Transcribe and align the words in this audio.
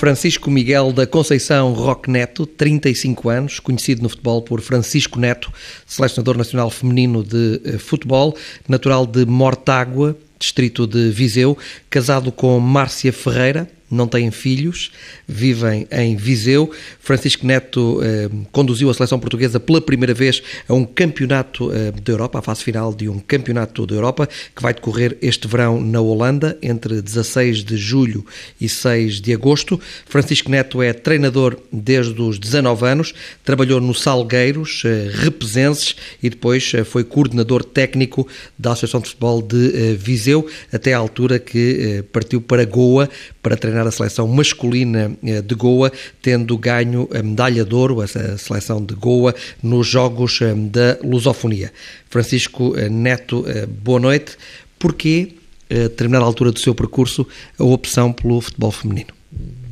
Francisco 0.00 0.50
Miguel 0.50 0.94
da 0.94 1.06
Conceição 1.06 1.74
Roque 1.74 2.10
Neto, 2.10 2.46
35 2.46 3.28
anos, 3.28 3.60
conhecido 3.60 4.02
no 4.02 4.08
futebol 4.08 4.40
por 4.40 4.62
Francisco 4.62 5.20
Neto, 5.20 5.52
selecionador 5.86 6.38
nacional 6.38 6.70
feminino 6.70 7.22
de 7.22 7.60
eh, 7.62 7.76
futebol, 7.76 8.34
natural 8.66 9.06
de 9.06 9.26
Mortágua, 9.26 10.16
distrito 10.38 10.86
de 10.86 11.10
Viseu, 11.10 11.58
casado 11.90 12.32
com 12.32 12.58
Márcia 12.58 13.12
Ferreira, 13.12 13.70
não 13.90 14.06
têm 14.06 14.30
filhos, 14.30 14.90
vivem 15.26 15.86
em 15.90 16.16
Viseu. 16.16 16.70
Francisco 17.00 17.46
Neto 17.46 18.00
eh, 18.02 18.28
conduziu 18.52 18.90
a 18.90 18.94
seleção 18.94 19.18
portuguesa 19.18 19.58
pela 19.58 19.80
primeira 19.80 20.14
vez 20.14 20.42
a 20.68 20.74
um 20.74 20.84
campeonato 20.84 21.72
eh, 21.72 21.92
da 21.92 22.12
Europa, 22.12 22.38
a 22.38 22.42
fase 22.42 22.62
final 22.62 22.94
de 22.94 23.08
um 23.08 23.18
campeonato 23.18 23.86
da 23.86 23.94
Europa, 23.94 24.28
que 24.54 24.62
vai 24.62 24.72
decorrer 24.72 25.16
este 25.20 25.48
verão 25.48 25.80
na 25.80 26.00
Holanda, 26.00 26.56
entre 26.62 27.02
16 27.02 27.64
de 27.64 27.76
julho 27.76 28.24
e 28.60 28.68
6 28.68 29.20
de 29.20 29.32
agosto. 29.32 29.80
Francisco 30.06 30.50
Neto 30.50 30.82
é 30.82 30.92
treinador 30.92 31.56
desde 31.72 32.20
os 32.20 32.38
19 32.38 32.86
anos, 32.86 33.14
trabalhou 33.44 33.80
no 33.80 33.94
Salgueiros, 33.94 34.82
eh, 34.84 35.10
Repesenses 35.12 35.96
e 36.22 36.30
depois 36.30 36.72
eh, 36.74 36.84
foi 36.84 37.04
coordenador 37.04 37.64
técnico 37.64 38.26
da 38.58 38.72
Associação 38.72 39.00
de 39.00 39.08
Futebol 39.08 39.42
de 39.42 39.92
eh, 39.92 39.94
Viseu, 39.94 40.46
até 40.72 40.94
à 40.94 40.98
altura 40.98 41.38
que 41.38 41.98
eh, 41.98 42.02
partiu 42.02 42.40
para 42.40 42.64
Goa 42.64 43.08
para 43.42 43.56
treinar 43.56 43.86
a 43.86 43.90
seleção 43.90 44.26
masculina 44.28 45.12
eh, 45.24 45.40
de 45.40 45.54
Goa, 45.54 45.90
tendo 46.20 46.56
ganho 46.58 47.08
a 47.14 47.22
medalha 47.22 47.64
de 47.64 47.74
ouro, 47.74 48.00
a 48.00 48.06
seleção 48.06 48.84
de 48.84 48.94
Goa, 48.94 49.34
nos 49.62 49.86
Jogos 49.86 50.40
eh, 50.42 50.54
da 50.54 50.98
Lusofonia. 51.02 51.72
Francisco 52.08 52.74
eh, 52.76 52.88
Neto, 52.88 53.44
boa 53.82 53.98
noite. 53.98 54.36
Porquê, 54.78 55.32
a 55.70 55.74
determinada 55.74 56.24
altura 56.24 56.52
do 56.52 56.58
seu 56.58 56.74
percurso, 56.74 57.26
a 57.58 57.64
opção 57.64 58.12
pelo 58.12 58.40
futebol 58.40 58.70
feminino? 58.70 59.10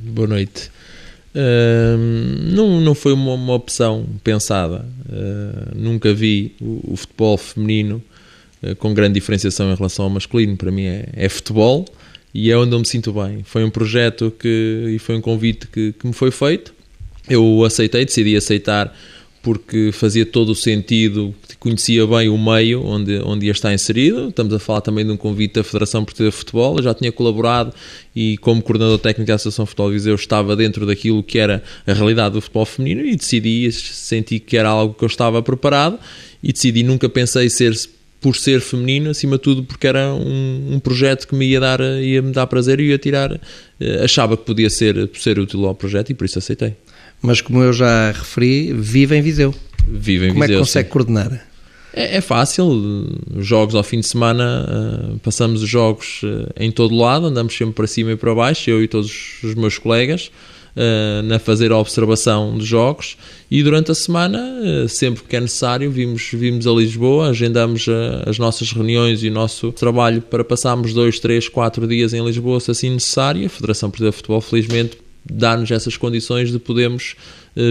Boa 0.03 0.29
noite. 0.29 0.71
Uh, 1.35 1.97
não, 2.55 2.81
não 2.81 2.95
foi 2.95 3.13
uma, 3.13 3.35
uma 3.35 3.55
opção 3.55 4.07
pensada. 4.25 4.85
Uh, 5.09 5.75
nunca 5.75 6.13
vi 6.13 6.55
o, 6.61 6.93
o 6.93 6.97
futebol 6.97 7.37
feminino 7.37 8.03
uh, 8.63 8.75
com 8.77 8.93
grande 8.95 9.15
diferenciação 9.15 9.71
em 9.71 9.75
relação 9.75 10.07
ao 10.07 10.11
masculino. 10.11 10.57
Para 10.57 10.71
mim 10.71 10.85
é, 10.85 11.09
é 11.13 11.29
futebol 11.29 11.87
e 12.35 12.51
é 12.51 12.57
onde 12.57 12.75
eu 12.75 12.79
me 12.79 12.87
sinto 12.87 13.13
bem. 13.13 13.43
Foi 13.45 13.65
um 13.65 13.71
projeto 13.71 14.33
que, 14.39 14.93
e 14.95 14.99
foi 14.99 15.17
um 15.17 15.21
convite 15.21 15.67
que, 15.67 15.93
que 15.93 16.07
me 16.07 16.13
foi 16.13 16.31
feito. 16.31 16.75
Eu 17.29 17.65
aceitei, 17.65 18.05
decidi 18.05 18.37
aceitar 18.37 18.95
porque 19.43 19.91
fazia 19.93 20.27
todo 20.27 20.51
o 20.51 20.55
sentido, 20.55 21.35
conhecia 21.59 22.07
bem 22.07 22.29
o 22.29 22.37
meio 22.37 22.85
onde, 22.85 23.19
onde 23.21 23.47
ia 23.47 23.53
estar 23.53 23.73
inserido. 23.73 24.29
Estamos 24.29 24.53
a 24.53 24.59
falar 24.59 24.81
também 24.81 25.07
de 25.07 25.13
um 25.13 25.17
convite 25.17 25.55
da 25.55 25.65
Federação 25.65 26.05
Portuguesa 26.05 26.31
de 26.33 26.37
Futebol. 26.37 26.77
Eu 26.77 26.83
já 26.83 26.93
tinha 26.93 27.11
colaborado 27.11 27.73
e, 28.15 28.37
como 28.39 28.61
coordenador 28.61 28.99
técnico 28.99 29.27
da 29.29 29.35
Associação 29.37 29.65
Futebol 29.65 29.91
Viseu, 29.91 30.15
estava 30.15 30.57
dentro 30.57 30.85
daquilo 30.85 31.23
que 31.23 31.39
era 31.39 31.63
a 31.87 31.93
realidade 31.93 32.35
do 32.35 32.41
futebol 32.41 32.67
feminino 32.67 33.07
e 33.07 33.17
decidi, 33.17 33.71
senti 33.73 34.39
que 34.39 34.57
era 34.57 34.69
algo 34.69 34.93
que 34.93 35.05
eu 35.05 35.09
estava 35.09 35.41
preparado 35.43 35.99
e 36.43 36.53
decidi, 36.53 36.83
nunca 36.83 37.09
pensei 37.09 37.49
ser 37.49 37.75
por 38.21 38.37
ser 38.37 38.61
feminino, 38.61 39.11
acima 39.11 39.37
de 39.37 39.43
tudo 39.43 39.63
porque 39.63 39.87
era 39.87 40.13
um, 40.13 40.75
um, 40.75 40.81
projeto 40.81 41.27
que 41.27 41.35
me 41.35 41.47
ia 41.47 41.61
dar, 41.61 41.81
ia 41.81 42.21
me 42.21 42.33
dar 42.33 42.47
prazer 42.47 42.81
e 42.81 42.89
ia 42.89 42.99
tirar, 42.99 43.41
eh, 43.81 44.05
achava 44.05 44.37
que 44.37 44.45
podia 44.45 44.69
ser, 44.69 45.09
ser 45.15 45.39
útil 45.39 45.67
ao 45.67 45.75
projeto 45.75 46.11
e 46.11 46.15
por 46.15 46.25
isso 46.25 46.39
aceitei. 46.39 46.75
Mas 47.23 47.41
como 47.41 47.63
eu 47.63 47.73
já 47.73 48.11
referi, 48.11 48.73
vive 48.73 49.17
em 49.17 49.23
Viseu. 49.23 49.55
Vive 49.87 50.27
em 50.27 50.29
como 50.31 50.35
Viseu. 50.35 50.35
Como 50.35 50.45
é 50.45 50.49
que 50.49 50.59
consegue 50.59 50.89
sim. 50.89 50.93
coordenar? 50.93 51.47
É, 51.93 52.17
é, 52.17 52.21
fácil, 52.21 53.09
jogos 53.39 53.75
ao 53.75 53.83
fim 53.83 54.01
de 54.01 54.07
semana, 54.07 54.67
uh, 55.15 55.19
passamos 55.21 55.63
os 55.63 55.69
jogos 55.69 56.21
em 56.57 56.71
todo 56.71 56.95
lado, 56.95 57.27
andamos 57.27 57.57
sempre 57.57 57.75
para 57.75 57.87
cima 57.87 58.13
e 58.13 58.17
para 58.17 58.35
baixo, 58.35 58.69
eu 58.69 58.83
e 58.83 58.89
todos 58.89 59.43
os 59.43 59.55
meus 59.55 59.79
colegas 59.79 60.31
uh, 60.79 61.23
na 61.23 61.39
fazer 61.39 61.73
a 61.73 61.79
observação 61.79 62.57
de 62.57 62.65
jogos 62.65 63.17
e 63.51 63.63
durante 63.63 63.91
a 63.91 63.95
semana, 63.95 64.39
uh, 64.39 64.89
sempre 64.89 65.25
que 65.25 65.35
é 65.35 65.41
necessário, 65.41 65.91
vimos, 65.91 66.31
vimos 66.33 66.67
a 66.67 66.73
Lisboa, 66.73 67.31
agendamos 67.31 67.87
uh, 67.89 68.23
as 68.27 68.39
nossas 68.39 68.71
reuniões 68.71 69.23
e 69.23 69.29
o 69.29 69.33
nosso 69.33 69.73
trabalho 69.73 70.23
para 70.23 70.45
passarmos 70.45 70.95
dois, 70.95 71.19
três, 71.19 71.49
quatro 71.49 71.87
dias 71.87 72.15
em 72.15 72.25
Lisboa, 72.25 72.61
se 72.61 72.71
assim 72.71 72.91
necessário. 72.91 73.45
A 73.45 73.49
Federação 73.49 73.91
Portuguesa 73.91 74.13
de 74.13 74.17
Futebol, 74.19 74.41
felizmente, 74.41 74.99
dá-nos 75.31 75.71
essas 75.71 75.97
condições 75.97 76.53
de 76.53 76.59
podermos 76.59 77.17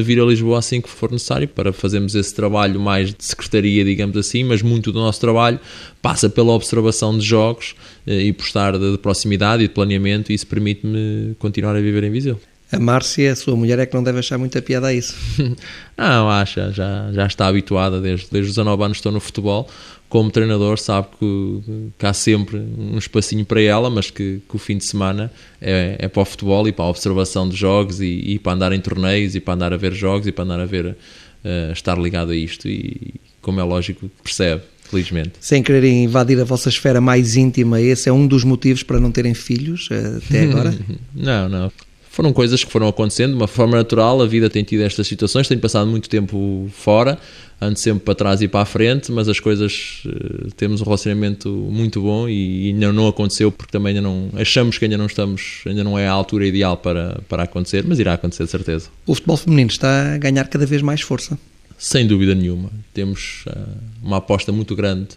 vir 0.04 0.20
a 0.20 0.26
Lisboa 0.26 0.60
assim 0.60 0.82
que 0.82 0.90
for 0.90 1.10
necessário 1.10 1.48
para 1.48 1.72
fazermos 1.72 2.14
esse 2.14 2.36
trabalho 2.36 2.78
mais 2.78 3.14
de 3.14 3.24
secretaria, 3.24 3.86
digamos 3.86 4.18
assim, 4.18 4.44
mas 4.44 4.62
muito 4.62 4.92
do 4.92 5.00
nosso 5.00 5.22
trabalho 5.22 5.58
passa 6.02 6.30
pela 6.30 6.52
observação 6.52 7.18
de 7.18 7.26
jogos 7.26 7.74
e 8.06 8.34
por 8.34 8.44
estar 8.44 8.78
de 8.78 8.98
proximidade 8.98 9.64
e 9.64 9.68
de 9.70 9.74
planeamento 9.74 10.30
e 10.30 10.36
isso 10.36 10.46
permite-me 10.46 11.36
continuar 11.40 11.74
a 11.74 11.80
viver 11.80 12.04
em 12.04 12.12
Viseu. 12.12 12.38
A 12.70 12.80
Márcia, 12.80 13.32
a 13.32 13.36
sua 13.36 13.56
mulher, 13.56 13.80
é 13.80 13.86
que 13.86 13.96
não 13.96 14.04
deve 14.04 14.20
achar 14.20 14.38
muita 14.38 14.62
piada 14.62 14.88
a 14.88 14.94
isso. 14.94 15.16
não, 15.98 16.30
acha, 16.30 16.70
já, 16.72 17.10
já 17.14 17.26
está 17.26 17.48
habituada 17.48 18.02
desde, 18.02 18.28
desde 18.30 18.50
os 18.50 18.56
19 18.56 18.84
anos 18.84 18.98
estou 18.98 19.12
no 19.12 19.22
futebol. 19.22 19.70
Como 20.10 20.30
treinador, 20.32 20.78
sabe 20.78 21.08
que, 21.20 21.92
que 21.98 22.06
há 22.06 22.14
sempre 22.14 22.58
um 22.58 22.98
espacinho 22.98 23.46
para 23.46 23.62
ela, 23.62 23.90
mas 23.90 24.10
que, 24.10 24.42
que 24.48 24.56
o 24.56 24.60
fim 24.60 24.78
de 24.78 24.86
semana 24.86 25.32
é, 25.62 25.96
é, 26.00 26.08
para 26.08 26.22
o 26.22 26.26
futebol 26.26 26.68
e 26.68 26.72
para 26.72 26.86
a 26.86 26.90
observação 26.90 27.48
de 27.48 27.56
jogos 27.56 28.02
e, 28.02 28.06
e, 28.06 28.40
para 28.40 28.54
andar 28.54 28.72
em 28.74 28.80
torneios 28.80 29.36
e 29.36 29.40
para 29.40 29.54
andar 29.54 29.74
a 29.74 29.78
ver 29.78 29.94
jogos 29.94 30.28
e 30.28 30.32
para 30.32 30.46
andar 30.46 30.60
a 30.60 30.66
ver, 30.66 30.88
uh, 30.88 31.72
estar 31.72 31.98
ligado 31.98 32.32
a 32.32 32.36
isto. 32.36 32.68
E, 32.68 33.16
como 33.42 33.60
é 33.62 33.64
lógico, 33.64 34.10
percebe 34.24 34.62
felizmente. 34.90 35.34
Sem 35.40 35.62
quererem 35.62 36.06
invadir 36.06 36.40
a 36.40 36.46
vossa 36.46 36.70
esfera 36.70 37.00
mais 37.00 37.36
íntima, 37.36 37.82
esse 37.82 38.10
é 38.10 38.12
um 38.12 38.26
dos 38.28 38.44
motivos 38.44 38.84
para 38.84 39.00
não 39.00 39.12
terem 39.12 39.34
filhos 39.34 39.90
eh, 39.92 40.20
até 40.26 40.44
agora? 40.44 40.74
não, 41.14 41.50
não 41.50 41.72
foram 42.18 42.34
coisas 42.34 42.64
que 42.64 42.72
foram 42.72 42.88
acontecendo 42.88 43.34
de 43.34 43.38
uma 43.38 43.48
forma 43.48 43.78
natural. 43.78 44.20
A 44.24 44.26
vida 44.26 44.50
tem 44.50 44.64
tido 44.64 44.82
estas 44.82 45.06
situações. 45.06 45.48
Tenho 45.48 45.62
passado 45.62 45.88
muito 45.88 46.10
tempo 46.10 46.68
fora, 46.74 47.20
ando 47.62 47.78
sempre 47.78 48.06
para 48.06 48.16
trás 48.16 48.42
e 48.42 48.48
para 48.48 48.62
a 48.62 48.66
frente, 48.66 49.12
mas 49.12 49.30
as 49.30 49.40
coisas 49.40 50.02
uh, 50.04 50.52
temos 50.56 50.82
um 50.82 50.84
relacionamento 50.84 51.48
muito 51.48 52.02
bom 52.02 52.28
e, 52.28 52.70
ainda 52.70 52.92
não 52.92 53.08
aconteceu 53.08 53.52
porque 53.52 53.72
também 53.72 53.96
ainda 53.96 54.02
não 54.02 54.32
achamos 54.34 54.80
que 54.80 54.86
ainda 54.86 54.98
não 54.98 55.06
estamos, 55.06 55.62
ainda 55.68 55.84
não 55.84 55.98
é 55.98 56.08
a 56.08 56.12
altura 56.12 56.48
ideal 56.48 56.76
para, 56.76 57.22
para 57.30 57.44
acontecer, 57.44 57.86
mas 57.88 58.00
irá 58.00 58.14
acontecer 58.14 58.46
de 58.46 58.50
certeza. 58.50 58.90
O 59.06 59.14
futebol 59.14 59.38
feminino 59.38 59.70
está 59.70 60.16
a 60.16 60.18
ganhar 60.18 60.48
cada 60.48 60.66
vez 60.66 60.82
mais 60.82 61.02
força. 61.02 61.38
Sem 61.78 62.08
dúvida 62.08 62.34
nenhuma. 62.34 62.72
Temos 62.96 63.44
uh, 63.46 63.78
uma 64.02 64.18
aposta 64.18 64.52
muito 64.52 64.76
grande 64.76 65.10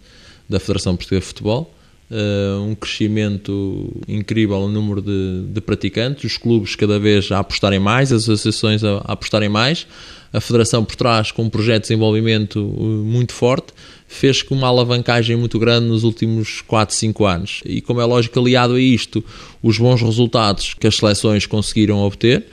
da 0.46 0.60
Federação 0.60 0.94
Portuguesa 0.96 1.22
de 1.22 1.26
Futebol 1.28 1.74
uh, 2.10 2.62
um 2.62 2.74
crescimento 2.74 4.02
incrível 4.08 4.60
no 4.60 4.68
número 4.68 5.00
de, 5.00 5.44
de, 5.48 5.60
praticantes, 5.60 6.24
os 6.24 6.36
clubes 6.36 6.74
cada 6.74 6.98
vez 6.98 7.30
a 7.30 7.38
apostarem 7.38 7.78
mais, 7.78 8.12
as 8.12 8.24
associações 8.24 8.82
a, 8.82 8.98
a 8.98 9.12
apostarem 9.12 9.48
mais, 9.48 9.86
a 10.32 10.40
Federação 10.40 10.84
por 10.84 10.96
trás 10.96 11.32
com 11.32 11.42
um 11.42 11.50
projeto 11.50 11.82
de 11.82 11.88
desenvolvimento 11.88 12.60
uh, 12.60 13.04
muito 13.04 13.32
forte, 13.32 13.72
fez 14.06 14.42
com 14.42 14.54
uma 14.54 14.68
alavancagem 14.68 15.36
muito 15.36 15.58
grande 15.58 15.86
nos 15.86 16.02
últimos 16.02 16.60
4, 16.62 16.94
5 16.94 17.24
anos. 17.24 17.62
E 17.64 17.80
como 17.80 18.00
é 18.00 18.04
lógico, 18.04 18.38
aliado 18.38 18.74
a 18.74 18.80
isto, 18.80 19.24
os 19.62 19.78
bons 19.78 20.02
resultados 20.02 20.74
que 20.74 20.86
as 20.86 20.96
seleções 20.96 21.46
conseguiram 21.46 21.98
obter, 21.98 22.44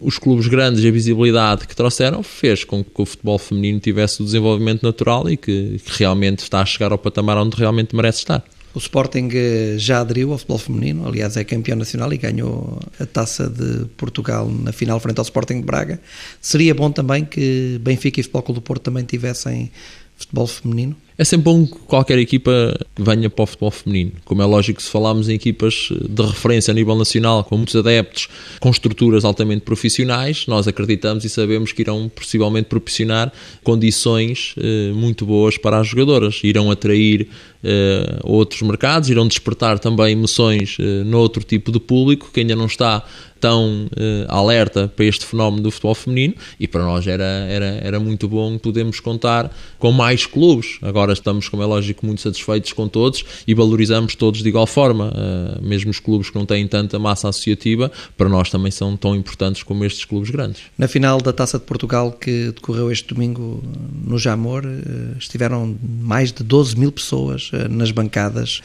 os 0.00 0.18
clubes 0.18 0.46
grandes 0.46 0.84
e 0.84 0.88
a 0.88 0.90
visibilidade 0.90 1.66
que 1.66 1.74
trouxeram 1.74 2.22
fez 2.22 2.64
com 2.64 2.84
que 2.84 3.00
o 3.00 3.06
futebol 3.06 3.38
feminino 3.38 3.80
tivesse 3.80 4.20
o 4.20 4.24
desenvolvimento 4.26 4.82
natural 4.82 5.28
e 5.30 5.38
que, 5.38 5.80
que 5.82 5.98
realmente 5.98 6.40
está 6.40 6.60
a 6.60 6.66
chegar 6.66 6.92
ao 6.92 6.98
patamar 6.98 7.38
onde 7.38 7.56
realmente 7.56 7.96
merece 7.96 8.18
estar. 8.18 8.44
O 8.76 8.78
Sporting 8.78 9.30
eh, 9.32 9.76
já 9.78 10.02
aderiu 10.02 10.32
ao 10.32 10.36
futebol 10.36 10.58
feminino, 10.58 11.08
aliás, 11.08 11.34
é 11.38 11.44
campeão 11.44 11.78
nacional 11.78 12.12
e 12.12 12.18
ganhou 12.18 12.78
a 13.00 13.06
taça 13.06 13.48
de 13.48 13.86
Portugal 13.96 14.50
na 14.50 14.70
final 14.70 15.00
frente 15.00 15.16
ao 15.16 15.22
Sporting 15.22 15.60
de 15.60 15.62
Braga. 15.62 15.98
Seria 16.42 16.74
bom 16.74 16.90
também 16.90 17.24
que 17.24 17.78
Benfica 17.80 18.20
e 18.20 18.22
Futebol 18.22 18.42
Clube 18.42 18.60
do 18.60 18.62
Porto 18.62 18.82
também 18.82 19.02
tivessem 19.02 19.72
futebol 20.18 20.46
feminino? 20.46 20.94
É 21.18 21.24
sempre 21.24 21.44
bom 21.44 21.66
que 21.66 21.78
qualquer 21.86 22.18
equipa 22.18 22.78
venha 22.98 23.30
para 23.30 23.42
o 23.42 23.46
futebol 23.46 23.70
feminino. 23.70 24.12
Como 24.26 24.42
é 24.42 24.44
lógico, 24.44 24.82
se 24.82 24.90
falarmos 24.90 25.30
em 25.30 25.34
equipas 25.34 25.88
de 25.90 26.22
referência 26.22 26.72
a 26.72 26.74
nível 26.74 26.94
nacional, 26.94 27.42
com 27.42 27.56
muitos 27.56 27.74
adeptos, 27.74 28.28
com 28.60 28.68
estruturas 28.68 29.24
altamente 29.24 29.62
profissionais, 29.62 30.46
nós 30.46 30.68
acreditamos 30.68 31.24
e 31.24 31.30
sabemos 31.30 31.72
que 31.72 31.80
irão 31.80 32.10
possivelmente 32.14 32.68
proporcionar 32.68 33.32
condições 33.64 34.54
eh, 34.58 34.92
muito 34.92 35.24
boas 35.24 35.56
para 35.56 35.78
as 35.78 35.88
jogadoras. 35.88 36.40
Irão 36.44 36.70
atrair 36.70 37.28
eh, 37.64 38.18
outros 38.22 38.60
mercados, 38.60 39.08
irão 39.08 39.26
despertar 39.26 39.78
também 39.78 40.12
emoções 40.12 40.76
eh, 40.78 41.02
noutro 41.02 41.42
tipo 41.42 41.72
de 41.72 41.80
público 41.80 42.30
que 42.30 42.40
ainda 42.40 42.54
não 42.54 42.66
está 42.66 43.02
tão 43.40 43.86
uh, 43.86 44.26
alerta 44.28 44.88
para 44.88 45.04
este 45.04 45.24
fenómeno 45.24 45.62
do 45.62 45.70
futebol 45.70 45.94
feminino 45.94 46.34
e 46.58 46.66
para 46.66 46.82
nós 46.82 47.06
era, 47.06 47.24
era, 47.24 47.66
era 47.82 48.00
muito 48.00 48.26
bom 48.28 48.56
podermos 48.58 48.98
contar 48.98 49.54
com 49.78 49.92
mais 49.92 50.26
clubes. 50.26 50.78
Agora 50.82 51.05
estamos, 51.12 51.48
como 51.48 51.62
é 51.62 51.66
lógico, 51.66 52.04
muito 52.04 52.20
satisfeitos 52.20 52.72
com 52.72 52.88
todos 52.88 53.24
e 53.46 53.54
valorizamos 53.54 54.14
todos 54.14 54.42
de 54.42 54.48
igual 54.48 54.66
forma. 54.66 55.12
Uh, 55.12 55.64
mesmo 55.66 55.90
os 55.90 55.98
clubes 55.98 56.30
que 56.30 56.36
não 56.36 56.46
têm 56.46 56.66
tanta 56.66 56.98
massa 56.98 57.28
associativa, 57.28 57.90
para 58.16 58.28
nós 58.28 58.50
também 58.50 58.70
são 58.70 58.96
tão 58.96 59.14
importantes 59.14 59.62
como 59.62 59.84
estes 59.84 60.04
clubes 60.04 60.30
grandes. 60.30 60.62
Na 60.76 60.88
final 60.88 61.20
da 61.20 61.32
Taça 61.32 61.58
de 61.58 61.64
Portugal 61.64 62.12
que 62.12 62.52
decorreu 62.52 62.90
este 62.90 63.12
domingo 63.12 63.62
no 64.04 64.18
Jamor, 64.18 64.64
uh, 64.64 65.18
estiveram 65.18 65.76
mais 65.82 66.32
de 66.32 66.42
12 66.42 66.78
mil 66.78 66.92
pessoas 66.92 67.50
nas 67.70 67.90
bancadas. 67.90 68.60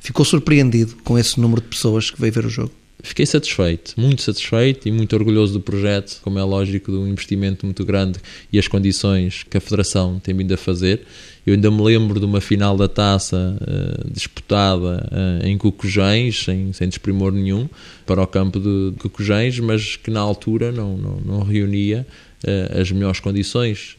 Ficou 0.00 0.24
surpreendido 0.24 0.96
com 1.04 1.18
esse 1.18 1.38
número 1.38 1.60
de 1.60 1.68
pessoas 1.68 2.10
que 2.10 2.20
veio 2.20 2.32
ver 2.32 2.46
o 2.46 2.50
jogo? 2.50 2.79
Fiquei 3.02 3.24
satisfeito, 3.26 3.94
muito 3.96 4.22
satisfeito 4.22 4.88
e 4.88 4.92
muito 4.92 5.14
orgulhoso 5.14 5.54
do 5.54 5.60
projeto, 5.60 6.20
como 6.22 6.38
é 6.38 6.42
lógico, 6.42 6.90
de 6.90 6.98
um 6.98 7.06
investimento 7.06 7.64
muito 7.64 7.84
grande 7.84 8.18
e 8.52 8.58
as 8.58 8.68
condições 8.68 9.44
que 9.48 9.56
a 9.56 9.60
Federação 9.60 10.18
tem 10.18 10.34
vindo 10.34 10.52
a 10.52 10.56
fazer. 10.56 11.02
Eu 11.46 11.54
ainda 11.54 11.70
me 11.70 11.82
lembro 11.82 12.20
de 12.20 12.26
uma 12.26 12.40
final 12.40 12.76
da 12.76 12.86
taça 12.86 13.56
uh, 13.60 14.10
disputada 14.10 15.08
uh, 15.10 15.46
em 15.46 15.56
Cucujães, 15.56 16.44
sem, 16.44 16.72
sem 16.72 16.88
desprimor 16.88 17.32
nenhum, 17.32 17.68
para 18.04 18.22
o 18.22 18.26
campo 18.26 18.60
de, 18.60 18.92
Cucujães, 18.98 19.58
mas 19.58 19.96
que 19.96 20.10
na 20.10 20.20
altura 20.20 20.70
não, 20.70 20.96
não, 20.96 21.20
não 21.20 21.40
reunia 21.40 22.06
as 22.78 22.90
melhores 22.90 23.20
condições. 23.20 23.96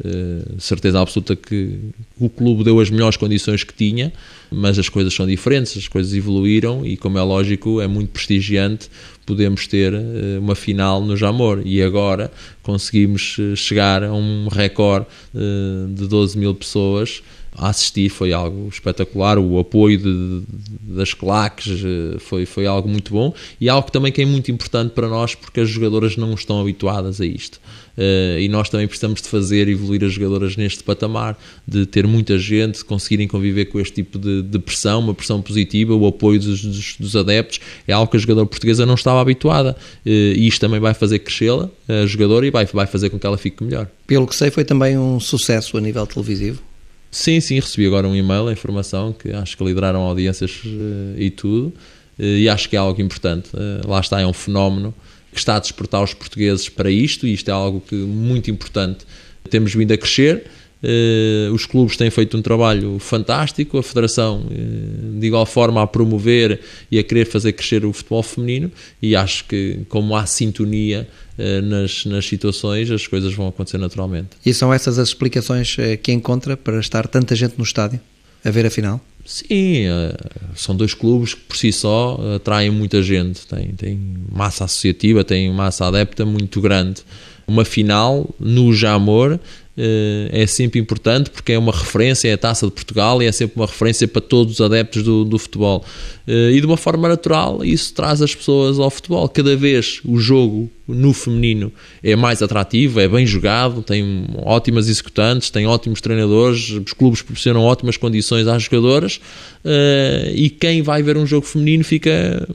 certeza 0.58 1.00
absoluta 1.00 1.36
que 1.36 1.80
o 2.20 2.30
clube 2.30 2.64
deu 2.64 2.80
as 2.80 2.90
melhores 2.90 3.16
condições 3.16 3.64
que 3.64 3.74
tinha, 3.74 4.12
mas 4.52 4.80
as 4.80 4.90
coisas 4.90 5.14
são 5.14 5.28
diferentes, 5.28 5.78
as 5.78 5.88
coisas 5.88 6.14
evoluíram 6.14 6.86
e, 6.86 6.98
como 6.98 7.18
é 7.18 7.22
lógico, 7.22 7.80
é 7.80 7.88
muito 7.88 8.10
prestigiante 8.10 8.90
podemos 9.26 9.68
ter 9.68 9.94
eh, 9.94 10.40
uma 10.40 10.56
final 10.56 11.02
no 11.02 11.16
Jamor 11.16 11.62
e 11.64 11.82
agora 11.82 12.32
conseguimos 12.62 13.38
eh, 13.40 13.56
chegar 13.56 14.04
a 14.04 14.14
um 14.14 14.48
recorde 14.50 15.06
eh, 15.34 15.88
de 15.90 16.08
12 16.08 16.38
mil 16.38 16.54
pessoas 16.54 17.22
a 17.56 17.70
assistir 17.70 18.10
foi 18.10 18.34
algo 18.34 18.70
espetacular, 18.70 19.38
o 19.38 19.60
apoio 19.60 19.98
de, 19.98 20.42
das 20.84 21.14
claques 21.14 21.82
foi, 22.20 22.46
foi 22.46 22.66
algo 22.66 22.88
muito 22.88 23.12
bom 23.12 23.34
e 23.60 23.68
algo 23.68 23.92
também 23.92 24.12
que 24.12 24.22
é 24.22 24.26
muito 24.26 24.52
importante 24.52 24.92
para 24.92 25.08
nós 25.08 25.36
porque 25.36 25.60
as 25.60 25.70
jogadoras 25.70 26.16
não 26.16 26.34
estão 26.34 26.62
habituadas 26.62 27.20
a 27.20 27.26
isto. 27.26 27.60
Uh, 27.98 28.40
e 28.40 28.48
nós 28.48 28.70
também 28.70 28.88
precisamos 28.88 29.22
de 29.22 29.28
fazer 29.28 29.68
evoluir 29.68 30.04
as 30.04 30.14
jogadoras 30.14 30.56
neste 30.56 30.84
patamar, 30.84 31.38
de 31.68 31.86
ter 31.86 32.08
muita 32.08 32.38
gente, 32.40 32.84
conseguirem 32.86 33.28
conviver 33.28 33.66
com 33.66 33.80
este 33.80 33.96
tipo 33.96 34.18
de, 34.18 34.42
de 34.42 34.60
pressão, 34.60 35.00
uma 35.00 35.14
pressão 35.14 35.42
positiva, 35.42 35.94
o 35.94 36.08
apoio 36.08 36.40
dos, 36.40 36.64
dos, 36.64 36.96
dos, 36.98 37.16
adeptos, 37.16 37.60
é 37.88 37.94
algo 37.94 38.10
que 38.10 38.18
a 38.18 38.20
jogadora 38.20 38.48
portuguesa 38.48 38.86
não 38.86 38.96
estava 38.96 39.20
habituada. 39.20 39.76
Uh, 40.06 40.10
e 40.10 40.48
isto 40.48 40.62
também 40.62 40.80
vai 40.80 40.94
fazer 40.94 41.20
crescê-la, 41.20 41.70
a 41.88 42.06
jogadora, 42.06 42.48
e 42.48 42.52
vai, 42.52 42.66
vai 42.66 42.88
fazer 42.88 43.10
com 43.10 43.20
que 43.20 43.26
ela 43.26 43.38
fique 43.38 43.64
melhor. 43.64 43.88
Pelo 44.08 44.26
que 44.26 44.36
sei, 44.36 44.50
foi 44.50 44.64
também 44.64 44.98
um 44.98 45.20
sucesso 45.20 45.78
a 45.78 45.82
nível 45.82 46.08
televisivo. 46.08 46.62
Sim, 47.12 47.42
sim, 47.42 47.60
recebi 47.60 47.86
agora 47.86 48.08
um 48.08 48.16
e-mail, 48.16 48.48
a 48.48 48.54
informação, 48.54 49.12
que 49.12 49.32
acho 49.32 49.58
que 49.58 49.64
lideraram 49.64 50.00
audiências 50.02 50.62
uh, 50.64 51.14
e 51.18 51.30
tudo, 51.30 51.74
e 52.18 52.48
acho 52.48 52.70
que 52.70 52.76
é 52.76 52.80
algo 52.80 53.02
importante. 53.02 53.50
lá 53.86 54.00
está, 54.00 54.22
é 54.22 54.28
um 54.28 54.34
fenómeno 54.34 54.94
que 55.32 55.40
está 55.40 55.56
a 55.56 55.60
despertar 55.60 56.04
os 56.04 56.14
portugueses 56.14 56.70
para 56.70 56.92
isto, 56.92 57.26
e 57.26 57.34
isto 57.34 57.50
é 57.50 57.54
algo 57.54 57.82
que 57.82 57.96
muito 57.96 58.52
importante. 58.52 59.06
Temos 59.50 59.74
vindo 59.74 59.92
a 59.92 59.98
crescer, 59.98 60.46
Uh, 60.84 61.54
os 61.54 61.66
clubes 61.68 61.96
têm 61.96 62.10
feito 62.10 62.36
um 62.36 62.42
trabalho 62.42 62.98
fantástico, 62.98 63.78
a 63.78 63.84
Federação, 63.84 64.40
uh, 64.40 65.20
de 65.20 65.28
igual 65.28 65.46
forma, 65.46 65.82
a 65.84 65.88
promover 65.88 66.60
e 66.90 66.98
a 66.98 67.04
querer 67.04 67.26
fazer 67.26 67.54
crescer 67.54 67.86
o 67.86 67.94
futebol 67.94 68.24
feminino. 68.24 68.72
E 69.02 69.16
acho 69.16 69.46
que, 69.46 69.82
como 69.88 70.16
há 70.16 70.26
sintonia 70.26 71.08
uh, 71.38 71.62
nas, 71.62 72.06
nas 72.06 72.26
situações, 72.26 72.90
as 72.90 73.06
coisas 73.06 73.34
vão 73.34 73.48
acontecer 73.48 73.78
naturalmente. 73.78 74.30
E 74.44 74.54
são 74.54 74.74
essas 74.74 74.98
as 74.98 75.10
explicações 75.10 75.76
que 76.02 76.12
encontra 76.12 76.58
para 76.58 76.80
estar 76.80 77.08
tanta 77.08 77.36
gente 77.36 77.56
no 77.58 77.64
estádio 77.64 78.00
a 78.44 78.50
ver 78.50 78.66
a 78.66 78.72
final? 78.72 79.00
Sim, 79.24 79.86
são 80.56 80.76
dois 80.76 80.96
clubes 80.96 81.36
que 81.36 81.42
por 81.42 81.56
si 81.56 81.72
só 81.72 82.20
atraem 82.36 82.72
muita 82.72 83.04
gente. 83.04 83.46
Tem, 83.46 83.68
tem 83.74 84.00
massa 84.32 84.66
associativa, 84.66 85.24
tem 85.24 85.52
massa 85.54 85.86
adepta 85.86 86.26
muito 86.26 86.60
grande. 86.60 87.04
Uma 87.48 87.64
final 87.64 88.34
no 88.40 88.74
Jamor 88.74 89.40
é 89.78 90.46
sempre 90.46 90.80
importante 90.80 91.30
porque 91.30 91.54
é 91.54 91.58
uma 91.58 91.72
referência, 91.72 92.28
é 92.28 92.34
a 92.34 92.38
taça 92.38 92.66
de 92.66 92.72
Portugal 92.72 93.22
e 93.22 93.26
é 93.26 93.32
sempre 93.32 93.56
uma 93.56 93.66
referência 93.66 94.08
para 94.08 94.22
todos 94.22 94.56
os 94.56 94.62
adeptos 94.62 95.04
do, 95.04 95.24
do 95.24 95.40
futebol. 95.40 95.84
Eh, 96.28 96.52
e 96.54 96.60
de 96.60 96.66
uma 96.66 96.78
forma 96.78 97.08
natural, 97.08 97.64
isso 97.64 97.94
traz 97.94 98.22
as 98.22 98.34
pessoas 98.34 98.80
ao 98.80 98.90
futebol. 98.90 99.28
Cada 99.28 99.56
vez 99.56 100.02
o 100.06 100.18
jogo 100.18 100.70
no 100.88 101.14
feminino 101.14 101.72
é 102.04 102.16
mais 102.16 102.42
atrativo, 102.42 103.00
é 103.00 103.08
bem 103.08 103.26
jogado, 103.26 103.82
tem 103.82 104.28
ótimas 104.38 104.88
executantes, 104.88 105.50
tem 105.50 105.66
ótimos 105.66 106.02
treinadores, 106.02 106.70
os 106.70 106.94
clubes 106.94 107.22
proporcionam 107.22 107.64
ótimas 107.64 107.98
condições 107.98 108.48
às 108.48 108.64
jogadoras 108.64 109.20
eh, 109.64 110.32
e 110.36 110.50
quem 110.50 110.82
vai 110.82 111.02
ver 111.02 111.18
um 111.18 111.26
jogo 111.26 111.46
feminino 111.46 111.84
fica 111.84 112.48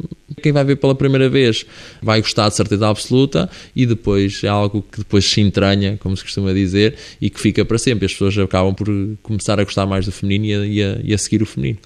quem 0.47 0.53
vai 0.53 0.65
ver 0.65 0.77
pela 0.77 0.95
primeira 0.95 1.29
vez 1.29 1.67
vai 2.01 2.21
gostar 2.21 2.49
de 2.49 2.55
certeza 2.55 2.89
absoluta 2.89 3.51
e 3.75 3.85
depois 3.85 4.45
é 4.45 4.49
algo 4.49 4.81
que 4.81 4.99
depois 4.99 5.25
se 5.25 5.41
entranha, 5.41 5.99
como 6.01 6.17
se 6.17 6.23
costuma 6.23 6.53
dizer, 6.53 6.95
e 7.21 7.29
que 7.29 7.41
fica 7.41 7.65
para 7.65 7.79
sempre. 7.79 8.07
As 8.07 8.13
pessoas 8.13 8.39
acabam 8.39 8.73
por 8.73 8.87
começar 9.23 9.59
a 9.59 9.65
gostar 9.65 9.87
mais 9.87 10.07
do 10.07 10.13
feminino 10.13 10.65
e 10.65 10.83
a, 10.83 11.01
e 11.03 11.13
a 11.13 11.19
seguir 11.19 11.43
o 11.43 11.47
feminino. 11.47 11.79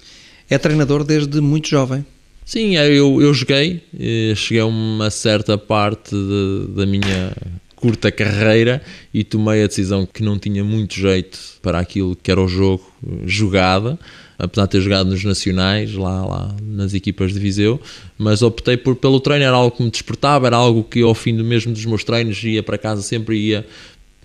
É 0.47 0.59
treinador 0.59 1.03
desde 1.03 1.41
muito 1.41 1.67
jovem. 1.67 2.05
Sim, 2.45 2.77
é, 2.77 2.87
eu, 2.87 3.21
eu 3.21 3.33
joguei, 3.33 3.81
eh, 3.97 4.33
cheguei 4.35 4.61
a 4.61 4.65
uma 4.65 5.09
certa 5.09 5.57
parte 5.57 6.11
de, 6.11 6.67
da 6.75 6.85
minha 6.85 7.33
curta 7.81 8.11
carreira 8.11 8.81
e 9.13 9.23
tomei 9.23 9.63
a 9.63 9.67
decisão 9.67 10.05
que 10.05 10.23
não 10.23 10.39
tinha 10.39 10.63
muito 10.63 10.93
jeito 10.93 11.37
para 11.61 11.79
aquilo 11.79 12.15
que 12.15 12.31
era 12.31 12.39
o 12.39 12.47
jogo 12.47 12.89
jogada 13.25 13.99
apesar 14.41 14.65
de 14.65 14.71
ter 14.71 14.81
jogado 14.81 15.07
nos 15.07 15.23
nacionais, 15.23 15.93
lá, 15.93 16.25
lá 16.25 16.55
nas 16.63 16.95
equipas 16.95 17.31
de 17.31 17.39
Viseu, 17.39 17.79
mas 18.17 18.41
optei 18.41 18.75
por, 18.75 18.95
pelo 18.95 19.19
treino, 19.19 19.45
era 19.45 19.55
algo 19.55 19.75
que 19.75 19.83
me 19.83 19.91
despertava, 19.91 20.47
era 20.47 20.57
algo 20.57 20.83
que 20.83 21.01
ao 21.01 21.13
fim 21.13 21.35
do 21.35 21.43
mesmo 21.43 21.71
dos 21.71 21.85
meus 21.85 22.03
treinos 22.03 22.43
ia 22.43 22.63
para 22.63 22.75
casa 22.77 23.03
sempre 23.03 23.37
ia 23.37 23.65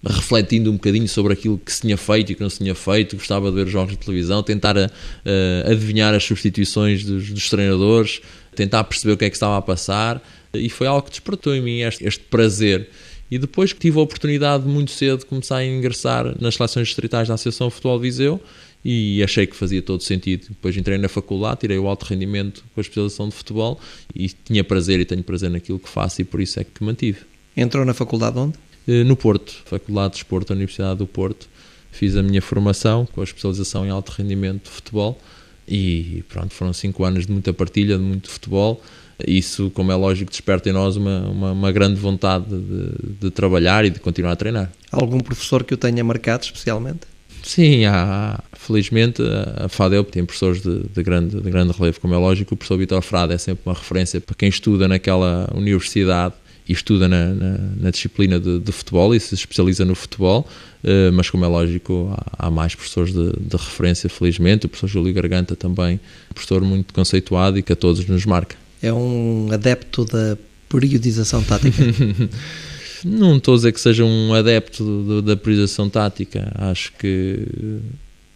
refletindo 0.04 0.70
um 0.70 0.74
bocadinho 0.74 1.08
sobre 1.08 1.32
aquilo 1.32 1.58
que 1.58 1.72
se 1.72 1.82
tinha 1.82 1.96
feito 1.96 2.32
e 2.32 2.34
que 2.34 2.40
não 2.40 2.48
se 2.48 2.58
tinha 2.58 2.74
feito, 2.74 3.16
gostava 3.16 3.50
de 3.50 3.56
ver 3.56 3.66
jogos 3.66 3.92
de 3.92 3.98
televisão, 3.98 4.42
tentar 4.42 4.76
uh, 4.76 5.70
adivinhar 5.70 6.14
as 6.14 6.24
substituições 6.24 7.04
dos, 7.04 7.30
dos, 7.30 7.50
treinadores, 7.50 8.20
tentar 8.54 8.84
perceber 8.84 9.14
o 9.14 9.16
que 9.16 9.24
é 9.24 9.30
que 9.30 9.36
estava 9.36 9.58
a 9.58 9.62
passar, 9.62 10.22
e 10.54 10.70
foi 10.70 10.86
algo 10.86 11.02
que 11.02 11.10
despertou 11.10 11.54
em 11.54 11.60
mim 11.60 11.80
este, 11.80 12.06
este 12.06 12.24
prazer. 12.24 12.88
E 13.30 13.38
depois 13.38 13.72
que 13.72 13.80
tive 13.80 13.98
a 13.98 14.02
oportunidade 14.02 14.66
muito 14.66 14.90
cedo 14.90 15.20
de 15.20 15.26
começar 15.26 15.56
a 15.56 15.66
ingressar 15.66 16.34
nas 16.40 16.54
seleções 16.54 16.88
distritais 16.88 17.28
da 17.28 17.34
Associação 17.34 17.70
Futebol 17.70 17.98
Viseu, 17.98 18.40
e 18.88 19.20
achei 19.24 19.48
que 19.48 19.56
fazia 19.56 19.82
todo 19.82 20.00
sentido. 20.04 20.46
Depois 20.50 20.76
entrei 20.76 20.96
na 20.96 21.08
faculdade, 21.08 21.60
tirei 21.60 21.76
o 21.76 21.88
alto 21.88 22.04
rendimento 22.04 22.62
com 22.72 22.80
a 22.80 22.82
especialização 22.82 23.28
de 23.28 23.34
futebol 23.34 23.80
e 24.14 24.28
tinha 24.28 24.62
prazer 24.62 25.00
e 25.00 25.04
tenho 25.04 25.24
prazer 25.24 25.50
naquilo 25.50 25.80
que 25.80 25.88
faço 25.88 26.20
e 26.20 26.24
por 26.24 26.40
isso 26.40 26.60
é 26.60 26.64
que 26.64 26.84
mantive. 26.84 27.18
Entrou 27.56 27.84
na 27.84 27.92
faculdade 27.92 28.38
onde? 28.38 28.56
Eh, 28.86 29.02
no 29.02 29.16
Porto, 29.16 29.60
Faculdade 29.64 30.10
de 30.10 30.20
Desporto 30.20 30.50
da 30.50 30.54
Universidade 30.54 30.98
do 30.98 31.06
Porto. 31.06 31.48
Fiz 31.90 32.14
a 32.16 32.22
minha 32.22 32.40
formação 32.40 33.06
com 33.06 33.20
a 33.22 33.24
especialização 33.24 33.84
em 33.84 33.90
alto 33.90 34.10
rendimento 34.10 34.64
de 34.64 34.70
futebol 34.70 35.18
e 35.66 36.22
pronto, 36.28 36.54
foram 36.54 36.72
cinco 36.72 37.02
anos 37.04 37.26
de 37.26 37.32
muita 37.32 37.52
partilha, 37.52 37.96
de 37.96 38.04
muito 38.04 38.30
futebol. 38.30 38.80
Isso, 39.26 39.70
como 39.70 39.90
é 39.90 39.94
lógico, 39.94 40.30
desperta 40.30 40.68
em 40.68 40.72
nós 40.72 40.96
uma, 40.96 41.20
uma, 41.28 41.52
uma 41.52 41.72
grande 41.72 41.98
vontade 41.98 42.46
de, 42.48 43.18
de 43.20 43.30
trabalhar 43.30 43.84
e 43.84 43.90
de 43.90 43.98
continuar 43.98 44.32
a 44.32 44.36
treinar. 44.36 44.72
Algum 44.90 45.20
professor 45.20 45.64
que 45.64 45.72
o 45.72 45.76
tenha 45.76 46.04
marcado 46.04 46.44
especialmente? 46.44 47.00
Sim, 47.42 47.84
há, 47.84 48.40
felizmente 48.54 49.22
a 49.56 49.68
FADEL 49.68 50.02
tem 50.04 50.24
professores 50.24 50.60
de, 50.60 50.80
de, 50.80 51.02
grande, 51.02 51.40
de 51.40 51.50
grande 51.50 51.72
relevo, 51.72 52.00
como 52.00 52.12
é 52.12 52.16
lógico, 52.18 52.54
o 52.54 52.56
professor 52.56 52.76
Vitor 52.76 53.02
Frade 53.02 53.32
é 53.32 53.38
sempre 53.38 53.62
uma 53.64 53.74
referência 53.74 54.20
para 54.20 54.34
quem 54.34 54.48
estuda 54.48 54.88
naquela 54.88 55.48
universidade 55.54 56.34
e 56.68 56.72
estuda 56.72 57.06
na, 57.06 57.26
na, 57.28 57.58
na 57.76 57.90
disciplina 57.90 58.40
de, 58.40 58.58
de, 58.58 58.72
futebol 58.72 59.14
e 59.14 59.20
se 59.20 59.34
especializa 59.34 59.84
no 59.84 59.94
futebol, 59.94 60.46
uh, 60.82 61.12
mas 61.12 61.30
como 61.30 61.44
é 61.44 61.48
lógico, 61.48 62.12
há, 62.12 62.46
há 62.46 62.50
mais 62.50 62.74
professores 62.74 63.14
de, 63.14 63.32
de, 63.38 63.56
referência, 63.56 64.10
felizmente. 64.10 64.66
O 64.66 64.68
professor 64.68 64.88
Júlio 64.88 65.14
Garganta 65.14 65.54
também, 65.54 66.00
professor 66.34 66.60
muito 66.62 66.92
conceituado 66.92 67.58
e 67.58 67.62
que 67.62 67.72
a 67.72 67.76
todos 67.76 68.04
nos 68.06 68.26
marca. 68.26 68.56
É 68.82 68.92
um 68.92 69.48
adepto 69.52 70.04
da 70.04 70.36
periodização 70.68 71.42
tática? 71.42 71.82
Não 73.04 73.36
estou 73.36 73.54
a 73.54 73.56
dizer 73.56 73.72
que 73.72 73.80
seja 73.80 74.04
um 74.04 74.34
adepto 74.34 75.22
da 75.22 75.36
priorização 75.36 75.88
tática. 75.88 76.50
Acho 76.54 76.92
que 76.98 77.46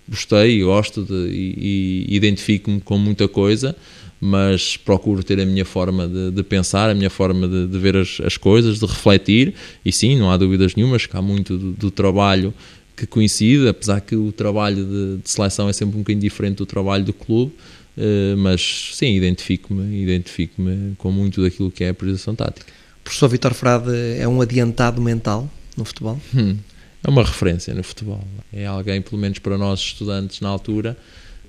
gostei 0.09 0.63
gosto 0.63 1.05
de, 1.05 1.13
e, 1.13 2.07
e 2.09 2.17
identifico-me 2.17 2.81
com 2.81 2.99
muita 2.99 3.29
coisa, 3.29 3.77
mas 4.21 4.77
procuro 4.77 5.23
ter 5.23 5.41
a 5.41 5.47
minha 5.47 5.65
forma 5.65 6.07
de, 6.07 6.31
de 6.33 6.43
pensar, 6.43 6.91
a 6.91 6.95
minha 6.95 7.09
forma 7.09 7.49
de, 7.49 7.67
de 7.69 7.79
ver 7.79 7.97
as, 7.97 8.21
as, 8.23 8.37
coisas, 8.37 8.79
de 8.79 8.87
refletir. 8.87 9.55
E 9.85 9.93
sim, 9.93 10.19
não 10.19 10.31
há 10.31 10.37
dúvidas 10.37 10.75
nenhumas 10.75 11.07
que 11.07 11.17
há 11.17 11.23
muito 11.23 11.57
do, 11.57 11.73
do 11.73 11.91
trabalho 11.91 12.53
que 12.97 13.07
coincide, 13.07 13.67
apesar 13.67 14.01
que 14.03 14.15
o 14.15 14.31
trabalho 14.31 14.85
de, 14.85 15.23
de, 15.23 15.31
seleção 15.31 15.71
é 15.71 15.73
sempre 15.73 15.97
um 15.97 16.01
bocadinho 16.01 16.21
diferente 16.21 16.59
do 16.59 16.67
trabalho 16.67 17.03
do 17.03 17.15
clube. 17.15 17.53
Uh, 18.01 18.35
mas 18.39 18.93
sim, 18.95 19.15
identifico-me 19.15 20.03
identifico 20.03 20.63
com 20.97 21.13
muito 21.13 21.43
daquilo 21.43 21.71
que 21.71 21.85
é 21.85 21.91
a 21.91 21.95
priorização 21.95 22.35
tática. 22.35 22.73
O 23.01 23.05
professor 23.05 23.29
Vitor 23.29 23.53
Frade 23.53 23.91
é 24.19 24.27
um 24.27 24.41
adiantado 24.41 25.03
mental 25.03 25.51
no 25.77 25.85
futebol? 25.85 26.19
Hum, 26.35 26.57
é 27.05 27.11
uma 27.11 27.23
referência 27.23 27.75
no 27.75 27.83
futebol. 27.83 28.25
É 28.51 28.67
alguém, 28.67 29.03
pelo 29.03 29.21
menos 29.21 29.39
para 29.39 29.59
nós 29.59 29.81
estudantes 29.81 30.41
na 30.41 30.49
altura, 30.49 30.97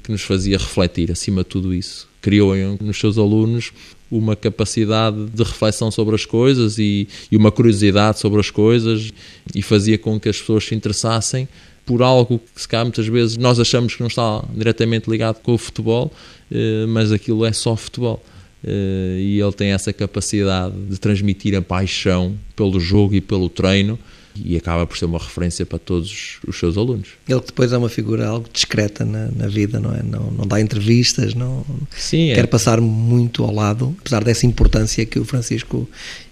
que 0.03 0.11
nos 0.11 0.23
fazia 0.23 0.57
refletir 0.57 1.09
acima 1.09 1.41
de 1.41 1.49
tudo 1.49 1.73
isso. 1.73 2.09
Criou 2.21 2.53
nos 2.81 2.99
seus 2.99 3.17
alunos 3.17 3.71
uma 4.09 4.35
capacidade 4.35 5.27
de 5.27 5.43
reflexão 5.43 5.89
sobre 5.89 6.15
as 6.15 6.25
coisas 6.25 6.77
e, 6.77 7.07
e, 7.31 7.37
uma 7.37 7.51
curiosidade 7.51 8.19
sobre 8.19 8.41
as 8.41 8.49
coisas 8.49 9.13
e 9.55 9.61
fazia 9.61 9.97
com 9.97 10.19
que 10.19 10.27
as 10.27 10.37
pessoas 10.37 10.65
se 10.65 10.75
interessassem 10.75 11.47
por 11.85 12.01
algo 12.01 12.39
que 12.53 12.61
se 12.61 12.67
calhar 12.67 12.85
muitas 12.85 13.07
vezes 13.07 13.37
nós 13.37 13.59
achamos 13.59 13.95
que 13.95 14.01
não 14.01 14.07
está 14.07 14.43
diretamente 14.53 15.09
ligado 15.09 15.39
com 15.41 15.53
o 15.53 15.57
futebol, 15.57 16.11
eh, 16.51 16.85
mas 16.87 17.11
aquilo 17.11 17.45
é 17.45 17.51
só 17.51 17.75
futebol. 17.75 18.21
uh, 18.63 19.17
e 19.17 19.39
ele 19.41 19.53
tem 19.53 19.71
essa 19.71 19.91
capacidade 19.91 20.75
de 20.87 20.99
transmitir 20.99 21.55
a 21.55 21.61
paixão 21.61 22.35
pelo 22.55 22.79
jogo 22.79 23.15
e 23.15 23.21
pelo 23.21 23.49
treino 23.49 23.97
e 24.35 24.55
acaba 24.55 24.85
por 24.87 24.97
ser 24.97 25.05
uma 25.05 25.17
referência 25.17 25.65
para 25.65 25.79
todos 25.79 26.39
os 26.47 26.57
seus 26.57 26.77
alunos. 26.77 27.09
Ele 27.27 27.41
depois 27.45 27.71
é 27.73 27.77
uma 27.77 27.89
figura 27.89 28.27
algo 28.27 28.47
discreta 28.51 29.03
na, 29.03 29.29
na 29.31 29.47
vida, 29.47 29.79
não 29.79 29.93
é? 29.93 30.01
Não, 30.03 30.31
não 30.31 30.47
dá 30.47 30.61
entrevistas, 30.61 31.33
não 31.33 31.65
Sim, 31.95 32.33
quer 32.33 32.43
é. 32.43 32.47
passar 32.47 32.79
muito 32.79 33.43
ao 33.43 33.53
lado, 33.53 33.95
apesar 33.99 34.23
dessa 34.23 34.45
importância 34.45 35.05
que 35.05 35.19
o 35.19 35.25
Francisco 35.25 35.89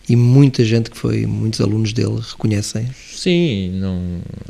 e 0.09 0.15
muita 0.15 0.65
gente 0.65 0.89
que 0.89 0.97
foi, 0.97 1.27
muitos 1.27 1.61
alunos 1.61 1.93
dele 1.93 2.19
reconhecem. 2.19 2.87
Sim, 3.13 3.71
não, 3.75 4.01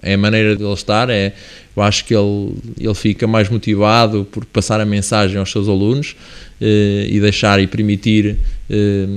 é 0.02 0.14
a 0.14 0.18
maneira 0.18 0.56
dele 0.56 0.74
estar, 0.74 1.10
é, 1.10 1.34
eu 1.76 1.84
acho 1.84 2.06
que 2.06 2.16
ele, 2.16 2.54
ele 2.80 2.96
fica 2.96 3.28
mais 3.28 3.50
motivado 3.50 4.26
por 4.32 4.46
passar 4.46 4.80
a 4.80 4.86
mensagem 4.86 5.38
aos 5.38 5.52
seus 5.52 5.68
alunos 5.68 6.16
eh, 6.62 7.08
e 7.10 7.20
deixar 7.20 7.62
e 7.62 7.68
permitir 7.68 8.38
eh, 8.70 9.08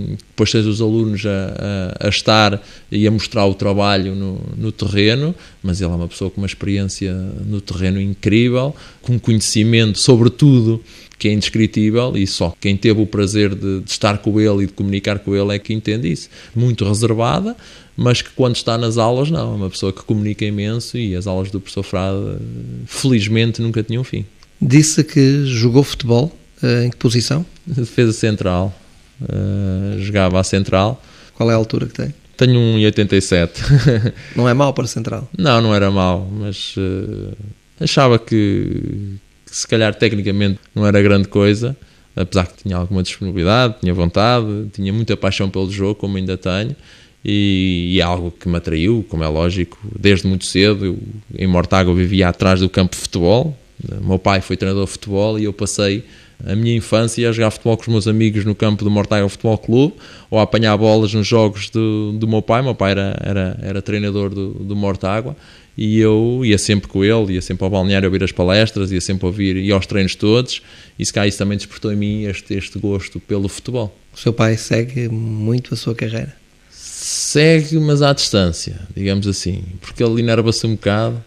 depois 0.43 0.51
seja 0.51 0.69
os 0.69 0.81
alunos 0.81 1.25
a, 1.27 1.99
a, 2.01 2.07
a, 2.07 2.09
estar 2.09 2.63
e 2.91 3.07
a 3.07 3.11
mostrar 3.11 3.47
o 3.47 3.55
trabalho 3.55 4.15
no, 4.15 4.41
no, 4.57 4.73
terreno, 4.73 5.35
mas 5.63 5.81
ele 5.81 5.91
é 5.91 5.95
uma 5.95 6.09
pessoa 6.09 6.31
com 6.31 6.41
uma 6.41 6.47
experiência 6.47 7.13
no 7.45 7.61
terreno 7.61 8.01
incrível, 8.01 8.75
com 9.01 9.19
conhecimento 9.19 9.99
sobre 9.99 10.31
tudo 10.31 10.83
que 11.19 11.29
é 11.29 11.33
indescritível 11.33 12.17
e 12.17 12.27
só 12.27 12.55
quem 12.61 12.77
teve 12.77 13.01
o 13.01 13.07
prazer 13.07 13.55
de, 13.55 13.81
de, 13.81 13.91
estar 13.91 14.19
com 14.19 14.41
ele 14.41 14.65
e 14.65 14.67
de 14.67 14.73
comunicar 14.73 15.19
com 15.19 15.37
ele 15.37 15.55
é 15.55 15.59
que 15.59 15.73
entende 15.73 16.11
isso. 16.11 16.29
Muito 16.55 16.85
reservada, 16.85 17.57
mas 17.97 18.23
que 18.23 18.31
quando 18.31 18.57
está 18.57 18.77
nas 18.77 18.99
aulas, 18.99 19.31
não. 19.31 19.53
É 19.53 19.57
uma 19.57 19.71
pessoa 19.71 19.93
que 19.93 20.03
comunica 20.03 20.45
imenso 20.45 20.99
e 20.99 21.15
as 21.15 21.27
aulas 21.27 21.51
do 21.51 21.61
professor 21.61 21.83
Frade, 21.83 22.39
felizmente, 22.87 23.63
nunca 23.63 23.83
tinham 23.83 24.03
fim. 24.03 24.25
Disse 24.61 25.05
que 25.05 25.45
jogou 25.47 25.83
futebol. 25.83 26.37
Em 26.85 26.91
que 26.91 26.97
posição? 26.97 27.45
Defesa 27.67 28.13
central. 28.13 28.73
Uh, 29.21 30.01
jogava 30.01 30.41
à 30.41 30.45
central. 30.45 31.03
Qual 31.35 31.51
é 31.51 31.55
a 31.55 31.57
altura 31.57 31.87
que 31.87 31.95
tem? 31.95 32.15
Tenho 32.37 32.59
1,87. 32.79 34.13
não 34.35 34.49
é 34.49 34.55
mau 34.55 34.73
para 34.73 34.87
central? 34.87 35.29
Não, 35.37 35.61
não 35.61 35.75
era 35.75 35.91
mau, 35.91 36.29
mas 36.33 36.75
uh, 36.77 37.37
achava 37.81 38.19
que, 38.19 39.17
que 39.53 39.59
se 39.59 39.69
calhar 39.69 39.95
tecnicamente 39.95 40.59
não 40.75 40.87
era 40.87 41.03
grande 41.03 41.29
coisa, 41.29 41.77
apesar 42.17 42.47
que 42.47 42.63
tinha 42.63 42.75
alguma 42.75 43.03
disponibilidade, 43.03 43.75
tinha 43.83 43.93
vontade, 43.93 44.47
tinha 44.73 44.91
muita 44.91 45.15
paixão 45.15 45.51
pelo 45.51 45.71
jogo, 45.71 45.95
como 45.95 46.17
ainda 46.17 46.39
tenho, 46.39 46.75
e, 47.23 47.99
é 48.01 48.03
algo 48.03 48.31
que 48.31 48.49
me 48.49 48.57
atraiu, 48.57 49.05
como 49.11 49.23
é 49.23 49.29
lógico, 49.29 49.79
desde 49.99 50.27
muito 50.27 50.47
cedo. 50.47 50.87
Eu, 50.87 50.99
em 51.39 51.47
Mortágua 51.47 51.95
vivia 51.95 52.31
atrás 52.31 52.61
do 52.61 52.69
campo 52.69 52.97
de 52.97 53.03
futebol, 53.03 53.55
meu 54.01 54.19
pai 54.19 54.41
foi 54.41 54.57
treinador 54.57 54.87
de 54.87 54.93
futebol 54.93 55.39
e 55.39 55.45
eu 55.45 55.53
passei 55.53 56.03
a 56.47 56.57
minha 56.57 56.75
infância 56.75 57.29
a 57.29 57.33
jogar 57.33 57.51
futebol 57.51 57.77
com 57.77 57.83
os 57.83 57.89
meus 57.89 58.09
amigos 58.09 58.47
no 58.47 58.55
campo 58.55 58.83
do 58.83 58.91
Mortágua 58.91 59.29
Futebol 59.29 59.59
Clube 59.59 59.95
ou 60.31 60.39
a 60.39 60.43
apanhar 60.43 60.77
bolas 60.79 61.13
nos 61.13 61.27
jogos 61.27 61.69
do, 61.69 62.13
do 62.13 62.27
meu 62.27 62.41
pai. 62.41 62.63
meu 62.63 62.75
pai 62.75 62.93
era, 62.93 63.17
era, 63.23 63.59
era 63.63 63.83
treinador 63.83 64.31
do, 64.31 64.55
do 64.55 64.75
Mortágua 64.75 65.37
e 65.77 65.99
eu 65.99 66.43
ia 66.45 66.59
sempre 66.59 66.89
com 66.89 67.05
ele, 67.05 67.35
ia 67.35 67.41
sempre 67.41 67.65
ao 67.65 67.71
balneário 67.71 68.07
ouvir 68.07 68.23
as 68.23 68.33
palestras, 68.33 68.93
ia 68.93 69.01
sempre 69.01 69.27
ouvir, 69.27 69.57
ia 69.57 69.75
aos 69.75 69.87
treinos 69.87 70.15
todos, 70.15 70.63
e 70.99 71.07
se 71.07 71.13
cá 71.13 71.27
isso 71.27 71.39
também 71.39 71.57
despertou 71.57 71.93
em 71.93 71.97
mim 71.97 72.23
este, 72.25 72.55
este 72.55 72.79
gosto 72.79 73.19
pelo 73.19 73.49
futebol. 73.49 73.97
O 74.15 74.19
seu 74.19 74.33
pai 74.33 74.57
segue 74.57 75.09
muito 75.09 75.73
a 75.73 75.77
sua 75.77 75.95
carreira? 75.95 76.37
Segue, 76.71 77.79
mas 77.79 78.03
à 78.03 78.13
distância, 78.13 78.81
digamos 78.95 79.27
assim, 79.27 79.65
porque 79.81 80.05
ele 80.05 80.21
inerva-se 80.21 80.67
um 80.67 80.73
bocado, 80.73 81.25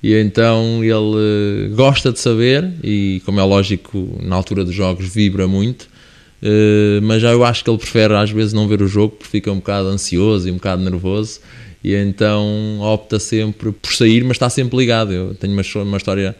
e 0.00 0.14
então 0.14 0.84
ele 0.84 1.74
gosta 1.74 2.12
de 2.12 2.20
saber, 2.20 2.72
e 2.84 3.20
como 3.26 3.40
é 3.40 3.42
lógico, 3.42 4.20
na 4.22 4.36
altura 4.36 4.64
dos 4.64 4.74
jogos 4.74 5.08
vibra 5.08 5.48
muito, 5.48 5.88
mas 7.02 7.20
já 7.20 7.32
eu 7.32 7.44
acho 7.44 7.64
que 7.64 7.68
ele 7.68 7.78
prefere 7.78 8.14
às 8.14 8.30
vezes 8.30 8.52
não 8.52 8.68
ver 8.68 8.80
o 8.80 8.86
jogo, 8.86 9.16
porque 9.16 9.28
fica 9.28 9.50
um 9.50 9.56
bocado 9.56 9.88
ansioso 9.88 10.46
e 10.46 10.52
um 10.52 10.54
bocado 10.54 10.82
nervoso, 10.82 11.40
e 11.82 11.94
então 11.94 12.80
opta 12.80 13.18
sempre 13.18 13.72
por 13.72 13.92
sair, 13.92 14.24
mas 14.24 14.32
está 14.32 14.50
sempre 14.50 14.76
ligado. 14.76 15.12
Eu 15.12 15.34
tenho 15.34 15.52
uma, 15.52 15.62
uma 15.82 15.96
história 15.96 16.34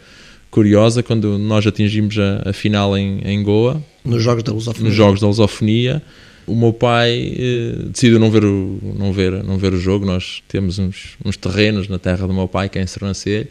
curiosa 0.50 1.02
quando 1.02 1.38
nós 1.38 1.66
atingimos 1.66 2.18
a, 2.18 2.50
a 2.50 2.52
final 2.52 2.96
em, 2.96 3.20
em, 3.24 3.42
Goa. 3.42 3.82
Nos 4.04 4.22
Jogos 4.22 4.42
da 4.42 4.52
Lusofonia. 4.52 4.88
Nos 4.88 4.96
Jogos 4.96 5.20
da 5.20 5.26
Lusofonia. 5.26 6.02
O 6.46 6.56
meu 6.56 6.72
pai 6.72 7.34
eh, 7.38 7.82
decidiu 7.92 8.18
não 8.18 8.30
ver, 8.30 8.42
o, 8.42 8.80
não, 8.98 9.12
ver, 9.12 9.44
não 9.44 9.58
ver 9.58 9.74
o 9.74 9.78
jogo. 9.78 10.06
Nós 10.06 10.42
temos 10.48 10.78
uns, 10.78 11.16
uns 11.24 11.36
terrenos 11.36 11.88
na 11.88 11.98
terra 11.98 12.26
do 12.26 12.32
meu 12.32 12.48
pai, 12.48 12.68
que 12.70 12.78
é 12.78 12.82
em 12.82 12.86
Sernancelho, 12.86 13.48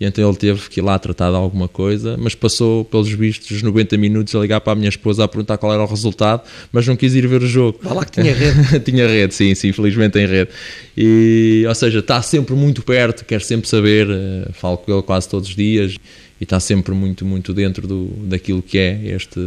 e 0.00 0.04
então 0.04 0.26
ele 0.26 0.36
teve 0.36 0.68
que 0.68 0.78
ir 0.80 0.82
lá 0.82 0.98
tratar 0.98 1.30
de 1.30 1.36
alguma 1.36 1.66
coisa, 1.66 2.16
mas 2.16 2.34
passou 2.34 2.84
pelos 2.84 3.10
vistos 3.10 3.50
os 3.50 3.62
90 3.62 3.96
minutos 3.96 4.34
a 4.34 4.38
ligar 4.38 4.60
para 4.60 4.72
a 4.72 4.76
minha 4.76 4.88
esposa 4.88 5.24
a 5.24 5.28
perguntar 5.28 5.58
qual 5.58 5.72
era 5.72 5.82
o 5.82 5.86
resultado, 5.86 6.42
mas 6.72 6.86
não 6.86 6.96
quis 6.96 7.14
ir 7.14 7.26
ver 7.26 7.42
o 7.42 7.46
jogo. 7.46 7.80
Vá 7.82 7.92
lá 7.92 8.04
que 8.04 8.12
tinha 8.12 8.32
rede. 8.32 8.80
tinha 8.80 9.06
rede, 9.08 9.34
sim, 9.34 9.54
sim, 9.54 9.72
felizmente 9.72 10.12
tem 10.12 10.26
rede. 10.26 10.50
E, 10.96 11.64
ou 11.66 11.74
seja, 11.74 11.98
está 11.98 12.22
sempre 12.22 12.54
muito 12.54 12.82
perto, 12.82 13.24
quer 13.24 13.40
sempre 13.40 13.68
saber, 13.68 14.08
uh, 14.08 14.52
falo 14.52 14.78
com 14.78 14.92
ele 14.92 15.02
quase 15.02 15.28
todos 15.28 15.48
os 15.48 15.56
dias 15.56 15.96
e 16.40 16.44
está 16.44 16.60
sempre 16.60 16.94
muito, 16.94 17.24
muito 17.24 17.52
dentro 17.52 17.88
do, 17.88 18.06
daquilo 18.22 18.62
que 18.62 18.78
é 18.78 19.00
este, 19.16 19.40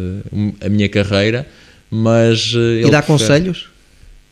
a 0.59 0.67
minha 0.67 0.89
carreira, 0.89 1.47
mas... 1.89 2.53
Uh, 2.53 2.79
e 2.79 2.91
dá 2.91 3.01
prefere... 3.01 3.05
conselhos? 3.05 3.69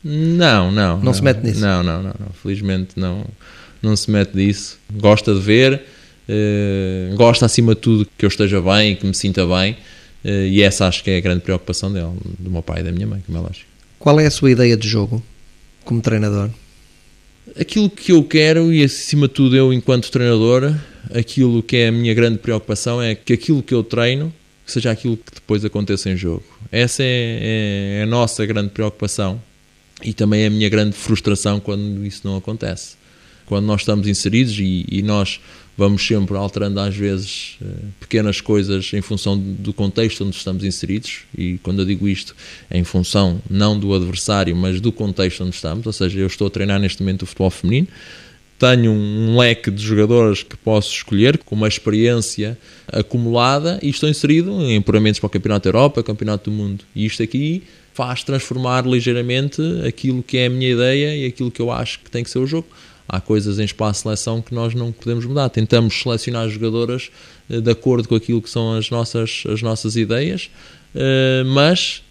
Não, 0.03 0.69
não. 0.69 0.97
Não, 0.97 1.05
não 1.05 1.13
se 1.13 1.23
mete 1.23 1.43
nisso? 1.43 1.61
Não, 1.61 1.81
não, 1.81 2.03
não, 2.03 2.15
não, 2.19 2.29
felizmente 2.41 2.91
não, 2.97 3.25
não 3.81 3.95
se 3.95 4.11
mete 4.11 4.35
nisso. 4.35 4.77
Gosta 4.91 5.33
de 5.33 5.39
ver 5.39 5.81
Uh, 6.29 7.15
gosta 7.15 7.47
acima 7.47 7.73
de 7.73 7.81
tudo 7.81 8.07
que 8.15 8.23
eu 8.23 8.27
esteja 8.27 8.61
bem, 8.61 8.95
que 8.95 9.03
me 9.03 9.15
sinta 9.15 9.47
bem, 9.47 9.73
uh, 10.23 10.27
e 10.27 10.61
essa 10.61 10.87
acho 10.87 11.03
que 11.03 11.09
é 11.09 11.17
a 11.17 11.19
grande 11.19 11.41
preocupação 11.41 11.91
dele, 11.91 12.11
do 12.37 12.51
meu 12.51 12.61
pai 12.61 12.81
e 12.81 12.83
da 12.83 12.91
minha 12.91 13.07
mãe, 13.07 13.23
como 13.25 13.39
é 13.39 13.41
lógico. 13.41 13.65
Qual 13.97 14.19
é 14.19 14.27
a 14.27 14.31
sua 14.31 14.51
ideia 14.51 14.77
de 14.77 14.87
jogo 14.87 15.23
como 15.83 16.01
treinador? 16.01 16.51
Aquilo 17.59 17.89
que 17.89 18.11
eu 18.11 18.23
quero, 18.23 18.71
e 18.71 18.83
acima 18.83 19.27
de 19.27 19.33
tudo 19.33 19.55
eu, 19.55 19.73
enquanto 19.73 20.11
treinador, 20.11 20.75
aquilo 21.11 21.63
que 21.63 21.77
é 21.77 21.87
a 21.87 21.91
minha 21.91 22.13
grande 22.13 22.37
preocupação 22.37 23.01
é 23.01 23.15
que 23.15 23.33
aquilo 23.33 23.63
que 23.63 23.73
eu 23.73 23.83
treino 23.83 24.31
seja 24.67 24.91
aquilo 24.91 25.17
que 25.17 25.33
depois 25.33 25.65
aconteça 25.65 26.11
em 26.11 26.15
jogo. 26.15 26.43
Essa 26.71 27.01
é, 27.03 27.97
é 27.99 28.03
a 28.03 28.05
nossa 28.05 28.45
grande 28.45 28.69
preocupação 28.69 29.41
e 30.03 30.13
também 30.13 30.43
é 30.43 30.47
a 30.47 30.49
minha 30.49 30.69
grande 30.69 30.95
frustração 30.95 31.59
quando 31.59 32.05
isso 32.05 32.21
não 32.23 32.37
acontece. 32.37 32.95
Quando 33.45 33.65
nós 33.65 33.81
estamos 33.81 34.07
inseridos 34.07 34.59
e, 34.59 34.85
e 34.87 35.01
nós 35.01 35.39
vamos 35.79 36.05
sempre 36.05 36.35
alterando 36.35 36.77
às 36.81 36.93
vezes 36.93 37.57
pequenas 38.01 38.41
coisas 38.41 38.91
em 38.93 39.01
função 39.01 39.39
do 39.39 39.71
contexto 39.71 40.25
onde 40.25 40.35
estamos 40.35 40.65
inseridos 40.65 41.21
e 41.37 41.57
quando 41.63 41.79
eu 41.79 41.85
digo 41.85 42.05
isto 42.05 42.35
é 42.69 42.77
em 42.77 42.83
função 42.83 43.41
não 43.49 43.79
do 43.79 43.93
adversário 43.93 44.53
mas 44.57 44.81
do 44.81 44.91
contexto 44.91 45.41
onde 45.41 45.55
estamos, 45.55 45.85
ou 45.85 45.93
seja, 45.93 46.19
eu 46.19 46.27
estou 46.27 46.47
a 46.47 46.49
treinar 46.49 46.81
neste 46.81 47.01
momento 47.01 47.21
o 47.21 47.25
futebol 47.25 47.49
feminino 47.49 47.87
tenho 48.59 48.91
um 48.91 49.37
leque 49.37 49.71
de 49.71 49.81
jogadores 49.81 50.43
que 50.43 50.57
posso 50.57 50.91
escolher 50.91 51.37
com 51.37 51.55
uma 51.55 51.69
experiência 51.69 52.57
acumulada 52.91 53.79
e 53.81 53.87
estou 53.87 54.09
inserido 54.09 54.61
em 54.61 54.81
puramentos 54.81 55.17
para 55.17 55.27
o 55.27 55.29
Campeonato 55.29 55.63
da 55.63 55.77
Europa, 55.77 56.03
Campeonato 56.03 56.51
do 56.51 56.57
Mundo. 56.57 56.83
E 56.93 57.05
isto 57.05 57.23
aqui 57.23 57.63
faz 57.93 58.21
transformar 58.21 58.85
ligeiramente 58.85 59.61
aquilo 59.87 60.21
que 60.21 60.37
é 60.37 60.47
a 60.47 60.49
minha 60.49 60.71
ideia 60.71 61.15
e 61.15 61.25
aquilo 61.25 61.49
que 61.49 61.61
eu 61.61 61.71
acho 61.71 61.99
que 61.99 62.11
tem 62.11 62.21
que 62.21 62.29
ser 62.29 62.39
o 62.39 62.45
jogo 62.45 62.67
há 63.09 63.19
coisas 63.19 63.59
em 63.59 63.63
espaço 63.65 63.99
de 63.99 64.03
seleção 64.03 64.41
que 64.41 64.53
nós 64.53 64.73
não 64.73 64.91
podemos 64.91 65.25
mudar. 65.25 65.49
Tentamos 65.49 65.99
selecionar 66.01 66.47
jogadoras 66.47 67.09
de 67.49 67.71
acordo 67.71 68.07
com 68.07 68.15
aquilo 68.15 68.41
que 68.41 68.49
são 68.49 68.77
as 68.77 68.89
nossas, 68.89 69.43
as 69.51 69.61
nossas 69.61 69.95
ideias, 69.95 70.49
mas 71.47 72.03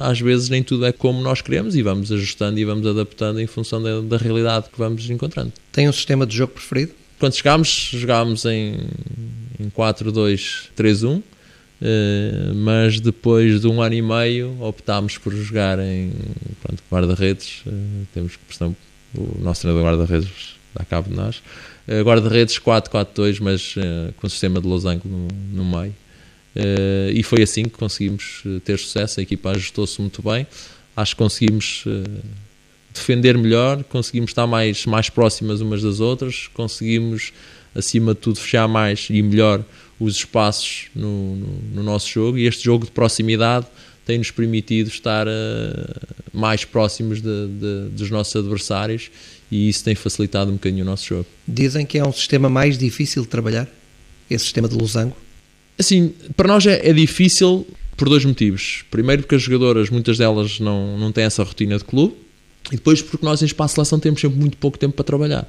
às 0.00 0.18
vezes 0.18 0.48
nem 0.48 0.62
tudo 0.62 0.86
é 0.86 0.92
como 0.92 1.20
nós 1.20 1.42
queremos 1.42 1.76
e 1.76 1.82
vamos 1.82 2.10
ajustando 2.10 2.58
e 2.58 2.64
vamos 2.64 2.86
adaptando 2.86 3.40
em 3.40 3.46
função 3.46 3.82
da, 3.82 4.00
da 4.00 4.16
realidade 4.16 4.70
que 4.72 4.78
vamos 4.78 5.08
encontrando. 5.10 5.52
Tem 5.70 5.88
um 5.88 5.92
sistema 5.92 6.26
de 6.26 6.34
jogo 6.34 6.54
preferido? 6.54 6.92
Quando 7.18 7.34
chegámos, 7.34 7.90
jogámos 7.92 8.46
em, 8.46 8.78
em 9.60 9.68
4-2-3-1. 9.68 11.22
Uh, 11.80 12.54
mas 12.56 13.00
depois 13.00 13.62
de 13.62 13.66
um 13.66 13.80
ano 13.80 13.94
e 13.94 14.02
meio 14.02 14.54
optámos 14.60 15.16
por 15.16 15.32
jogar 15.32 15.78
em 15.78 16.12
guarda-redes. 16.92 17.62
Uh, 17.66 18.06
temos 18.12 18.36
que, 18.36 18.42
o 19.14 19.38
nosso 19.40 19.62
treinador 19.62 19.88
guarda-redes 19.88 20.54
dá 20.74 20.84
cabo 20.84 21.10
de 21.10 21.16
nós. 21.16 21.42
Uh, 21.88 22.02
guarda-redes 22.04 22.58
4-4-2, 22.58 23.38
mas 23.40 23.74
uh, 23.76 24.12
com 24.16 24.26
o 24.26 24.30
sistema 24.30 24.60
de 24.60 24.66
losango 24.66 25.08
no, 25.08 25.28
no 25.52 25.64
meio. 25.64 25.94
Uh, 26.54 27.10
e 27.12 27.22
foi 27.22 27.42
assim 27.42 27.64
que 27.64 27.70
conseguimos 27.70 28.42
ter 28.64 28.78
sucesso. 28.78 29.20
A 29.20 29.22
equipa 29.22 29.50
ajustou-se 29.50 30.00
muito 30.00 30.22
bem. 30.22 30.46
Acho 30.96 31.14
que 31.14 31.22
conseguimos 31.22 31.84
defender 32.92 33.38
melhor, 33.38 33.82
conseguimos 33.84 34.30
estar 34.30 34.46
mais, 34.46 34.84
mais 34.84 35.08
próximas 35.08 35.60
umas 35.60 35.82
das 35.82 36.00
outras, 36.00 36.48
conseguimos, 36.52 37.32
acima 37.74 38.12
de 38.12 38.20
tudo, 38.20 38.38
fechar 38.38 38.66
mais 38.66 39.06
e 39.08 39.22
melhor 39.22 39.64
os 39.98 40.16
espaços 40.16 40.88
no, 40.94 41.36
no, 41.36 41.46
no 41.74 41.82
nosso 41.82 42.08
jogo. 42.08 42.36
E 42.36 42.46
este 42.46 42.64
jogo 42.64 42.84
de 42.84 42.90
proximidade 42.90 43.66
tem-nos 44.10 44.32
permitido 44.32 44.88
estar 44.88 45.28
uh, 45.28 45.30
mais 46.32 46.64
próximos 46.64 47.22
de, 47.22 47.46
de, 47.46 47.90
dos 47.90 48.10
nossos 48.10 48.34
adversários 48.34 49.08
e 49.48 49.68
isso 49.68 49.84
tem 49.84 49.94
facilitado 49.94 50.50
um 50.50 50.54
bocadinho 50.54 50.82
o 50.82 50.86
nosso 50.86 51.06
jogo. 51.06 51.26
Dizem 51.46 51.86
que 51.86 51.96
é 51.96 52.04
um 52.04 52.12
sistema 52.12 52.50
mais 52.50 52.76
difícil 52.76 53.22
de 53.22 53.28
trabalhar, 53.28 53.68
esse 54.28 54.44
sistema 54.44 54.68
de 54.68 54.74
losango? 54.74 55.16
Assim, 55.78 56.12
para 56.36 56.48
nós 56.48 56.66
é, 56.66 56.88
é 56.88 56.92
difícil 56.92 57.64
por 57.96 58.08
dois 58.08 58.24
motivos. 58.24 58.84
Primeiro, 58.90 59.22
porque 59.22 59.36
as 59.36 59.42
jogadoras, 59.42 59.90
muitas 59.90 60.18
delas, 60.18 60.58
não, 60.58 60.98
não 60.98 61.12
têm 61.12 61.22
essa 61.22 61.44
rotina 61.44 61.78
de 61.78 61.84
clube. 61.84 62.16
E 62.72 62.74
depois, 62.74 63.00
porque 63.00 63.24
nós 63.24 63.40
em 63.42 63.46
espaço 63.46 63.72
de 63.72 63.76
seleção 63.76 64.00
temos 64.00 64.20
sempre 64.20 64.40
muito 64.40 64.56
pouco 64.56 64.76
tempo 64.76 64.94
para 64.94 65.04
trabalhar. 65.04 65.48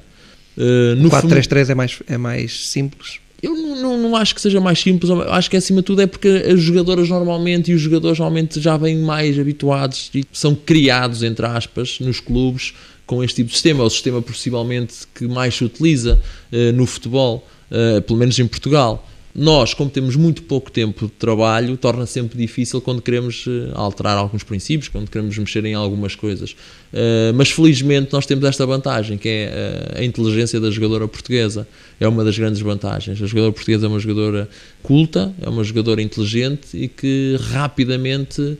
Uh, 0.56 0.94
no 0.96 1.10
4-3-3 1.10 1.70
é 1.70 1.74
mais, 1.74 1.98
é 2.06 2.16
mais 2.16 2.68
simples? 2.68 3.18
Eu 3.42 3.56
não, 3.56 3.76
não, 3.76 3.98
não, 3.98 4.16
acho 4.16 4.34
que 4.34 4.40
seja 4.40 4.60
mais 4.60 4.78
simples, 4.78 5.10
acho 5.10 5.50
que 5.50 5.56
acima 5.56 5.80
de 5.80 5.86
tudo 5.86 6.00
é 6.00 6.06
porque 6.06 6.28
as 6.28 6.60
jogadoras 6.60 7.08
normalmente 7.08 7.72
e 7.72 7.74
os 7.74 7.80
jogadores 7.80 8.18
normalmente 8.18 8.60
já 8.60 8.76
vêm 8.76 8.98
mais 8.98 9.36
habituados 9.36 10.10
e 10.14 10.24
são 10.32 10.54
criados, 10.54 11.24
entre 11.24 11.44
aspas, 11.44 11.98
nos 11.98 12.20
clubes 12.20 12.72
com 13.04 13.22
este 13.24 13.36
tipo 13.36 13.48
de 13.48 13.54
sistema. 13.54 13.82
É 13.82 13.86
o 13.86 13.90
sistema 13.90 14.22
possivelmente 14.22 14.94
que 15.12 15.26
mais 15.26 15.56
se 15.56 15.64
utiliza 15.64 16.20
uh, 16.52 16.72
no 16.72 16.86
futebol, 16.86 17.44
uh, 17.68 18.00
pelo 18.02 18.18
menos 18.18 18.38
em 18.38 18.46
Portugal 18.46 19.08
nós, 19.34 19.72
como 19.72 19.88
temos 19.88 20.14
muito 20.14 20.42
pouco 20.42 20.70
tempo 20.70 21.06
de 21.06 21.12
trabalho, 21.12 21.74
torna 21.78 22.04
sempre 22.04 22.36
difícil 22.36 22.82
quando 22.82 23.00
queremos 23.00 23.46
eh, 23.48 23.70
alterar 23.72 24.18
alguns 24.18 24.42
princípios, 24.42 24.88
quando 24.88 25.10
queremos 25.10 25.36
mexer 25.38 25.64
em 25.64 25.72
algumas 25.72 26.14
coisas. 26.14 26.52
Uh, 26.92 27.32
mas 27.34 27.50
felizmente 27.50 28.12
nós 28.12 28.26
temos 28.26 28.44
esta 28.44 28.66
vantagem, 28.66 29.16
que 29.16 29.26
é 29.26 29.46
a, 29.94 29.98
eh, 29.98 30.00
a 30.00 30.04
inteligência 30.04 30.60
da 30.60 30.70
jogadora 30.70 31.08
portuguesa. 31.08 31.66
É 31.98 32.06
uma 32.06 32.22
das 32.22 32.36
grandes 32.36 32.60
vantagens. 32.60 33.22
A 33.22 33.26
jogadora 33.26 33.52
portuguesa 33.52 33.86
é 33.86 33.88
uma 33.88 33.98
jogadora 33.98 34.48
culta, 34.82 35.32
é 35.40 35.48
uma 35.48 35.64
jogadora 35.64 36.02
inteligente 36.02 36.68
e 36.74 36.88
que 36.88 37.38
rapidamente 37.52 38.58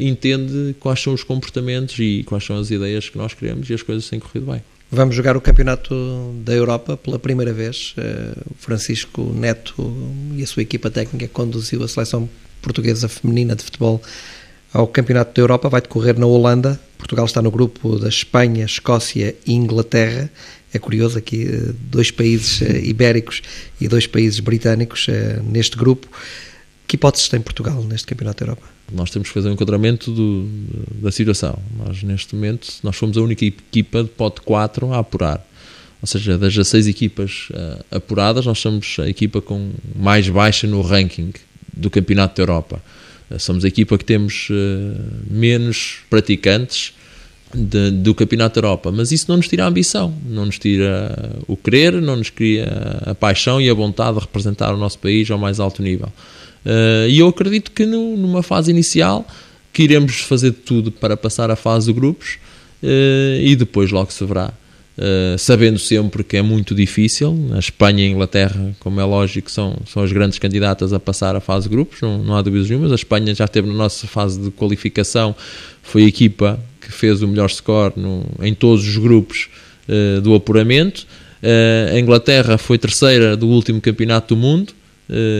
entende 0.00 0.74
quais 0.80 1.00
são 1.00 1.14
os 1.14 1.22
comportamentos 1.22 1.96
e 2.00 2.24
quais 2.24 2.42
são 2.42 2.58
as 2.58 2.68
ideias 2.68 3.08
que 3.08 3.16
nós 3.16 3.32
queremos 3.32 3.70
e 3.70 3.74
as 3.74 3.82
coisas 3.82 4.08
têm 4.08 4.18
corrido 4.18 4.50
bem. 4.50 4.60
Vamos 4.90 5.14
jogar 5.14 5.36
o 5.36 5.40
Campeonato 5.40 5.94
da 6.42 6.54
Europa 6.54 6.96
pela 6.96 7.18
primeira 7.18 7.52
vez. 7.52 7.94
Eh, 7.98 8.32
Francisco 8.56 9.20
Neto 9.34 9.92
e 10.34 10.42
a 10.42 10.46
sua 10.46 10.62
equipa 10.62 10.90
técnica 10.90 11.28
conduziu 11.28 11.84
a 11.84 11.88
seleção 11.88 12.26
portuguesa 12.62 13.06
feminina 13.06 13.54
de 13.54 13.62
futebol 13.62 14.00
ao 14.72 14.86
Campeonato 14.86 15.34
da 15.34 15.42
Europa. 15.42 15.68
Vai 15.68 15.82
decorrer 15.82 16.18
na 16.18 16.24
Holanda. 16.24 16.80
Portugal 16.96 17.26
está 17.26 17.42
no 17.42 17.50
grupo 17.50 17.98
da 17.98 18.08
Espanha, 18.08 18.64
Escócia 18.64 19.36
e 19.46 19.52
Inglaterra. 19.52 20.30
É 20.72 20.78
curioso 20.78 21.18
aqui 21.18 21.46
eh, 21.46 21.72
dois 21.90 22.10
países 22.10 22.62
eh, 22.62 22.80
ibéricos 22.82 23.42
e 23.78 23.88
dois 23.88 24.06
países 24.06 24.40
britânicos 24.40 25.06
neste 25.44 25.76
grupo. 25.76 26.08
Que 26.88 26.96
hipóteses 26.96 27.28
tem 27.28 27.38
Portugal 27.38 27.84
neste 27.84 28.06
Campeonato 28.06 28.42
da 28.42 28.50
Europa? 28.50 28.66
Nós 28.90 29.10
temos 29.10 29.28
que 29.28 29.34
fazer 29.34 29.50
um 29.50 29.52
enquadramento 29.52 30.10
do, 30.10 30.48
da 31.02 31.12
situação. 31.12 31.58
Nós, 31.76 32.02
neste 32.02 32.34
momento, 32.34 32.66
nós 32.82 32.96
fomos 32.96 33.18
a 33.18 33.20
única 33.20 33.44
equipa 33.44 34.02
de 34.02 34.08
pote 34.08 34.40
4 34.40 34.94
a 34.94 34.98
apurar. 35.00 35.46
Ou 36.00 36.06
seja, 36.06 36.38
das 36.38 36.54
16 36.54 36.86
equipas 36.86 37.48
uh, 37.50 37.84
apuradas, 37.90 38.46
nós 38.46 38.58
somos 38.58 38.96
a 39.00 39.06
equipa 39.06 39.42
com 39.42 39.70
mais 39.94 40.30
baixa 40.30 40.66
no 40.66 40.80
ranking 40.80 41.30
do 41.76 41.90
Campeonato 41.90 42.36
da 42.36 42.42
Europa. 42.42 42.82
Uh, 43.30 43.38
somos 43.38 43.66
a 43.66 43.68
equipa 43.68 43.98
que 43.98 44.04
temos 44.06 44.48
uh, 44.48 44.54
menos 45.30 45.98
praticantes 46.08 46.94
de, 47.52 47.90
do 47.90 48.14
Campeonato 48.14 48.58
da 48.58 48.66
Europa. 48.66 48.90
Mas 48.90 49.12
isso 49.12 49.26
não 49.28 49.36
nos 49.36 49.48
tira 49.48 49.64
a 49.64 49.68
ambição, 49.68 50.16
não 50.24 50.46
nos 50.46 50.58
tira 50.58 51.36
o 51.46 51.54
querer, 51.54 52.00
não 52.00 52.16
nos 52.16 52.30
cria 52.30 52.66
a 53.04 53.14
paixão 53.14 53.60
e 53.60 53.68
a 53.68 53.74
vontade 53.74 54.14
de 54.14 54.20
representar 54.20 54.72
o 54.72 54.78
nosso 54.78 54.98
país 54.98 55.30
ao 55.30 55.36
mais 55.36 55.60
alto 55.60 55.82
nível. 55.82 56.10
Uh, 56.64 57.08
e 57.08 57.18
eu 57.18 57.28
acredito 57.28 57.70
que 57.70 57.86
no, 57.86 58.16
numa 58.16 58.42
fase 58.42 58.70
inicial 58.70 59.26
que 59.72 59.82
iremos 59.82 60.20
fazer 60.20 60.52
tudo 60.52 60.90
para 60.90 61.16
passar 61.16 61.50
a 61.50 61.56
fase 61.56 61.86
de 61.86 61.92
grupos 61.92 62.38
uh, 62.82 63.40
e 63.40 63.54
depois 63.56 63.90
logo 63.90 64.12
se 64.12 64.24
verá. 64.24 64.52
Uh, 64.98 65.38
sabendo 65.38 65.78
sempre 65.78 66.24
que 66.24 66.36
é 66.36 66.42
muito 66.42 66.74
difícil, 66.74 67.50
a 67.54 67.60
Espanha 67.60 68.04
e 68.04 68.08
a 68.08 68.10
Inglaterra, 68.10 68.74
como 68.80 69.00
é 69.00 69.04
lógico, 69.04 69.48
são, 69.48 69.76
são 69.86 70.02
as 70.02 70.10
grandes 70.10 70.40
candidatas 70.40 70.92
a 70.92 70.98
passar 70.98 71.36
a 71.36 71.40
fase 71.40 71.68
de 71.68 71.74
grupos, 71.74 72.00
não, 72.00 72.18
não 72.18 72.36
há 72.36 72.42
dúvidas 72.42 72.68
nenhumas. 72.68 72.90
A 72.90 72.96
Espanha 72.96 73.32
já 73.32 73.44
esteve 73.44 73.68
na 73.68 73.74
nossa 73.74 74.08
fase 74.08 74.40
de 74.40 74.50
qualificação, 74.50 75.36
foi 75.84 76.02
a 76.02 76.06
equipa 76.08 76.58
que 76.80 76.90
fez 76.90 77.22
o 77.22 77.28
melhor 77.28 77.48
score 77.48 77.92
no, 77.96 78.26
em 78.42 78.52
todos 78.54 78.86
os 78.86 78.96
grupos 78.96 79.48
do 80.22 80.34
apuramento. 80.34 81.06
A 81.94 81.98
Inglaterra 81.98 82.58
foi 82.58 82.76
terceira 82.76 83.34
do 83.36 83.46
último 83.46 83.80
campeonato 83.80 84.34
do 84.34 84.38
mundo, 84.38 84.74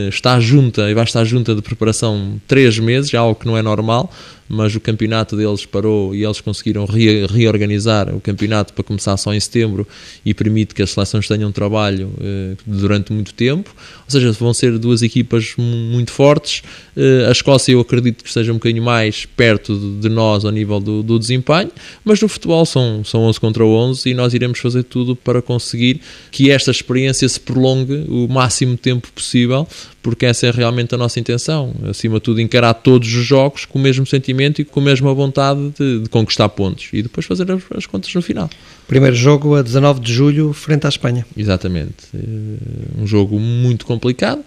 está 0.09 0.39
junta 0.39 0.89
e 0.89 0.93
vai 0.93 1.03
estar 1.03 1.23
junta 1.23 1.53
de 1.53 1.61
preparação 1.61 2.39
três 2.47 2.79
meses, 2.79 3.13
algo 3.13 3.39
que 3.39 3.45
não 3.45 3.57
é 3.57 3.61
normal 3.61 4.11
mas 4.49 4.75
o 4.75 4.79
campeonato 4.79 5.37
deles 5.37 5.63
parou 5.63 6.15
e 6.15 6.25
eles 6.25 6.41
conseguiram 6.41 6.85
re 6.85 7.27
reorganizar 7.27 8.13
o 8.13 8.19
campeonato 8.19 8.73
para 8.73 8.83
começar 8.83 9.15
só 9.15 9.31
em 9.31 9.39
setembro 9.39 9.87
e 10.25 10.33
permite 10.33 10.73
que 10.73 10.81
as 10.81 10.89
seleções 10.89 11.27
tenham 11.27 11.51
trabalho 11.51 12.11
eh, 12.19 12.55
durante 12.65 13.13
muito 13.13 13.31
tempo. 13.35 13.69
Ou 14.05 14.11
seja, 14.11 14.31
vão 14.31 14.51
ser 14.51 14.79
duas 14.79 15.03
equipas 15.03 15.53
muito 15.57 16.11
fortes. 16.11 16.63
Eh, 16.97 17.27
a 17.27 17.31
Escócia 17.31 17.73
eu 17.73 17.79
acredito 17.79 18.23
que 18.23 18.27
esteja 18.27 18.51
um 18.51 18.55
bocadinho 18.55 18.83
mais 18.83 19.25
perto 19.25 19.77
de, 19.77 19.99
de 20.01 20.09
nós 20.09 20.43
ao 20.43 20.51
nível 20.51 20.79
do, 20.79 21.03
do, 21.03 21.19
desempenho, 21.19 21.71
mas 22.03 22.19
no 22.19 22.27
futebol 22.27 22.65
são, 22.65 23.03
são 23.03 23.21
11 23.21 23.39
contra 23.39 23.63
11 23.63 24.09
e 24.09 24.13
nós 24.15 24.33
iremos 24.33 24.57
fazer 24.57 24.83
tudo 24.83 25.15
para 25.15 25.43
conseguir 25.43 26.01
que 26.31 26.49
esta 26.49 26.71
experiência 26.71 27.29
se 27.29 27.39
prolongue 27.39 28.05
o 28.09 28.27
máximo 28.27 28.75
tempo 28.75 29.11
possível, 29.13 29.67
porque 30.01 30.25
essa 30.25 30.47
é 30.47 30.51
realmente 30.51 30.95
a 30.95 30.97
nossa 30.97 31.19
intenção. 31.19 31.73
Acima 31.87 32.15
de 32.15 32.21
tudo, 32.21 32.41
encarar 32.41 32.73
todos 32.73 33.13
os 33.13 33.25
jogos 33.25 33.65
com 33.65 33.77
o 33.77 33.81
mesmo 33.81 34.05
sentimento 34.07 34.38
e 34.41 34.65
com 34.65 34.79
a 34.79 34.83
mesma 34.83 35.13
vontade 35.13 35.71
de, 35.77 36.01
de 36.01 36.09
conquistar 36.09 36.49
pontos 36.49 36.89
e 36.93 37.01
depois 37.01 37.25
fazer 37.25 37.49
as, 37.51 37.61
as, 37.75 37.85
contas 37.85 38.13
no 38.13 38.21
final. 38.21 38.49
Primeiro 38.87 39.15
jogo 39.15 39.55
a 39.55 39.61
19 39.61 39.99
de 39.99 40.13
julho, 40.13 40.53
frente 40.53 40.85
à 40.85 40.89
Espanha. 40.89 41.25
Exatamente. 41.35 42.07
Eh, 42.13 43.01
um 43.01 43.05
jogo 43.05 43.39
muito 43.39 43.85
complicado, 43.85 44.43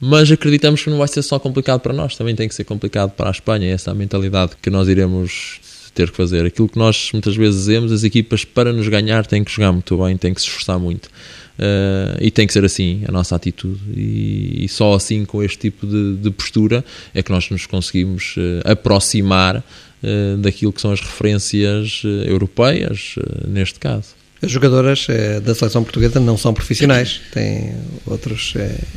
mas 0.00 0.30
acreditamos 0.30 0.82
que 0.82 0.90
não 0.90 0.98
vai 0.98 1.08
ser 1.08 1.22
só 1.22 1.38
complicado 1.38 1.80
para 1.80 1.92
nós, 1.92 2.16
também 2.16 2.34
tem 2.34 2.48
que 2.48 2.54
ser 2.54 2.64
complicado 2.64 3.10
para 3.10 3.28
a 3.28 3.32
Espanha. 3.32 3.72
Essa 3.72 3.90
é 3.90 3.92
a 3.92 3.94
mentalidade 3.94 4.52
que 4.60 4.70
nós 4.70 4.88
iremos 4.88 5.60
ter 5.94 6.10
que 6.10 6.16
fazer. 6.16 6.44
Aquilo 6.44 6.68
que 6.68 6.78
nós 6.78 7.10
muitas 7.12 7.36
vezes 7.36 7.60
dizemos, 7.60 7.92
as 7.92 8.02
equipas 8.02 8.44
para 8.44 8.72
nos 8.72 8.88
ganhar 8.88 9.24
têm 9.24 9.44
que 9.44 9.50
jogar 9.50 9.72
muito 9.72 9.96
bem, 9.96 10.16
têm 10.16 10.34
que 10.34 10.40
se 10.40 10.48
esforçar 10.48 10.78
muito. 10.78 11.08
Uh, 11.56 12.18
e 12.20 12.32
tem 12.32 12.48
que 12.48 12.52
ser 12.52 12.64
assim 12.64 13.04
a 13.06 13.12
nossa 13.12 13.36
atitude. 13.36 13.80
E, 13.96 14.64
e 14.64 14.68
só 14.68 14.94
assim, 14.94 15.24
com 15.24 15.42
este 15.42 15.58
tipo 15.58 15.86
de, 15.86 16.16
de, 16.16 16.30
postura, 16.30 16.84
é 17.14 17.22
que 17.22 17.30
nós 17.30 17.48
nos 17.48 17.64
conseguimos 17.66 18.34
uh, 18.36 18.72
aproximar 18.72 19.58
uh, 19.58 20.36
daquilo 20.38 20.72
que 20.72 20.80
são 20.80 20.90
as 20.90 21.00
referências 21.00 22.02
europeias, 22.26 23.14
neste 23.46 23.78
caso. 23.78 24.14
As 24.42 24.50
jogadoras 24.50 25.06
da 25.42 25.54
seleção 25.54 25.82
portuguesa 25.82 26.20
não 26.20 26.36
são 26.36 26.52
profissionais, 26.52 27.18
têm 27.32 27.72
outros 28.04 28.52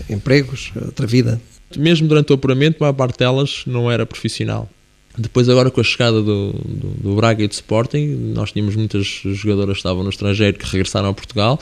empregos, 0.10 0.74
outra 0.76 1.08
vida. 1.08 1.39
Mesmo 1.78 2.06
durante 2.06 2.32
o 2.32 2.36
apuramento, 2.36 2.78
a 2.78 2.88
maior 2.88 2.93
parte 2.93 3.20
delas 3.20 3.63
não 3.65 3.89
era 3.89 4.06
profissional. 4.06 4.70
Depois, 5.17 5.48
agora 5.48 5.72
com 5.72 5.80
a 5.80 5.84
chegada 5.86 6.22
do, 6.22 6.52
do, 6.52 6.88
do, 7.02 7.15
Braga 7.15 7.43
e 7.43 7.48
do 7.48 7.52
Sporting, 7.54 8.34
nós 8.36 8.52
tínhamos 8.52 8.76
muitas 8.76 9.06
jogadoras 9.24 9.76
que 9.76 9.80
estavam 9.80 10.04
no 10.04 10.10
estrangeiro 10.10 10.58
que 10.58 10.65
regressaram 10.65 11.10
a 11.10 11.13
Portugal 11.13 11.60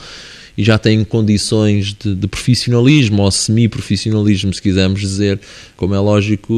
e 0.56 0.64
já 0.64 0.78
têm 0.78 1.04
condições 1.04 1.94
de, 1.94 2.14
de 2.14 2.26
profissionalismo 2.26 3.22
ou 3.22 3.30
semi-profissionalismo, 3.30 4.52
se 4.54 4.62
quisermos 4.62 5.00
dizer, 5.00 5.38
como 5.76 5.94
é 5.94 5.98
lógico, 5.98 6.52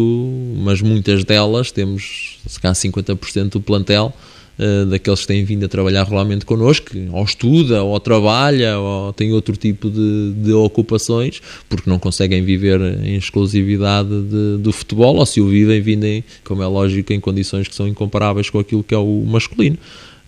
mas 0.56 0.80
muitas 0.80 1.24
delas, 1.24 1.72
temos 1.72 2.38
se 2.46 2.60
calhar 2.60 2.74
50% 2.74 3.50
do 3.50 3.60
plantel, 3.60 4.14
Uh, 4.58 4.86
daqueles 4.86 5.20
que 5.20 5.28
têm 5.28 5.44
vindo 5.44 5.64
a 5.64 5.68
trabalhar 5.68 6.02
regularmente 6.02 6.44
connosco, 6.44 6.90
ou 7.12 7.22
estuda, 7.22 7.84
ou 7.84 8.00
trabalha, 8.00 8.76
ou 8.76 9.12
tem 9.12 9.32
outro 9.32 9.56
tipo 9.56 9.88
de, 9.88 10.32
de 10.32 10.52
ocupações, 10.52 11.40
porque 11.68 11.88
não 11.88 11.96
conseguem 11.96 12.42
viver 12.42 12.80
em 13.04 13.14
exclusividade 13.14 14.08
de, 14.08 14.58
do 14.58 14.72
futebol, 14.72 15.14
ou 15.14 15.24
se 15.24 15.40
o 15.40 15.46
vivem, 15.46 15.80
vivem, 15.80 16.24
como 16.42 16.60
é 16.60 16.66
lógico, 16.66 17.12
em 17.12 17.20
condições 17.20 17.68
que 17.68 17.74
são 17.76 17.86
incomparáveis 17.86 18.50
com 18.50 18.58
aquilo 18.58 18.82
que 18.82 18.92
é 18.92 18.98
o 18.98 19.24
masculino. 19.24 19.78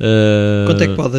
Uh, 0.01 0.65
Quanto 0.65 0.83
é 0.83 0.89
que 0.89 0.95
pode 0.95 1.19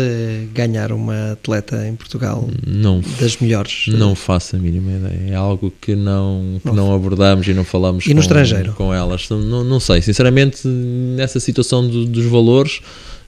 ganhar 0.55 0.91
uma 0.91 1.33
atleta 1.33 1.87
em 1.87 1.95
Portugal 1.95 2.49
não, 2.65 2.99
das 3.19 3.37
melhores? 3.37 3.85
Não 3.87 4.15
faço 4.15 4.55
a 4.55 4.59
mínima 4.59 4.93
ideia. 4.93 5.33
É 5.33 5.35
algo 5.35 5.71
que 5.79 5.95
não, 5.95 6.59
que 6.59 6.71
não, 6.71 6.91
abordamos 6.91 7.47
e 7.47 7.53
não 7.53 7.63
falamos 7.63 8.05
e 8.05 8.09
com, 8.09 8.15
no 8.15 8.21
estrangeiro? 8.21 8.73
com 8.73 8.91
elas. 8.91 9.29
Não, 9.29 9.63
não 9.63 9.79
sei. 9.79 10.01
Sinceramente, 10.01 10.67
nessa 10.67 11.39
situação 11.39 11.87
do, 11.87 12.05
dos 12.05 12.25
valores, 12.25 12.81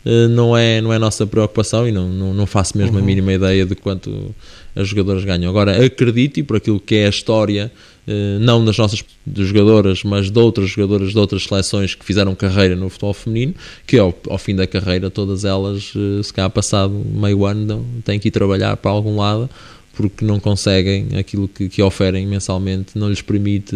uh, 0.04 0.28
não 0.30 0.58
é, 0.58 0.82
não 0.82 0.92
é 0.92 0.98
nossa 0.98 1.28
preocupação 1.28 1.88
e 1.88 1.92
não, 1.92 2.10
não, 2.10 2.34
não 2.34 2.48
faço 2.48 2.76
mesmo 2.76 2.98
uhum. 2.98 3.04
a 3.04 3.06
mínima 3.06 3.32
ideia 3.32 3.64
de 3.64 3.76
quanto 3.76 4.34
as 4.76 4.88
jogadoras 4.88 5.24
ganham. 5.24 5.52
Agora, 5.52 5.86
acredito, 5.86 6.40
e 6.40 6.44
por 6.44 6.58
aquilo 6.58 6.80
que 6.80 6.96
é 6.96 7.06
a 7.06 7.10
história 7.10 7.66
eh, 7.66 7.93
não 8.40 8.64
das 8.64 8.78
nossas 8.78 9.04
jogadoras, 9.36 10.04
mas 10.04 10.30
de 10.30 10.38
outras 10.40 10.70
jogadoras 10.70 11.12
de 11.12 11.18
outras 11.18 11.44
seleções 11.44 11.96
que 11.96 12.04
fizeram 12.04 12.36
carreira 12.36 12.76
no 12.76 12.90
futebol 12.90 13.14
feminino, 13.14 13.56
que 13.88 13.98
ao, 13.98 14.14
ao 14.30 14.38
fim 14.38 14.56
da 14.56 14.68
carreira, 14.68 15.10
todas 15.10 15.46
elas, 15.46 15.94
eh, 15.96 16.22
se 16.22 16.34
calhar 16.34 16.50
passado 16.50 16.94
meio 16.94 17.46
ano, 17.46 17.86
têm 18.04 18.20
que 18.20 18.28
ir 18.28 18.32
trabalhar 18.32 18.76
para 18.78 18.92
algum 18.92 19.18
lado 19.18 19.50
porque 19.96 20.26
não 20.26 20.40
conseguem 20.40 21.10
aquilo 21.18 21.48
que, 21.48 21.70
que 21.70 21.82
oferem 21.82 22.26
mensalmente, 22.26 22.98
não 22.98 23.10
lhes 23.10 23.22
permite 23.22 23.76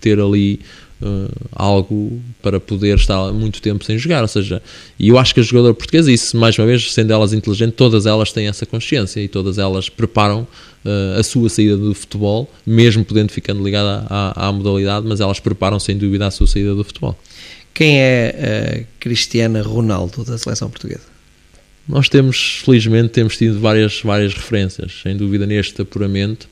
ter 0.00 0.20
ali 0.20 0.60
uh, 1.02 1.48
algo 1.52 2.20
para 2.40 2.60
poder 2.60 2.96
estar 2.96 3.32
muito 3.32 3.60
tempo 3.60 3.84
sem 3.84 3.98
jogar. 3.98 4.22
Ou 4.22 4.28
seja, 4.28 4.62
e 4.98 5.08
eu 5.08 5.18
acho 5.18 5.34
que 5.34 5.40
a 5.40 5.42
jogadora 5.42 5.74
portuguesa, 5.74 6.12
isso 6.12 6.36
mais 6.36 6.56
uma 6.58 6.66
vez, 6.66 6.92
sendo 6.92 7.12
elas 7.12 7.32
inteligentes, 7.32 7.74
todas 7.76 8.06
elas 8.06 8.32
têm 8.32 8.46
essa 8.46 8.64
consciência 8.64 9.20
e 9.20 9.26
todas 9.26 9.58
elas 9.58 9.88
preparam 9.88 10.46
uh, 10.84 11.18
a 11.18 11.22
sua 11.22 11.48
saída 11.48 11.76
do 11.76 11.92
futebol, 11.94 12.48
mesmo 12.64 13.04
podendo 13.04 13.32
ficando 13.32 13.62
ligada 13.62 14.06
à, 14.08 14.48
à, 14.48 14.52
modalidade, 14.52 15.06
mas 15.06 15.20
elas 15.20 15.40
preparam 15.40 15.80
sem 15.80 15.96
dúvida 15.96 16.26
a 16.26 16.30
sua 16.30 16.46
saída 16.46 16.74
do 16.74 16.84
futebol. 16.84 17.18
Quem 17.74 18.00
é 18.00 18.84
a 18.86 19.00
Cristiana 19.00 19.62
Ronaldo 19.62 20.24
da 20.24 20.38
seleção 20.38 20.70
portuguesa? 20.70 21.07
Nós 21.88 22.08
temos, 22.08 22.60
felizmente, 22.64 23.08
temos 23.08 23.36
tido 23.36 23.58
várias, 23.58 24.02
várias 24.02 24.34
referências, 24.34 25.00
sem 25.02 25.16
dúvida, 25.16 25.46
neste 25.46 25.80
apuramento. 25.80 26.46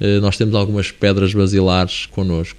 Eh, 0.00 0.20
nós 0.20 0.36
temos 0.36 0.54
algumas 0.54 0.92
pedras 0.92 1.34
basilares 1.34 2.06
connosco. 2.06 2.56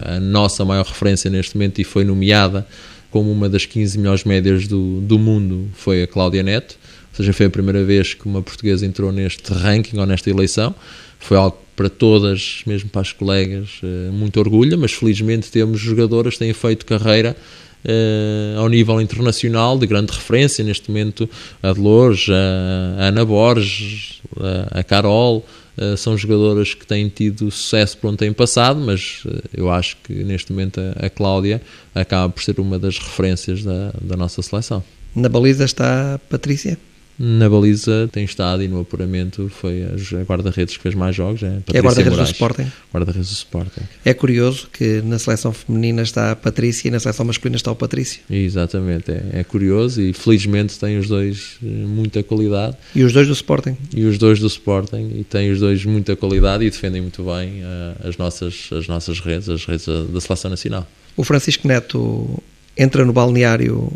A 0.00 0.18
nossa 0.18 0.64
maior 0.64 0.86
referência 0.86 1.30
neste 1.30 1.54
momento, 1.54 1.78
e 1.80 1.84
foi 1.84 2.04
nomeada 2.04 2.66
como 3.10 3.30
uma 3.30 3.50
das 3.50 3.66
15 3.66 3.98
melhores 3.98 4.24
médias 4.24 4.66
do, 4.66 5.02
do 5.02 5.18
mundo, 5.18 5.68
foi 5.74 6.02
a 6.02 6.06
Cláudia 6.06 6.42
Neto. 6.42 6.78
Ou 7.10 7.16
seja, 7.18 7.34
foi 7.34 7.44
a 7.44 7.50
primeira 7.50 7.84
vez 7.84 8.14
que 8.14 8.24
uma 8.24 8.40
portuguesa 8.40 8.86
entrou 8.86 9.12
neste 9.12 9.52
ranking 9.52 9.98
ou 9.98 10.06
nesta 10.06 10.30
eleição. 10.30 10.74
Foi 11.20 11.36
algo 11.36 11.58
para 11.76 11.90
todas, 11.90 12.62
mesmo 12.66 12.88
para 12.88 13.02
as 13.02 13.12
colegas, 13.12 13.80
eh, 13.82 14.10
muito 14.10 14.40
orgulho, 14.40 14.78
mas 14.78 14.92
felizmente 14.92 15.50
temos 15.50 15.78
jogadoras 15.78 16.34
que 16.34 16.38
têm 16.38 16.54
feito 16.54 16.86
carreira 16.86 17.36
Uh, 17.84 18.60
ao 18.60 18.68
nível 18.68 19.00
internacional 19.00 19.76
de 19.76 19.88
grande 19.88 20.12
referência, 20.12 20.64
neste 20.64 20.88
momento 20.88 21.28
a 21.60 21.72
Dolores, 21.72 22.28
a, 22.28 23.06
Ana 23.08 23.24
Borges, 23.24 24.20
a, 24.38 24.80
a 24.80 24.84
Carol, 24.84 25.44
uh, 25.76 25.96
são 25.96 26.16
jogadoras 26.16 26.74
que 26.74 26.86
têm 26.86 27.08
tido 27.08 27.50
sucesso 27.50 27.98
por 27.98 28.08
onde 28.08 28.18
têm 28.18 28.32
passado, 28.32 28.78
mas 28.78 29.22
uh, 29.24 29.42
eu 29.52 29.68
acho 29.68 29.96
que 30.04 30.12
neste 30.12 30.52
momento 30.52 30.80
a, 30.80 31.06
a, 31.06 31.10
Cláudia 31.10 31.60
acaba 31.92 32.32
por 32.32 32.40
ser 32.42 32.60
uma 32.60 32.78
das 32.78 32.98
referências 32.98 33.64
da, 33.64 33.92
da 34.00 34.16
nossa 34.16 34.40
seleção. 34.42 34.82
Na 35.14 35.28
baliza 35.28 35.64
está 35.64 36.14
a 36.14 36.18
Patrícia? 36.18 36.78
Na 37.24 37.48
baliza 37.48 38.08
tem 38.10 38.24
estado 38.24 38.64
e 38.64 38.68
no 38.68 38.80
apuramento 38.80 39.48
foi 39.48 39.84
a 39.84 40.24
guarda-redes 40.24 40.76
que 40.76 40.82
fez 40.82 40.92
mais 40.92 41.14
jogos. 41.14 41.40
É, 41.44 41.60
é 41.72 41.80
guarda-redes 41.80 42.18
do 42.18 42.24
Sporting. 42.24 42.66
Guarda-redes 42.92 43.28
do 43.28 43.34
Sporting. 43.34 43.82
É 44.04 44.12
curioso 44.12 44.68
que 44.72 45.00
na 45.02 45.20
seleção 45.20 45.52
feminina 45.52 46.02
está 46.02 46.32
a 46.32 46.36
Patrícia 46.36 46.88
e 46.88 46.90
na 46.90 46.98
seleção 46.98 47.24
masculina 47.24 47.54
está 47.54 47.70
o 47.70 47.76
Patrício. 47.76 48.22
Exatamente, 48.28 49.12
é, 49.12 49.22
é 49.34 49.44
curioso 49.44 50.02
e 50.02 50.12
felizmente 50.12 50.76
tem 50.80 50.98
os 50.98 51.06
dois 51.06 51.58
eh, 51.62 51.66
muita 51.68 52.24
qualidade. 52.24 52.76
E 52.92 53.04
os 53.04 53.12
dois 53.12 53.28
do 53.28 53.34
Sporting. 53.34 53.76
E 53.94 54.04
os 54.04 54.18
dois 54.18 54.40
do 54.40 54.48
Sporting 54.48 55.12
e 55.20 55.22
tem 55.22 55.52
os 55.52 55.60
dois 55.60 55.84
muita 55.84 56.16
qualidade 56.16 56.64
e 56.64 56.70
defendem 56.70 57.02
muito 57.02 57.22
bem 57.22 57.62
uh, 57.62 58.08
as, 58.08 58.16
nossas, 58.16 58.68
as 58.72 58.88
nossas 58.88 59.20
redes, 59.20 59.48
as 59.48 59.64
redes 59.64 59.86
da, 59.86 60.02
da 60.02 60.20
seleção 60.20 60.50
nacional. 60.50 60.88
O 61.16 61.22
Francisco 61.22 61.68
Neto 61.68 62.42
entra 62.76 63.04
no 63.04 63.12
balneário 63.12 63.92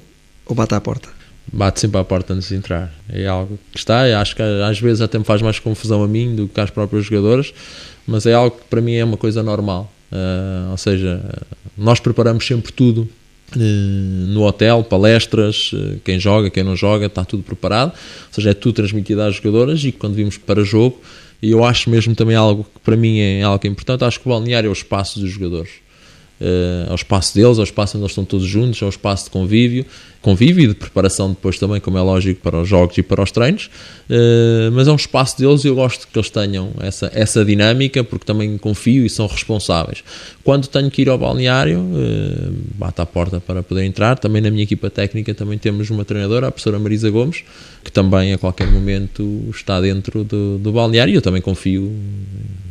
ou 0.47 0.55
bate 0.55 0.77
à 0.77 0.81
porta? 0.81 1.09
Bate 1.53 1.81
sempre 1.81 2.01
à 2.01 2.05
porta 2.05 2.35
antes 2.35 2.49
de 2.49 2.55
entrar. 2.55 2.93
É 3.09 3.27
algo 3.27 3.59
que 3.73 3.79
está, 3.79 4.03
acho 4.21 4.35
que 4.35 4.43
às 4.43 4.79
vezes 4.81 5.01
até 5.01 5.19
me 5.19 5.25
faz 5.25 5.43
mais 5.43 5.59
confusão 5.59 6.03
a 6.03 6.09
mim 6.09 6.35
do 6.35 6.49
que 6.49 6.61
às 6.61 6.71
próprias 6.71 7.05
jogadoras, 7.07 7.53
mas 8.07 8.27
é 8.27 8.35
algo 8.35 8.57
que 8.57 8.65
para 8.69 8.81
mim 8.81 8.95
é 8.95 9.05
uma 9.05 9.17
coisa 9.17 9.43
normal. 9.43 9.93
Uh, 10.11 10.71
ou 10.71 10.77
seja, 10.77 11.21
nós 11.77 11.99
preparamos 11.99 12.47
sempre 12.47 12.73
tudo 12.73 13.09
uh, 13.55 13.59
no 13.59 14.43
hotel, 14.43 14.85
palestras, 14.85 15.73
uh, 15.73 16.01
quem 16.05 16.19
joga, 16.19 16.51
quem 16.51 16.63
não 16.63 16.77
joga, 16.77 17.07
está 17.07 17.25
tudo 17.25 17.43
preparado. 17.43 17.91
Ou 17.93 18.33
seja, 18.33 18.51
é 18.51 18.55
tudo 18.55 18.75
transmitido 18.75 19.23
às 19.23 19.37
jogadoras 19.37 19.85
e 19.85 19.93
quando 19.93 20.15
vimos 20.15 20.39
para 20.39 20.63
jogo, 20.63 21.01
e 21.43 21.51
eu 21.51 21.65
acho 21.65 21.91
mesmo 21.91 22.15
também 22.15 22.37
algo 22.37 22.65
que 22.65 22.81
para 22.81 22.97
mim 22.97 23.19
é 23.19 23.43
algo 23.43 23.67
importante, 23.67 24.05
acho 24.05 24.21
que 24.21 24.27
o 24.27 24.31
balneário 24.31 24.69
é 24.69 24.71
o 24.71 24.73
espaço 24.73 25.21
dos 25.21 25.31
jogadores 25.31 25.87
uh, 26.41 26.91
ao 26.91 26.95
espaço 26.95 27.35
deles, 27.35 27.59
ao 27.59 27.65
espaço 27.65 27.97
onde 27.97 28.05
eles 28.05 28.13
estão 28.13 28.25
todos 28.25 28.47
juntos, 28.47 28.83
ao 28.83 28.89
espaço 28.89 29.25
de 29.25 29.31
convívio, 29.31 29.87
convívio 30.23 30.65
e 30.65 30.67
de 30.69 30.75
preparação 30.75 31.31
depois 31.31 31.59
também, 31.59 31.81
como 31.81 31.99
é 31.99 32.01
lógico, 32.01 32.41
para 32.41 32.61
os 32.61 32.69
jogos 32.69 32.99
e 32.99 33.03
para 33.03 33.23
os 33.23 33.31
treinos, 33.31 33.71
uh, 34.11 34.73
mas 34.73 34.89
é 34.89 34.93
um 34.93 34.97
espaço 34.97 35.39
deles 35.39 35.65
e 35.65 35.69
eu 35.69 35.75
gosto 35.75 36.09
que 36.09 36.19
eles 36.19 36.31
tenham 36.31 36.73
essa, 36.81 37.11
essa 37.15 37.45
dinâmica, 37.45 38.03
porque 38.03 38.25
também 38.25 38.59
confio 38.59 39.07
e 39.07 39.11
são 39.11 39.27
responsáveis. 39.27 40.03
Quando 40.43 40.67
tenho 40.67 40.91
que 40.91 41.03
ir 41.03 41.09
ao 41.09 41.19
balneário, 41.19 41.81
uh, 41.81 42.53
bato 42.75 43.03
à 43.03 43.07
porta 43.07 43.41
para 43.41 43.63
poder 43.63 43.85
entrar, 43.85 44.19
também 44.19 44.43
na 44.43 44.51
minha 44.51 44.65
equipa 44.65 44.91
técnica 44.91 45.35
também 45.35 45.59
temos 45.59 45.91
uma 45.91 46.05
treinadora, 46.05 46.49
a 46.49 46.51
professora 46.51 46.79
Marisa 46.79 47.11
Gomes, 47.11 47.45
que 47.85 47.93
também 47.93 48.33
a 48.33 48.39
qualquer 48.39 48.71
momento 48.71 49.45
está 49.51 49.81
dentro 49.81 50.25
do, 50.25 50.59
do 50.59 50.73
balneário 50.73 51.13
e 51.13 51.15
eu 51.15 51.23
também 51.23 51.41
confio 51.41 51.93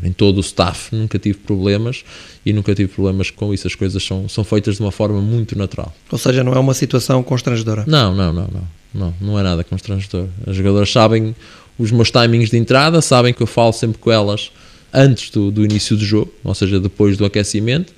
em 0.03 0.11
todo 0.11 0.37
o 0.37 0.41
staff, 0.41 0.93
nunca 0.93 1.17
tive 1.17 1.37
problemas 1.39 2.03
e 2.45 2.53
nunca 2.53 2.75
tive 2.75 2.93
problemas 2.93 3.31
com 3.31 3.53
isso. 3.53 3.65
As 3.65 3.73
coisas 3.73 4.03
são, 4.03 4.29
são 4.29 4.43
feitas 4.43 4.75
de 4.75 4.81
uma 4.81 4.91
forma 4.91 5.19
muito 5.19 5.57
natural. 5.57 5.93
Ou 6.11 6.17
seja, 6.17 6.43
não 6.43 6.53
é 6.53 6.59
uma 6.59 6.73
situação 6.73 7.23
constrangedora? 7.35 7.83
Não, 7.87 8.15
não, 8.15 8.33
não, 8.33 8.47
não. 8.47 8.75
Não, 8.93 9.13
não 9.19 9.39
é 9.39 9.43
nada 9.43 9.63
constrangedor. 9.63 10.27
As 10.47 10.55
jogadoras 10.55 10.89
sabem 10.89 11.35
os 11.77 11.91
meus 11.91 12.09
timings 12.09 12.49
de 12.49 12.57
entrada, 12.57 13.01
sabem 13.01 13.33
que 13.33 13.43
eu 13.43 13.47
falo 13.47 13.73
sempre 13.73 13.97
com 13.97 14.09
elas 14.09 14.51
antes 14.93 15.29
do, 15.29 15.51
do 15.51 15.65
início 15.65 15.97
do 15.97 16.05
jogo, 16.05 16.31
ou 16.41 16.55
seja, 16.55 16.79
depois 16.79 17.17
do 17.17 17.25
aquecimento 17.25 17.93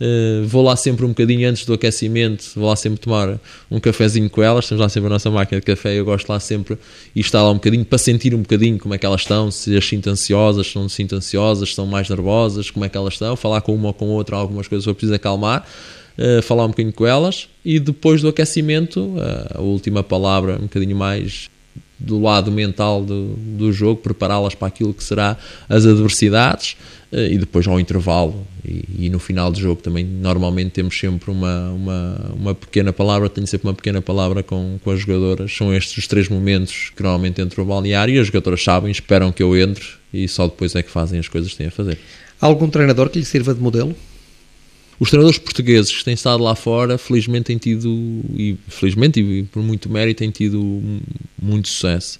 Uh, 0.00 0.46
vou 0.46 0.62
lá 0.62 0.76
sempre 0.76 1.04
um 1.04 1.08
bocadinho 1.08 1.46
antes 1.46 1.66
do 1.66 1.74
aquecimento, 1.74 2.52
vou 2.56 2.70
lá 2.70 2.74
sempre 2.74 2.98
tomar 2.98 3.38
um 3.70 3.78
cafezinho 3.78 4.30
com 4.30 4.42
elas, 4.42 4.66
temos 4.66 4.80
lá 4.80 4.88
sempre 4.88 5.08
a 5.08 5.10
nossa 5.10 5.30
máquina 5.30 5.60
de 5.60 5.66
café, 5.66 5.94
eu 5.94 6.06
gosto 6.06 6.26
lá 6.30 6.40
sempre 6.40 6.78
e 7.14 7.20
estar 7.20 7.42
lá 7.42 7.50
um 7.50 7.56
bocadinho 7.56 7.84
para 7.84 7.98
sentir 7.98 8.34
um 8.34 8.40
bocadinho 8.40 8.78
como 8.78 8.94
é 8.94 8.98
que 8.98 9.04
elas 9.04 9.20
estão, 9.20 9.50
se 9.50 9.76
as 9.76 9.84
sinto 9.84 10.08
ansiosas, 10.08 10.68
se 10.68 10.76
não 10.76 10.88
se 10.88 10.96
sinto 10.96 11.14
ansiosas, 11.14 11.68
se 11.68 11.72
estão 11.72 11.84
mais 11.84 12.08
nervosas, 12.08 12.70
como 12.70 12.82
é 12.86 12.88
que 12.88 12.96
elas 12.96 13.12
estão, 13.12 13.36
falar 13.36 13.60
com 13.60 13.74
uma 13.74 13.88
ou 13.88 13.94
com 13.94 14.06
outra 14.06 14.36
algumas 14.36 14.66
coisas 14.66 14.86
que 14.86 14.90
eu 14.90 14.94
preciso 14.94 15.12
acalmar, 15.12 15.66
uh, 16.20 16.42
falar 16.42 16.64
um 16.64 16.68
bocadinho 16.68 16.92
com 16.92 17.06
elas 17.06 17.48
e 17.64 17.80
depois 17.80 18.20
do 18.20 18.28
aquecimento, 18.28 19.00
uh, 19.00 19.58
a 19.58 19.60
última 19.60 20.02
palavra 20.02 20.56
um 20.56 20.62
bocadinho 20.62 20.96
mais 20.96 21.48
do 22.00 22.20
lado 22.20 22.50
mental 22.50 23.04
do, 23.04 23.34
do 23.36 23.72
jogo, 23.72 24.00
prepará-las 24.00 24.54
para 24.54 24.68
aquilo 24.68 24.94
que 24.94 25.04
será 25.04 25.36
as 25.68 25.84
adversidades 25.84 26.76
eh, 27.12 27.32
e 27.32 27.38
depois 27.38 27.68
ao 27.68 27.78
intervalo 27.78 28.46
e, 28.64 29.06
e, 29.06 29.10
no 29.10 29.18
final 29.18 29.52
do 29.52 29.60
jogo 29.60 29.82
também 29.82 30.02
normalmente 30.02 30.70
temos 30.70 30.98
sempre 30.98 31.30
uma, 31.30 31.70
uma, 31.70 32.32
uma 32.34 32.54
pequena 32.54 32.90
palavra, 32.90 33.28
tenho 33.28 33.46
sempre 33.46 33.68
uma 33.68 33.74
pequena 33.74 34.00
palavra 34.00 34.42
com, 34.42 34.78
com 34.82 34.90
as 34.90 35.00
jogadoras, 35.00 35.54
são 35.54 35.74
estes 35.74 35.98
os 35.98 36.06
três 36.06 36.26
momentos 36.28 36.90
que 36.96 37.02
normalmente 37.02 37.42
entro 37.42 37.62
no 37.62 37.68
balneário 37.68 38.14
e 38.14 38.18
as 38.18 38.28
jogadoras 38.28 38.64
sabem, 38.64 38.90
esperam 38.90 39.30
que 39.30 39.42
eu 39.42 39.54
entre 39.54 39.86
e 40.12 40.26
só 40.26 40.46
depois 40.46 40.74
é 40.74 40.82
que 40.82 40.90
fazem 40.90 41.20
as 41.20 41.28
coisas 41.28 41.52
que 41.52 41.58
têm 41.58 41.66
a 41.66 41.70
fazer. 41.70 41.98
Há 42.40 42.46
algum 42.46 42.70
treinador 42.70 43.10
que 43.10 43.18
lhe 43.18 43.24
sirva 43.26 43.52
de 43.52 43.60
modelo? 43.60 43.94
Os 45.00 45.08
treinadores 45.08 45.38
portugueses 45.38 45.96
que 45.96 46.04
têm 46.04 46.12
estado 46.12 46.42
lá 46.42 46.54
fora, 46.54 46.98
felizmente 46.98 47.44
têm 47.44 47.56
tido, 47.56 47.88
e 48.36 48.54
felizmente 48.68 49.18
e 49.18 49.44
por 49.44 49.62
muito 49.62 49.88
mérito, 49.90 50.18
têm 50.18 50.30
tido 50.30 50.82
muito 51.40 51.70
sucesso. 51.70 52.18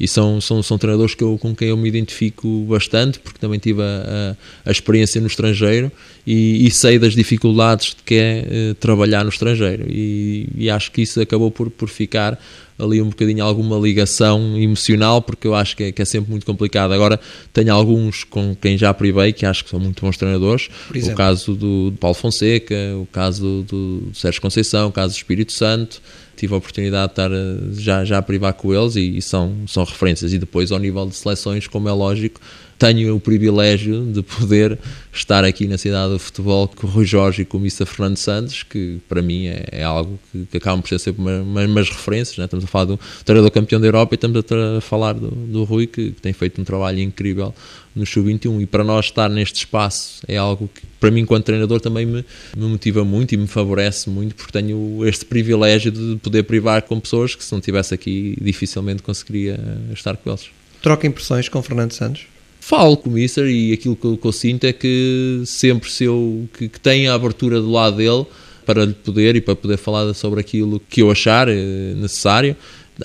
E 0.00 0.08
são, 0.08 0.40
são, 0.40 0.62
são 0.62 0.78
treinadores 0.78 1.14
que 1.14 1.22
eu, 1.22 1.36
com 1.36 1.54
quem 1.54 1.68
eu 1.68 1.76
me 1.76 1.86
identifico 1.86 2.48
bastante, 2.66 3.18
porque 3.18 3.38
também 3.38 3.58
tive 3.58 3.82
a, 3.82 4.34
a, 4.64 4.70
a 4.70 4.72
experiência 4.72 5.20
no 5.20 5.26
estrangeiro 5.26 5.92
e, 6.26 6.66
e, 6.66 6.70
sei 6.70 6.98
das 6.98 7.14
dificuldades 7.14 7.94
que 8.04 8.14
é 8.14 8.46
eh, 8.48 8.74
trabalhar 8.80 9.24
no 9.24 9.30
estrangeiro. 9.30 9.84
E, 9.88 10.48
e 10.56 10.70
acho 10.70 10.90
que 10.90 11.02
isso 11.02 11.20
acabou 11.20 11.50
por, 11.50 11.70
por 11.70 11.90
ficar 11.90 12.40
ali 12.78 13.00
um 13.00 13.08
bocadinho 13.08 13.44
alguma 13.44 13.78
ligação 13.78 14.56
emocional, 14.58 15.22
porque 15.22 15.46
eu 15.46 15.54
acho 15.54 15.76
que 15.76 15.84
é, 15.84 15.92
que 15.92 16.02
é, 16.02 16.04
sempre 16.04 16.30
muito 16.30 16.46
complicado. 16.46 16.92
Agora, 16.92 17.20
tenho 17.52 17.72
alguns 17.72 18.24
com 18.24 18.54
quem 18.54 18.76
já 18.76 18.92
privei, 18.92 19.32
que 19.32 19.46
acho 19.46 19.64
que 19.64 19.70
são 19.70 19.80
muito 19.80 20.00
bons 20.00 20.16
treinadores. 20.16 20.68
O 20.94 21.14
caso 21.14 21.54
do, 21.54 21.90
do 21.90 21.96
Paulo 21.98 22.14
Fonseca, 22.14 22.74
o 22.96 23.06
caso 23.06 23.64
do, 23.68 24.02
do 24.02 24.14
Sérgio 24.14 24.40
Conceição, 24.40 24.88
o 24.88 24.92
caso 24.92 25.14
do 25.14 25.16
Espírito 25.16 25.52
Santo 25.52 26.00
tive 26.36 26.54
a 26.54 26.56
oportunidade 26.56 27.12
de 27.12 27.12
estar 27.12 27.30
já, 27.74 28.04
já 28.04 28.18
a 28.18 28.22
privar 28.22 28.52
com 28.54 28.74
eles 28.74 28.96
e, 28.96 29.18
e, 29.18 29.22
são, 29.22 29.54
são 29.66 29.84
referências. 29.84 30.32
E 30.32 30.38
depois, 30.38 30.72
ao 30.72 30.78
nível 30.78 31.06
de 31.06 31.14
seleções, 31.14 31.68
como 31.68 31.88
é 31.88 31.92
lógico, 31.92 32.40
tenho 32.78 33.14
o 33.14 33.20
privilégio 33.20 34.04
de 34.06 34.22
poder 34.22 34.78
estar 35.12 35.44
aqui 35.44 35.66
na 35.66 35.76
cidade 35.76 36.12
do 36.12 36.18
futebol 36.18 36.66
com 36.66 36.86
o 36.86 36.90
Rui 36.90 37.04
Jorge 37.04 37.42
e 37.42 37.44
com 37.44 37.58
o 37.58 37.60
Missa 37.60 37.84
Fernando 37.84 38.16
Santos, 38.16 38.62
que 38.62 38.98
para 39.08 39.20
mim 39.20 39.46
é, 39.46 39.64
é 39.70 39.82
algo 39.84 40.18
que, 40.30 40.46
que 40.46 40.56
acabam 40.56 40.80
por 40.80 40.88
ser 40.88 40.98
sempre 40.98 41.22
umas, 41.22 41.66
umas 41.68 41.88
referências. 41.90 42.38
Né? 42.38 42.44
Estamos 42.44 42.64
a 42.64 42.68
falar 42.68 42.86
do 42.86 43.00
treinador 43.24 43.50
campeão 43.50 43.80
da 43.80 43.86
Europa 43.86 44.14
e 44.14 44.16
estamos 44.16 44.36
a, 44.38 44.78
a 44.78 44.80
falar 44.80 45.12
do, 45.12 45.30
do 45.30 45.64
Rui, 45.64 45.86
que, 45.86 46.12
que, 46.12 46.20
tem 46.20 46.32
feito 46.32 46.60
um 46.60 46.64
trabalho 46.64 47.00
incrível 47.00 47.54
no 47.94 48.06
Sub-21. 48.06 48.62
E 48.62 48.66
para 48.66 48.82
nós 48.82 49.06
estar 49.06 49.28
neste 49.28 49.56
espaço 49.56 50.22
é 50.26 50.36
algo 50.36 50.68
que, 50.72 50.82
para 50.98 51.10
mim, 51.10 51.20
enquanto 51.20 51.44
treinador, 51.44 51.80
também 51.80 52.06
me, 52.06 52.24
me 52.56 52.66
motiva 52.66 53.04
muito 53.04 53.32
e 53.32 53.36
me 53.36 53.46
favorece 53.46 54.08
muito, 54.08 54.34
porque 54.34 54.52
tenho 54.52 55.06
este 55.06 55.24
privilégio 55.24 55.92
de 55.92 56.16
poder 56.22 56.44
privar 56.44 56.82
com 56.82 56.98
pessoas 56.98 57.34
que, 57.34 57.44
se 57.44 57.52
não 57.52 57.58
estivesse 57.58 57.92
aqui, 57.92 58.36
dificilmente 58.40 59.02
conseguiria 59.02 59.60
estar 59.92 60.16
com 60.16 60.30
eles. 60.30 60.48
Troca 60.80 61.06
impressões 61.06 61.48
com 61.48 61.62
Fernando 61.62 61.92
Santos? 61.92 62.31
Falo 62.62 62.96
com 62.96 63.10
o 63.10 63.12
Mister 63.12 63.44
e 63.48 63.72
aquilo 63.72 63.96
que, 63.96 64.16
que 64.16 64.24
eu 64.24 64.32
sinto 64.32 64.64
é 64.64 64.72
que 64.72 65.42
sempre 65.44 65.90
se 65.90 66.04
eu 66.04 66.48
que, 66.56 66.68
que 66.68 67.06
a 67.08 67.14
abertura 67.14 67.60
do 67.60 67.68
lado 67.68 67.96
dele 67.96 68.24
para 68.64 68.84
lhe 68.84 68.94
poder 68.94 69.34
e 69.34 69.40
para 69.40 69.56
poder 69.56 69.76
falar 69.76 70.14
sobre 70.14 70.40
aquilo 70.40 70.80
que 70.88 71.02
eu 71.02 71.10
achar 71.10 71.48
eh, 71.48 71.92
necessário. 71.96 72.56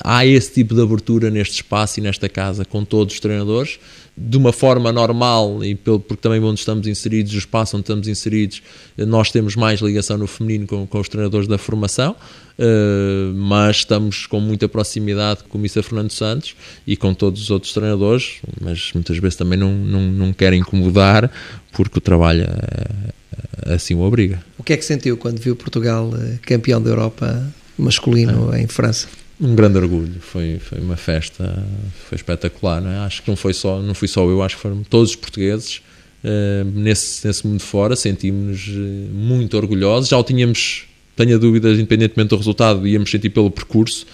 Há 0.03 0.23
esse 0.27 0.53
tipo 0.53 0.75
de 0.75 0.81
abertura 0.83 1.31
neste 1.31 1.55
espaço 1.55 1.99
e 1.99 2.03
nesta 2.03 2.29
casa 2.29 2.63
com 2.63 2.85
todos 2.85 3.15
os 3.15 3.19
treinadores 3.19 3.79
de 4.17 4.35
uma 4.35 4.51
forma 4.51 4.91
normal 4.91 5.63
e 5.63 5.75
pelo, 5.75 5.99
porque 5.99 6.21
também 6.21 6.41
onde 6.41 6.59
estamos 6.59 6.87
inseridos, 6.87 7.33
o 7.33 7.37
espaço 7.37 7.77
onde 7.77 7.83
estamos 7.83 8.07
inseridos, 8.07 8.63
nós 8.97 9.31
temos 9.31 9.55
mais 9.55 9.79
ligação 9.79 10.17
no 10.17 10.25
feminino 10.25 10.65
com, 10.65 10.87
com 10.87 10.99
os 10.99 11.07
treinadores 11.07 11.47
da 11.47 11.59
formação, 11.59 12.15
uh, 12.57 13.33
mas 13.35 13.77
estamos 13.77 14.25
com 14.25 14.39
muita 14.39 14.67
proximidade 14.67 15.43
com 15.47 15.59
o 15.59 15.61
Missa 15.61 15.83
Fernando 15.83 16.11
Santos 16.11 16.55
e 16.87 16.97
com 16.97 17.13
todos 17.13 17.43
os 17.43 17.51
outros 17.51 17.71
treinadores, 17.73 18.37
mas 18.59 18.91
muitas 18.95 19.17
vezes 19.19 19.35
também 19.37 19.59
não, 19.59 19.71
não, 19.71 20.01
não 20.01 20.33
querem 20.33 20.61
incomodar 20.61 21.31
porque 21.71 21.99
o 21.99 22.01
trabalho 22.01 22.45
uh, 22.45 23.73
assim 23.73 23.93
o 23.93 24.01
obriga. 24.01 24.43
O 24.57 24.63
que 24.63 24.73
é 24.73 24.77
que 24.77 24.85
sentiu 24.85 25.15
quando 25.15 25.39
viu 25.39 25.55
Portugal 25.55 26.11
campeão 26.41 26.81
da 26.81 26.89
Europa 26.89 27.53
masculino 27.77 28.51
é. 28.51 28.63
em 28.63 28.67
França? 28.67 29.07
Um 29.39 29.55
grande 29.55 29.77
orgulho. 29.77 30.15
Foi, 30.19 30.59
foi 30.59 30.79
uma 30.79 30.97
festa, 30.97 31.63
foi 32.09 32.15
espetacular. 32.15 32.83
É? 32.85 32.97
Acho 32.99 33.21
que 33.21 33.29
não 33.29 33.35
foi 33.35 33.53
só, 33.53 33.81
não 33.81 33.93
fui 33.93 34.07
só 34.07 34.27
eu, 34.27 34.41
acho 34.41 34.55
que 34.55 34.61
foram 34.61 34.83
todos 34.83 35.11
os 35.11 35.15
portugueses 35.15 35.81
uh, 36.23 36.65
nesse, 36.73 37.25
nesse 37.25 37.45
mundo 37.45 37.61
fora. 37.61 37.95
Sentimos-nos 37.95 38.67
uh, 38.67 39.13
muito 39.13 39.55
orgulhosos. 39.55 40.09
Já 40.09 40.17
o 40.17 40.23
tínhamos, 40.23 40.85
tenho 41.15 41.37
dúvidas, 41.39 41.77
independentemente 41.77 42.29
do 42.29 42.37
resultado, 42.37 42.87
íamos 42.87 43.09
sentir 43.09 43.29
pelo 43.29 43.51
percurso. 43.51 44.05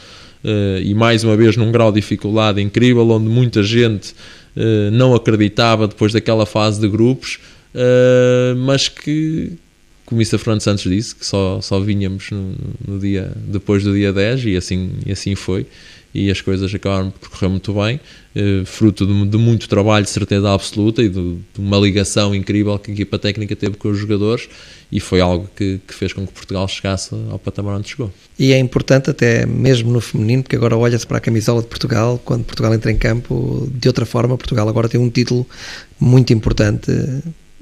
Uh, 0.44 0.82
e 0.84 0.94
mais 0.94 1.24
uma 1.24 1.38
vez 1.38 1.56
num 1.56 1.72
grau 1.72 1.92
de 1.92 2.02
dificuldade 2.02 2.62
incrível, 2.62 3.10
onde 3.10 3.30
muita 3.30 3.64
gente 3.64 4.14
não 4.92 5.16
acreditava 5.16 5.88
depois 5.88 6.14
daquela 6.14 6.46
fase 6.46 6.80
de 6.80 6.88
grupos, 6.88 7.40
mas 8.56 8.88
que 8.88 9.54
como 10.06 10.22
isso 10.22 10.36
a 10.36 10.40
Fernando 10.40 10.62
Santos 10.62 10.84
disse, 10.84 11.16
que 11.16 11.26
só, 11.26 11.62
só 11.62 11.80
vinhamos 11.80 12.30
no, 12.32 12.56
no, 12.86 13.00
dia, 13.00 13.32
depois 13.48 13.84
do 13.84 13.94
dia 13.94 14.12
10 14.12 14.46
e 14.46 14.58
assim, 14.58 14.92
e 15.06 15.12
assim 15.12 15.36
foi. 15.36 15.66
E 16.14 16.30
as 16.30 16.42
coisas 16.42 16.72
acabaram 16.74 17.10
por 17.10 17.30
correr 17.30 17.48
muito 17.48 17.74
bem, 17.74 18.00
eh, 18.36 18.62
fruto 18.66 19.04
de, 19.08 19.26
de, 19.26 19.38
muito 19.38 19.68
trabalho, 19.68 20.06
de 20.06 20.12
certeza 20.12 20.54
absoluta 20.54 21.02
e 21.02 21.10
de, 21.10 21.34
de, 21.36 21.60
uma 21.60 21.78
ligação 21.78 22.36
incrível 22.36 22.78
que 22.78 22.92
a 22.92 22.94
equipa 22.94 23.18
técnica 23.18 23.56
teve 23.56 23.78
com 23.78 23.90
os 23.90 23.98
jogadores 23.98 24.48
e 24.92 25.00
foi 25.00 25.22
algo 25.22 25.50
que, 25.56 25.80
que, 25.88 25.94
fez 25.94 26.14
com 26.14 26.28
que 26.28 26.32
Portugal 26.32 26.68
chegasse 26.68 27.16
ao 27.32 27.40
patamar 27.40 27.78
onde 27.78 27.90
chegou. 27.90 28.12
E 28.38 28.54
é 28.54 28.60
importante 28.60 29.10
até 29.10 29.44
mesmo 29.48 29.92
no 29.92 30.00
feminino, 30.00 30.44
porque 30.44 30.56
agora 30.56 30.78
olha-se 30.78 31.08
para 31.08 31.18
a 31.18 31.22
camisola 31.22 31.64
de 31.64 31.68
Portugal, 31.68 32.22
quando 32.24 32.44
Portugal 32.44 32.76
entra 32.76 32.92
em 32.92 32.98
campo, 32.98 33.68
de 33.74 33.88
outra 33.88 34.06
forma, 34.06 34.38
Portugal 34.38 34.70
agora 34.70 34.88
tem 34.88 35.02
um 35.02 35.10
título 35.10 35.48
muito 36.00 36.32
importante 36.32 36.92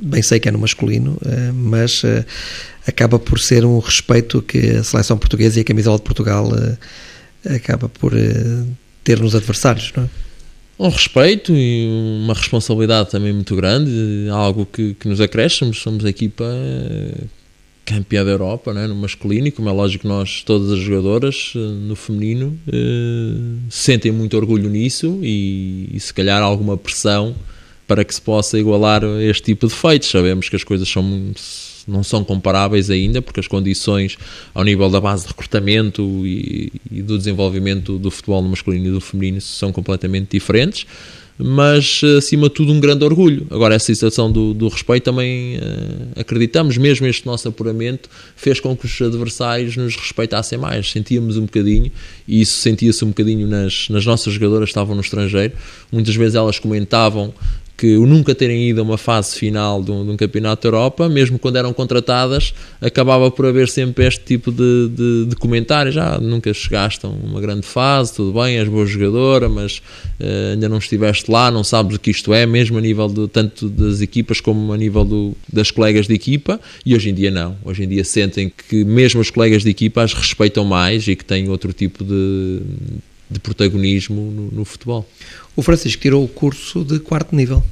bem 0.02 0.22
sei 0.22 0.40
que 0.40 0.50
é 0.50 0.52
no 0.52 0.60
masculino, 0.60 1.18
eh, 1.24 1.52
mas 1.54 2.04
eh, 2.04 2.26
acaba 2.88 3.20
por 3.20 3.40
ser 3.40 3.64
um 3.64 3.78
respeito 3.80 4.42
que 4.42 4.58
a 4.72 4.84
seleção 4.84 5.18
portuguesa 5.18 5.60
e 5.60 5.62
a 5.62 5.64
camisola 5.64 5.98
de 5.98 6.04
Portugal 6.04 6.50
eh, 6.56 7.56
acaba 7.56 7.88
por 7.88 8.14
ter 9.04 9.20
nos 9.20 9.36
adversários, 9.36 9.94
não 9.96 10.04
é? 10.04 10.10
Um 10.80 10.90
respeito 10.90 11.54
e 11.56 11.88
uma 12.24 12.34
responsabilidade 12.34 13.12
também 13.12 13.32
muito 13.32 13.56
grande, 13.56 14.28
algo 14.32 14.66
que, 14.66 14.96
que 14.96 15.08
nos 15.08 15.22
acresce. 15.22 15.72
Somos 15.76 16.04
a 16.04 16.10
equipa 16.10 16.44
campeã 17.86 18.26
da 18.26 18.32
Europa 18.32 18.72
é? 18.72 18.88
no 18.88 18.96
masculino 18.96 19.46
e 19.46 19.52
como 19.52 19.70
é 19.70 19.72
lógico 19.72 20.08
nós, 20.08 20.42
todas 20.44 20.72
as 20.72 20.80
jogadoras 20.80 21.54
no 21.56 21.96
feminino 21.96 22.58
sentem 23.70 24.12
muito 24.12 24.36
orgulho 24.36 24.72
nisso 24.72 25.20
e, 25.22 25.88
e 25.94 26.00
se 26.00 26.12
calhar 26.12 26.42
alguma 26.42 26.76
pressão 26.76 27.36
para 27.92 28.06
que 28.06 28.16
se 28.16 28.22
possa 28.22 28.58
igualar 28.58 29.04
este 29.20 29.44
tipo 29.44 29.68
de 29.68 29.74
feitos. 29.74 30.10
Sabemos 30.10 30.48
que 30.48 30.56
as 30.56 30.64
coisas 30.64 30.88
são, 30.88 31.04
não 31.86 32.02
são 32.02 32.24
comparáveis 32.24 32.90
ainda, 32.90 33.22
porque 33.22 33.42
as 33.42 33.50
condições 33.50 34.18
ao 34.54 34.64
nível 34.64 34.90
da 34.90 35.02
base 35.02 35.24
de 35.24 35.28
recrutamento 35.28 36.02
e, 36.26 36.72
e 36.90 37.02
do 37.02 37.18
desenvolvimento 37.18 38.00
do 38.00 38.10
futebol 38.10 38.42
no 38.42 38.48
masculino 38.48 38.88
e 38.88 38.92
do 38.92 39.02
feminino 39.02 39.42
são 39.42 39.74
completamente 39.74 40.30
diferentes 40.32 40.86
mas 41.44 42.02
acima 42.18 42.48
de 42.48 42.54
tudo 42.54 42.72
um 42.72 42.80
grande 42.80 43.04
orgulho. 43.04 43.48
Agora, 43.50 43.74
essa 43.74 43.88
situação 43.88 44.32
do, 44.32 44.54
do 44.54 44.68
respeito 44.68 45.06
também 45.06 45.58
uh, 45.58 46.20
acreditamos, 46.20 46.78
mesmo 46.78 47.08
este 47.08 47.26
nosso 47.26 47.48
apuramento 47.48 48.10
fez 48.36 48.60
com 48.60 48.76
que 48.76 48.86
os 48.86 49.02
adversários 49.02 49.76
nos 49.76 49.96
respeitassem 49.96 50.58
mais. 50.58 50.92
Sentíamos 50.92 51.38
um 51.38 51.46
bocadinho, 51.46 51.92
e 52.28 52.42
isso 52.42 52.58
sentia-se 52.58 53.04
um 53.04 53.08
bocadinho 53.10 53.48
nas, 53.48 53.90
nas 53.90 54.06
nossas 54.06 54.34
jogadoras 54.34 54.66
que 54.66 54.72
estavam 54.72 54.94
no 54.94 55.02
estrangeiro. 55.02 55.54
Muitas 55.92 56.16
vezes 56.16 56.36
elas 56.36 56.60
comentavam 56.60 57.34
que 57.82 57.98
o 57.98 58.06
nunca 58.06 58.36
terem 58.36 58.70
ido 58.70 58.80
a 58.80 58.84
uma 58.84 58.98
fase 58.98 59.36
final 59.36 59.82
de 59.82 59.90
um, 59.90 60.06
de 60.06 60.12
um, 60.12 60.16
campeonato 60.16 60.62
da 60.62 60.68
Europa, 60.68 61.10
mesmo 61.10 61.40
quando 61.40 61.56
eram 61.56 61.74
contratadas, 61.74 62.54
acabava 62.80 63.32
por 63.32 63.44
haver 63.48 63.68
sempre 63.70 64.06
este 64.06 64.24
tipo 64.24 64.52
de, 64.52 64.88
de, 64.90 65.26
de 65.30 65.36
comentários. 65.36 65.98
Ah, 65.98 66.20
nunca 66.22 66.54
chegaste 66.54 67.08
a 67.08 67.10
uma 67.10 67.42
grande 67.42 67.66
fase, 67.66 68.14
tudo 68.14 68.40
bem, 68.40 68.60
és 68.60 68.70
boa 68.70 68.86
jogadora, 68.86 69.50
mas 69.50 69.82
uh, 70.20 70.52
ainda 70.52 70.70
não 70.70 70.78
estiveste 70.78 71.32
lá, 71.32 71.50
não 71.50 71.64
sabes 71.64 71.96
o 71.96 72.00
que 72.00 72.12
isto 72.12 72.32
é, 72.32 72.46
mesmo 72.46 72.78
a 72.78 72.82
nível 72.82 73.08
de, 73.08 73.28
tanto 73.28 73.68
das 73.68 74.00
equipas 74.00 74.40
como 74.40 74.72
a 74.72 74.78
nível 74.78 75.04
do, 75.04 75.36
das 75.52 75.72
colegas 75.72 76.06
de 76.06 76.14
equipa. 76.14 76.62
E 76.86 76.94
hoje 76.94 77.10
em 77.10 77.16
dia 77.16 77.32
não. 77.32 77.58
Hoje 77.66 77.84
em 77.84 77.88
dia 77.88 78.04
sentem 78.04 78.54
que 78.70 78.86
mesmo 78.86 79.22
os 79.22 79.32
colegas 79.32 79.64
de 79.64 79.72
equipa 79.72 80.04
as 80.04 80.14
respeitam 80.14 80.64
mais 80.64 81.08
e 81.08 81.16
que 81.16 81.26
têm 81.26 81.50
outro 81.50 81.74
tipo 81.74 82.04
de 82.04 82.62
de 83.32 83.40
protagonismo 83.40 84.30
no, 84.30 84.52
no, 84.52 84.66
futebol. 84.66 85.08
O 85.56 85.62
Francisco 85.62 86.02
tirou 86.02 86.24
o 86.24 86.28
curso 86.28 86.84
de 86.84 87.00
quarto 87.00 87.36
nível. 87.36 87.64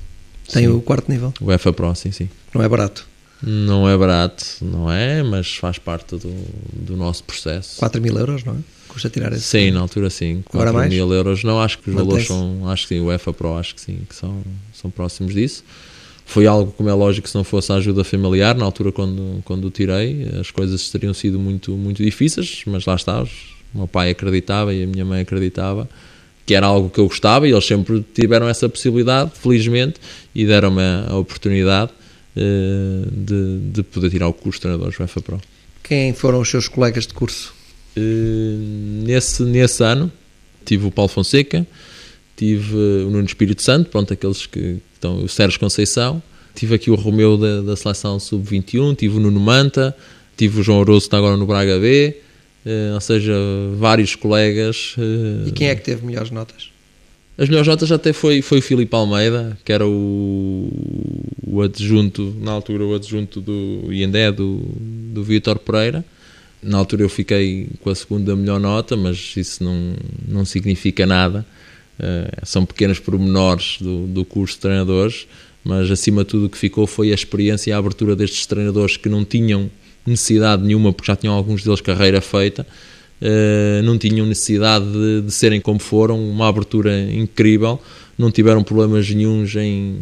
Tem 0.51 0.63
sim. 0.63 0.69
o 0.69 0.81
quarto 0.81 1.11
nível. 1.11 1.33
O 1.41 1.51
EFA 1.51 1.73
Pro, 1.73 1.93
sim, 1.93 2.11
sim. 2.11 2.29
Não 2.53 2.63
é 2.63 2.69
barato. 2.69 3.05
Não 3.41 3.87
é 3.87 3.97
barato, 3.97 4.45
não 4.61 4.91
é, 4.91 5.23
mas 5.23 5.55
faz 5.55 5.77
parte 5.77 6.17
do, 6.17 6.33
do 6.73 6.97
nosso 6.97 7.23
processo. 7.23 7.77
4 7.79 8.01
mil 8.01 8.17
euros, 8.17 8.43
não 8.43 8.53
é? 8.53 8.57
Custa 8.89 9.09
tirar 9.09 9.31
esse. 9.31 9.43
Sim, 9.43 9.71
na 9.71 9.79
altura 9.79 10.09
sim. 10.09 10.43
4 10.45 10.69
Agora 10.69 10.89
mil 10.89 11.13
euros, 11.13 11.43
não, 11.43 11.61
acho 11.61 11.77
que 11.77 11.89
os 11.89 11.95
valores 11.95 12.27
são, 12.27 12.69
acho 12.69 12.83
que 12.83 12.95
sim, 12.95 13.01
o 13.01 13.11
EFA 13.11 13.31
Pro, 13.31 13.55
acho 13.55 13.75
que 13.75 13.81
sim, 13.81 13.99
que 14.09 14.15
são, 14.15 14.41
são 14.73 14.91
próximos 14.91 15.33
disso. 15.33 15.63
Foi 16.25 16.45
algo, 16.45 16.71
como 16.73 16.89
é 16.89 16.93
lógico, 16.93 17.29
se 17.29 17.35
não 17.35 17.43
fosse 17.43 17.71
a 17.71 17.75
ajuda 17.75 18.03
familiar, 18.03 18.55
na 18.55 18.65
altura 18.65 18.91
quando, 18.91 19.41
quando 19.45 19.65
o 19.65 19.71
tirei, 19.71 20.27
as 20.39 20.51
coisas 20.51 20.89
teriam 20.89 21.13
sido 21.13 21.39
muito, 21.39 21.71
muito 21.71 22.03
difíceis, 22.03 22.63
mas 22.67 22.85
lá 22.85 22.95
está, 22.95 23.25
o 23.73 23.79
meu 23.79 23.87
pai 23.87 24.11
acreditava 24.11 24.73
e 24.73 24.83
a 24.83 24.87
minha 24.87 25.05
mãe 25.05 25.21
acreditava 25.21 25.87
que 26.49 26.55
era 26.55 26.65
algo 26.65 26.89
que 26.89 26.99
eu 26.99 27.07
gostava 27.07 27.47
e 27.47 27.51
eles 27.51 27.63
sempre 27.63 28.03
tiveram 28.11 28.49
essa 28.49 28.67
possibilidade, 28.67 29.29
felizmente, 29.35 29.99
e 30.33 30.47
deram-me 30.47 30.81
a 31.07 31.15
oportunidade 31.15 31.91
uh, 32.35 33.11
de, 33.11 33.59
de, 33.71 33.83
poder 33.83 34.09
tirar 34.09 34.27
o 34.27 34.33
curso 34.33 34.57
de 34.57 34.61
treinadores 34.61 34.99
UEFA 34.99 35.21
Pro. 35.21 35.39
Quem 35.83 36.11
foram 36.11 36.41
os 36.41 36.49
seus 36.49 36.67
colegas 36.67 37.05
de 37.05 37.13
curso? 37.13 37.53
Uh, 37.95 39.03
nesse, 39.05 39.43
nesse 39.43 39.83
ano 39.83 40.11
tive 40.65 40.87
o 40.87 40.91
Paulo 40.91 41.09
Fonseca, 41.09 41.67
tive 42.35 42.75
o 42.75 43.11
Nuno 43.11 43.25
Espírito 43.25 43.61
Santo, 43.61 43.91
pronto, 43.91 44.11
aqueles 44.11 44.47
que 44.47 44.77
estão, 44.95 45.23
o 45.23 45.29
Sérgio 45.29 45.59
Conceição, 45.59 46.19
tive 46.55 46.73
aqui 46.73 46.89
o 46.89 46.95
Romeu 46.95 47.37
da, 47.37 47.61
da 47.61 47.75
seleção 47.75 48.19
sub-21, 48.19 48.97
tive 48.97 49.17
o 49.17 49.19
Nuno 49.19 49.39
Manta, 49.39 49.95
tive 50.35 50.61
o 50.61 50.63
João 50.63 50.79
Oroso 50.79 51.01
que 51.01 51.07
está 51.09 51.19
agora 51.19 51.37
no 51.37 51.45
Braga 51.45 51.77
B, 51.77 52.17
ou 52.93 53.01
seja, 53.01 53.33
vários 53.75 54.15
colegas. 54.15 54.95
Uh, 54.97 55.47
e 55.47 55.51
quem 55.51 55.69
é 55.69 55.75
que 55.75 55.83
teve 55.83 56.05
melhores 56.05 56.31
notas? 56.31 56.69
As 57.37 57.47
melhores 57.47 57.67
notas 57.67 57.91
até 57.91 58.11
foi, 58.11 58.41
foi 58.41 58.59
o 58.59 58.61
Filipe 58.61 58.93
Almeida, 58.93 59.57
que 59.63 59.71
era 59.71 59.87
o, 59.87 60.69
o 61.47 61.61
adjunto, 61.61 62.35
na 62.41 62.51
altura, 62.51 62.85
o 62.85 62.93
adjunto 62.93 63.39
do 63.39 63.87
Iendé, 63.89 64.29
do, 64.29 64.57
do 65.13 65.23
Vítor 65.23 65.57
Pereira. 65.59 66.03
Na 66.61 66.77
altura 66.77 67.03
eu 67.03 67.09
fiquei 67.09 67.69
com 67.79 67.89
a 67.89 67.95
segunda 67.95 68.35
melhor 68.35 68.59
nota, 68.59 68.97
mas 68.97 69.35
isso 69.37 69.63
não, 69.63 69.93
não 70.27 70.43
significa 70.43 71.05
nada. 71.05 71.45
Uh, 71.97 72.45
são 72.45 72.65
pequenas 72.65 72.99
pormenores 72.99 73.77
do, 73.79 74.05
do 74.07 74.25
curso 74.25 74.55
de 74.55 74.61
treinadores, 74.61 75.25
mas 75.63 75.89
acima 75.89 76.23
de 76.23 76.31
tudo 76.31 76.47
o 76.47 76.49
que 76.49 76.57
ficou 76.57 76.85
foi 76.85 77.11
a 77.11 77.15
experiência 77.15 77.69
e 77.69 77.73
a 77.73 77.77
abertura 77.77 78.17
destes 78.17 78.45
treinadores 78.45 78.97
que 78.97 79.07
não 79.07 79.23
tinham 79.23 79.71
necessidade 80.05 80.63
nenhuma, 80.63 80.91
porque 80.93 81.11
já 81.11 81.15
tinham 81.15 81.33
alguns 81.33 81.63
deles 81.63 81.81
carreira 81.81 82.21
feita, 82.21 82.65
uh, 83.21 83.83
não 83.83 83.97
tinham 83.97 84.25
necessidade 84.25 84.85
de, 84.85 85.21
de, 85.21 85.31
serem 85.31 85.61
como 85.61 85.79
foram, 85.79 86.19
uma 86.19 86.47
abertura 86.47 86.99
incrível, 87.11 87.81
não 88.17 88.31
tiveram 88.31 88.63
problemas 88.63 89.09
nenhums 89.09 89.55
em, 89.55 89.99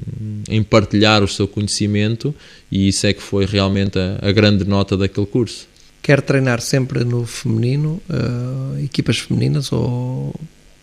em 0.49 0.63
partilhar 0.63 1.23
o 1.23 1.27
seu 1.27 1.47
conhecimento 1.47 2.33
e 2.71 2.87
isso 2.87 3.05
é 3.05 3.13
que 3.13 3.21
foi 3.21 3.45
realmente 3.45 3.97
a, 3.99 4.19
a 4.21 4.31
grande 4.31 4.65
nota 4.65 4.97
daquele 4.97 5.27
curso. 5.27 5.67
Quer 6.01 6.21
treinar 6.21 6.61
sempre 6.61 7.03
no 7.03 7.25
feminino, 7.25 8.01
uh, 8.09 8.79
equipas 8.83 9.19
femininas 9.19 9.71
ou 9.71 10.33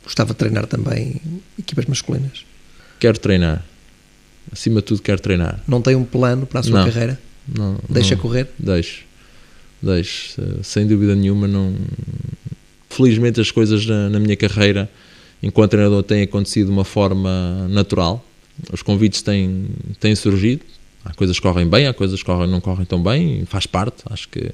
gostava 0.04 0.32
de 0.32 0.38
treinar 0.38 0.66
também 0.66 1.20
equipas 1.58 1.86
masculinas? 1.86 2.44
Quero 3.00 3.18
treinar. 3.18 3.64
Acima 4.52 4.80
de 4.80 4.86
tudo, 4.86 5.02
quero 5.02 5.20
treinar. 5.20 5.60
Não 5.66 5.80
tem 5.80 5.96
um 5.96 6.04
plano 6.04 6.46
para 6.46 6.60
a 6.60 6.62
sua 6.62 6.78
não, 6.78 6.86
carreira? 6.86 7.18
Não, 7.46 7.78
Deixa 7.88 8.14
não, 8.14 8.22
correr? 8.22 8.48
Deixo 8.58 9.04
deixo, 9.84 10.40
sem 10.62 10.86
dúvida 10.86 11.14
nenhuma. 11.14 11.46
Não... 11.46 11.74
Felizmente 12.88 13.40
as 13.40 13.50
coisas 13.50 13.84
na, 13.86 14.08
na 14.08 14.18
minha 14.18 14.36
carreira 14.36 14.90
enquanto 15.42 15.72
treinador 15.72 16.02
têm 16.02 16.22
acontecido 16.22 16.66
de 16.66 16.72
uma 16.72 16.84
forma 16.84 17.68
natural. 17.68 18.24
Os 18.72 18.82
convites 18.82 19.20
têm, 19.20 19.66
têm 20.00 20.14
surgido. 20.14 20.62
Há 21.04 21.12
coisas 21.12 21.36
que 21.36 21.42
correm 21.42 21.68
bem, 21.68 21.86
há 21.86 21.92
coisas 21.92 22.20
que 22.20 22.24
correm, 22.24 22.48
não 22.48 22.60
correm 22.60 22.86
tão 22.86 23.02
bem. 23.02 23.44
Faz 23.44 23.66
parte, 23.66 24.02
acho 24.06 24.28
que 24.28 24.52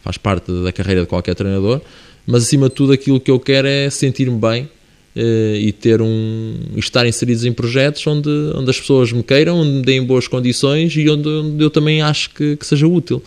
faz 0.00 0.16
parte 0.16 0.52
da 0.62 0.70
carreira 0.70 1.00
de 1.00 1.06
qualquer 1.08 1.34
treinador. 1.34 1.80
Mas 2.26 2.44
acima 2.44 2.68
de 2.68 2.74
tudo, 2.74 2.92
aquilo 2.92 3.18
que 3.18 3.30
eu 3.30 3.40
quero 3.40 3.66
é 3.66 3.90
sentir-me 3.90 4.38
bem 4.38 4.68
e 5.16 5.72
ter 5.72 6.00
um 6.00 6.54
estar 6.76 7.06
inseridos 7.06 7.44
em 7.44 7.52
projetos 7.52 8.06
onde, 8.06 8.30
onde 8.54 8.70
as 8.70 8.78
pessoas 8.78 9.10
me 9.10 9.22
queiram, 9.22 9.58
onde 9.58 9.70
me 9.70 9.82
deem 9.82 10.02
boas 10.04 10.28
condições 10.28 10.94
e 10.96 11.08
onde, 11.08 11.28
onde 11.28 11.64
eu 11.64 11.70
também 11.70 12.02
acho 12.02 12.30
que, 12.30 12.56
que 12.56 12.66
seja 12.66 12.86
útil. 12.86 13.22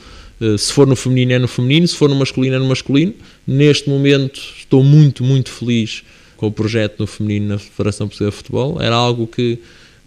Se 0.57 0.73
for 0.73 0.87
no 0.87 0.95
feminino 0.95 1.33
é 1.33 1.39
no 1.39 1.47
feminino, 1.47 1.87
se 1.87 1.95
for 1.95 2.09
no 2.09 2.15
masculino 2.15 2.55
é 2.55 2.59
no 2.59 2.65
masculino. 2.65 3.13
Neste 3.45 3.89
momento 3.89 4.39
estou 4.57 4.83
muito, 4.83 5.23
muito 5.23 5.51
feliz 5.51 6.03
com 6.37 6.47
o 6.47 6.51
projeto 6.51 6.99
no 6.99 7.07
feminino 7.07 7.49
na 7.49 7.59
Federação 7.59 8.07
Portuguesa 8.07 8.31
de 8.31 8.37
Futebol. 8.37 8.81
Era 8.81 8.95
algo 8.95 9.27
que 9.27 9.59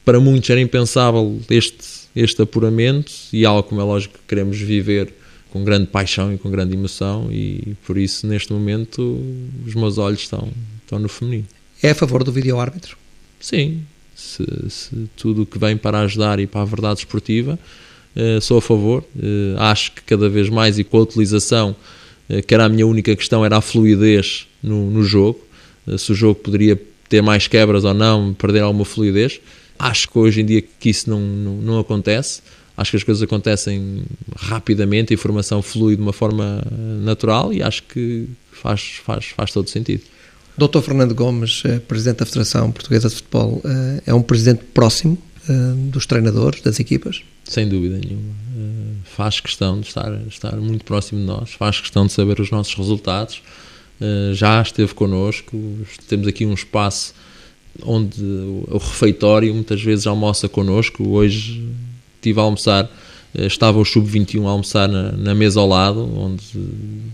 para 0.05 0.19
muitos 0.19 0.51
era 0.51 0.61
impensável 0.61 1.41
este, 1.49 1.85
este 2.17 2.43
apuramento 2.43 3.13
e 3.33 3.45
algo 3.45 3.63
como 3.63 3.81
é 3.81 3.85
lógico 3.85 4.15
que 4.15 4.25
queremos 4.27 4.59
viver 4.59 5.13
com 5.51 5.63
grande 5.63 5.87
paixão 5.87 6.35
e 6.35 6.39
com 6.39 6.51
grande 6.51 6.75
emoção 6.75 7.29
e 7.31 7.75
por 7.87 7.97
isso 7.97 8.27
neste 8.27 8.53
momento 8.53 9.23
os 9.65 9.75
meus 9.75 9.99
olhos 9.99 10.21
estão, 10.21 10.49
estão 10.83 10.99
no 10.99 11.09
feminino. 11.09 11.47
É 11.85 11.91
a 11.91 11.95
favor 11.95 12.25
do 12.25 12.33
vídeo-árbitro? 12.33 12.97
Sim, 13.39 13.83
se, 14.17 14.43
se 14.71 15.07
tudo 15.19 15.43
o 15.43 15.47
que 15.47 15.59
vem 15.59 15.77
para 15.77 16.01
ajudar 16.01 16.41
e 16.41 16.47
para 16.47 16.63
a 16.63 16.65
verdade 16.65 17.01
esportiva, 17.01 17.59
uh, 18.17 18.41
sou 18.41 18.57
a 18.57 18.63
favor. 18.63 19.05
Uh, 19.15 19.55
acho 19.59 19.93
que 19.93 20.01
cada 20.01 20.27
vez 20.31 20.49
mais 20.49 20.79
e 20.79 20.83
com 20.83 20.97
a 20.97 21.03
utilização, 21.03 21.77
uh, 22.31 22.43
que 22.43 22.55
era 22.55 22.65
a 22.65 22.71
minha 22.71 22.87
única 22.87 23.15
questão, 23.15 23.45
era 23.45 23.59
a 23.59 23.61
fluidez 23.61 24.47
no, 24.63 24.91
no 24.91 25.03
jogo, 25.03 25.39
se 25.99 26.11
o 26.11 26.15
jogo 26.15 26.37
poderia 26.37 26.81
ter 27.07 27.21
mais 27.21 27.47
quebras 27.47 27.85
ou 27.85 27.93
não, 27.93 28.33
perder 28.33 28.61
alguma 28.61 28.87
fluidez. 28.87 29.39
Acho 29.79 30.09
que 30.09 30.19
hoje 30.19 30.41
em 30.41 30.47
dia 30.47 30.63
que 30.63 30.89
isso 30.89 31.11
não, 31.11 31.21
não, 31.21 31.57
não 31.57 31.79
acontece. 31.79 32.41
Acho 32.79 32.93
que 32.93 32.97
as 32.97 33.05
coisas 33.05 33.23
acontecem 33.23 34.05
rapidamente, 34.35 35.13
a 35.13 35.15
informação 35.15 35.61
flui 35.61 35.97
de 35.97 36.01
uma 36.01 36.15
forma 36.15 36.63
natural 37.03 37.53
e 37.53 37.63
acho 37.63 37.83
que 37.83 38.27
faz, 38.51 39.01
faz, 39.05 39.27
faz 39.27 39.53
todo 39.53 39.69
sentido. 39.69 40.14
Dr. 40.57 40.81
Fernando 40.83 41.15
Gomes, 41.15 41.63
eh, 41.65 41.81
Presidente 41.81 42.19
da 42.19 42.27
Federação 42.27 42.71
Portuguesa 42.71 43.09
de 43.09 43.17
Futebol, 43.17 43.61
eh, 43.65 44.03
é 44.07 44.15
um 44.15 44.23
presidente 44.23 44.63
próximo 44.73 45.19
eh, 45.49 45.53
dos 45.91 46.07
treinadores, 46.07 46.61
das 46.61 46.79
equipas? 46.79 47.23
Sem 47.45 47.69
dúvida 47.69 47.99
nenhuma. 47.99 48.33
Faz 49.05 49.41
questão 49.41 49.81
de 49.81 49.89
estar, 49.89 50.13
estar 50.29 50.57
muito 50.57 50.85
próximo 50.85 51.21
de 51.21 51.27
nós, 51.27 51.51
faz 51.53 51.81
questão 51.81 52.07
de 52.07 52.13
saber 52.13 52.41
os 52.41 52.51
nossos 52.51 52.75
resultados. 52.75 53.43
Já 54.33 54.61
esteve 54.61 54.93
connosco, 54.93 55.57
temos 56.09 56.27
aqui 56.27 56.45
um 56.45 56.55
espaço 56.55 57.15
onde 57.83 58.23
o 58.23 58.79
refeitório 58.79 59.55
muitas 59.55 59.81
vezes 59.83 60.07
almoça 60.07 60.49
connosco. 60.49 61.07
Hoje 61.07 61.65
estive 62.17 62.41
a 62.41 62.43
almoçar, 62.43 62.91
estava 63.35 63.79
o 63.79 63.85
Sub-21 63.85 64.47
a 64.47 64.51
almoçar 64.51 64.89
na, 64.89 65.13
na, 65.13 65.35
mesa 65.35 65.61
ao 65.61 65.69
lado, 65.69 66.01
onde 66.19 66.45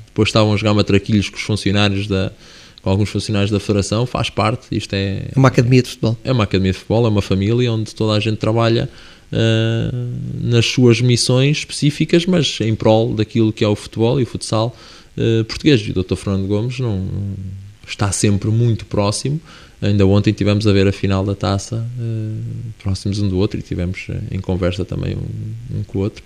depois 0.07 0.29
estavam 0.29 0.55
a 0.55 0.57
jogar 0.57 0.73
matraquilhos 0.73 1.29
com 1.29 1.37
os 1.37 1.43
funcionários 1.43 2.07
da 2.07 2.33
com 2.83 2.91
alguns 2.91 3.11
funcionários 3.11 3.51
da 3.51 3.61
Federação, 3.61 4.07
faz 4.07 4.31
parte, 4.31 4.67
isto 4.73 4.95
é... 4.95 5.29
É 5.35 5.39
uma 5.39 5.49
academia 5.49 5.83
de 5.83 5.89
futebol. 5.91 6.17
É 6.25 6.33
uma 6.33 6.45
academia 6.45 6.73
de 6.73 6.79
futebol, 6.79 7.07
é 7.07 7.09
uma 7.09 7.23
família 7.23 7.73
onde 7.73 7.95
toda 7.95 8.17
a 8.17 8.21
gente 8.21 8.39
trabalha 8.39 8.89
uh, 9.33 10.41
nas 10.41 10.67
suas 10.67 11.01
missões 11.01 11.59
específicas, 11.59 12.27
mas 12.27 12.59
em 12.61 12.75
prol 12.75 13.15
daquilo 13.15 13.53
que 13.53 13.65
é 13.65 13.69
o 13.69 13.77
futebol 13.77 14.19
e 14.19 14.23
o 14.23 14.27
futsal 14.27 14.75
uh, 15.17 15.45
português. 15.45 15.81
E 15.81 15.91
o 15.91 16.03
Dr. 16.03 16.17
Fernando 16.17 16.47
Gomes 16.47 16.79
não, 16.79 17.07
está 17.87 18.11
sempre 18.13 18.51
muito 18.51 18.87
próximo, 18.87 19.41
Ainda 19.83 20.07
ontem 20.07 20.31
tivemos 20.33 20.67
a 20.67 20.73
ver 20.73 20.87
a 20.87 20.93
final 20.93 21.25
da 21.25 21.35
taça 21.35 21.77
uh, 21.77 22.73
próximos 22.83 23.19
um 23.19 23.29
do 23.29 23.39
outro 23.39 23.59
e 23.59 23.63
tivemos 23.63 24.09
em 24.31 24.39
conversa 24.39 24.85
também 24.85 25.17
um, 25.17 25.79
um 25.79 25.83
com 25.85 25.99
o 25.99 26.03
outro. 26.03 26.23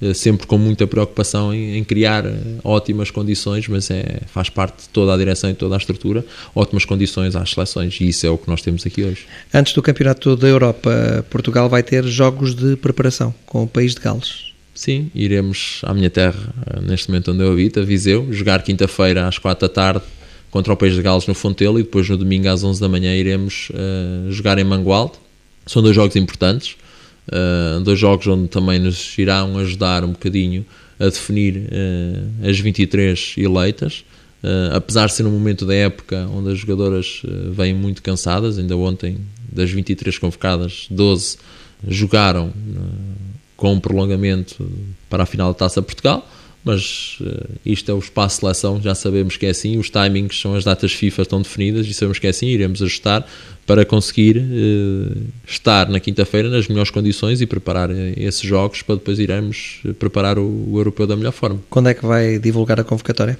Uh, 0.00 0.14
sempre 0.14 0.46
com 0.46 0.56
muita 0.56 0.86
preocupação 0.86 1.52
em, 1.52 1.76
em 1.76 1.84
criar 1.84 2.24
ótimas 2.62 3.10
condições, 3.10 3.66
mas 3.68 3.90
é, 3.90 4.20
faz 4.26 4.48
parte 4.48 4.82
de 4.82 4.88
toda 4.90 5.12
a 5.12 5.16
direção 5.16 5.50
e 5.50 5.54
toda 5.54 5.74
a 5.74 5.78
estrutura, 5.78 6.24
ótimas 6.54 6.84
condições 6.84 7.34
às 7.34 7.50
seleções 7.50 7.98
e 8.00 8.08
isso 8.08 8.26
é 8.26 8.30
o 8.30 8.38
que 8.38 8.48
nós 8.48 8.62
temos 8.62 8.86
aqui 8.86 9.02
hoje. 9.02 9.26
Antes 9.52 9.72
do 9.72 9.82
Campeonato 9.82 10.36
da 10.36 10.46
Europa, 10.46 11.24
Portugal 11.28 11.68
vai 11.68 11.82
ter 11.82 12.04
jogos 12.04 12.54
de 12.54 12.76
preparação 12.76 13.34
com 13.44 13.64
o 13.64 13.66
país 13.66 13.94
de 13.94 14.00
Gales. 14.00 14.52
Sim, 14.78 15.10
iremos 15.12 15.80
à 15.82 15.92
minha 15.92 16.08
terra, 16.08 16.54
neste 16.82 17.08
momento 17.08 17.32
onde 17.32 17.42
eu 17.42 17.50
habito, 17.50 17.80
a 17.80 17.82
Viseu, 17.82 18.32
jogar 18.32 18.62
quinta-feira 18.62 19.26
às 19.26 19.36
quatro 19.36 19.66
da 19.66 19.74
tarde 19.74 20.04
contra 20.50 20.72
o 20.72 20.76
País 20.76 20.94
de 20.94 21.02
Gales 21.02 21.26
no 21.26 21.34
Fontelo 21.34 21.78
e 21.78 21.82
depois 21.82 22.08
no 22.08 22.16
domingo 22.16 22.48
às 22.48 22.62
11 22.62 22.80
da 22.80 22.88
manhã 22.88 23.14
iremos 23.14 23.70
uh, 23.70 24.30
jogar 24.30 24.56
em 24.58 24.64
Mangualde. 24.64 25.14
São 25.66 25.82
dois 25.82 25.94
jogos 25.94 26.16
importantes, 26.16 26.76
uh, 27.28 27.80
dois 27.80 27.98
jogos 27.98 28.26
onde 28.26 28.48
também 28.48 28.78
nos 28.78 29.16
irão 29.18 29.58
ajudar 29.58 30.04
um 30.04 30.12
bocadinho 30.12 30.64
a 30.98 31.04
definir 31.04 31.56
uh, 31.56 32.48
as 32.48 32.58
23 32.58 33.34
eleitas. 33.38 34.04
apesar 34.72 35.06
de 35.06 35.14
ser 35.14 35.26
um 35.26 35.30
momento 35.30 35.66
da 35.66 35.74
época 35.74 36.28
onde 36.32 36.52
as 36.52 36.58
jogadoras 36.58 37.22
vêm 37.52 37.74
muito 37.74 38.02
cansadas, 38.02 38.58
ainda 38.58 38.76
ontem 38.76 39.18
das 39.50 39.70
23 39.70 40.18
convocadas, 40.18 40.86
12 40.90 41.38
jogaram 41.86 42.52
com 43.56 43.72
um 43.74 43.80
prolongamento 43.80 44.70
para 45.10 45.24
a 45.24 45.26
final 45.26 45.52
da 45.52 45.58
Taça 45.58 45.82
Portugal 45.82 46.28
mas 46.68 47.16
uh, 47.22 47.48
isto 47.64 47.90
é 47.90 47.94
o 47.94 47.98
espaço 47.98 48.36
de 48.36 48.40
seleção, 48.40 48.78
já 48.82 48.94
sabemos 48.94 49.38
que 49.38 49.46
é 49.46 49.48
assim, 49.48 49.78
os 49.78 49.88
timings 49.88 50.38
são 50.38 50.54
as 50.54 50.64
datas 50.64 50.92
FIFA 50.92 51.22
estão 51.22 51.40
definidas 51.40 51.86
e 51.86 51.94
sabemos 51.94 52.18
que 52.18 52.26
é 52.26 52.30
assim, 52.30 52.46
iremos 52.46 52.82
ajustar 52.82 53.26
para 53.66 53.86
conseguir 53.86 54.36
uh, 54.36 55.16
estar 55.46 55.88
na 55.88 55.98
quinta-feira 55.98 56.50
nas 56.50 56.68
melhores 56.68 56.90
condições 56.90 57.40
e 57.40 57.46
preparar 57.46 57.90
uh, 57.90 57.94
esses 58.18 58.42
jogos 58.42 58.82
para 58.82 58.96
depois 58.96 59.18
iremos 59.18 59.80
preparar 59.98 60.38
o, 60.38 60.42
o, 60.42 60.78
europeu 60.78 61.06
da 61.06 61.16
melhor 61.16 61.32
forma. 61.32 61.58
Quando 61.70 61.88
é 61.88 61.94
que 61.94 62.04
vai 62.04 62.38
divulgar 62.38 62.78
a 62.78 62.84
convocatória? 62.84 63.38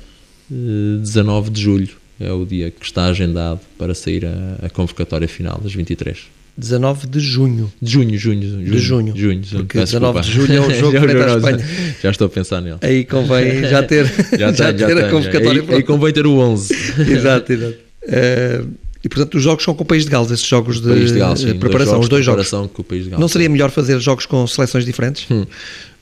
19 0.50 1.50
de 1.50 1.60
julho 1.60 1.96
é 2.18 2.32
o 2.32 2.46
dia 2.46 2.70
que 2.70 2.82
está 2.82 3.04
agendado 3.04 3.60
para 3.76 3.94
sair 3.94 4.24
a, 4.24 4.66
a 4.66 4.70
convocatória 4.70 5.28
final 5.28 5.60
das 5.62 5.74
23. 5.74 6.18
19 6.58 7.06
de 7.06 7.20
junho. 7.20 7.72
De 7.80 7.92
junho, 7.92 8.18
junho, 8.18 8.42
junho. 8.42 8.64
De 8.64 8.78
junho. 8.78 9.16
junho, 9.16 9.44
junho 9.44 9.64
Porque 9.64 9.78
19 9.78 10.20
de 10.20 10.30
julho 10.32 10.54
é 10.54 10.60
o 10.60 10.70
jogo 10.74 10.98
frente 10.98 11.22
à 11.22 11.36
Espanha. 11.36 11.68
Já 12.02 12.10
estou 12.10 12.26
a 12.26 12.30
pensar 12.30 12.60
nele. 12.60 12.78
Aí 12.82 13.04
convém 13.04 13.62
já 13.70 13.82
ter, 13.84 14.06
já, 14.36 14.52
já, 14.52 14.72
ter 14.72 14.78
já 14.78 15.06
a 15.06 15.10
convocatória 15.10 15.62
aí, 15.62 15.74
aí 15.76 15.82
convém 15.84 16.12
ter 16.12 16.26
o 16.26 16.36
11. 16.36 16.74
exato, 17.12 17.52
exato. 17.52 17.76
Uh, 18.02 18.68
e 19.04 19.08
portanto 19.08 19.36
os 19.36 19.42
jogos 19.42 19.62
são 19.62 19.72
com 19.72 19.84
o 19.84 19.86
País 19.86 20.04
de 20.04 20.10
Gales, 20.10 20.32
esses 20.32 20.44
jogos 20.44 20.80
de, 20.80 21.06
de 21.06 21.16
Gales, 21.16 21.40
sim, 21.40 21.54
preparação, 21.54 22.00
os 22.00 22.08
dois 22.08 22.24
jogos. 22.24 22.50
Com 22.50 22.82
o 22.82 22.84
País 22.84 23.04
de 23.04 23.10
Gales, 23.10 23.20
Não 23.20 23.28
seria 23.28 23.48
melhor 23.48 23.70
fazer 23.70 24.00
jogos 24.00 24.26
com 24.26 24.44
seleções 24.48 24.84
diferentes? 24.84 25.26
Hum. 25.30 25.46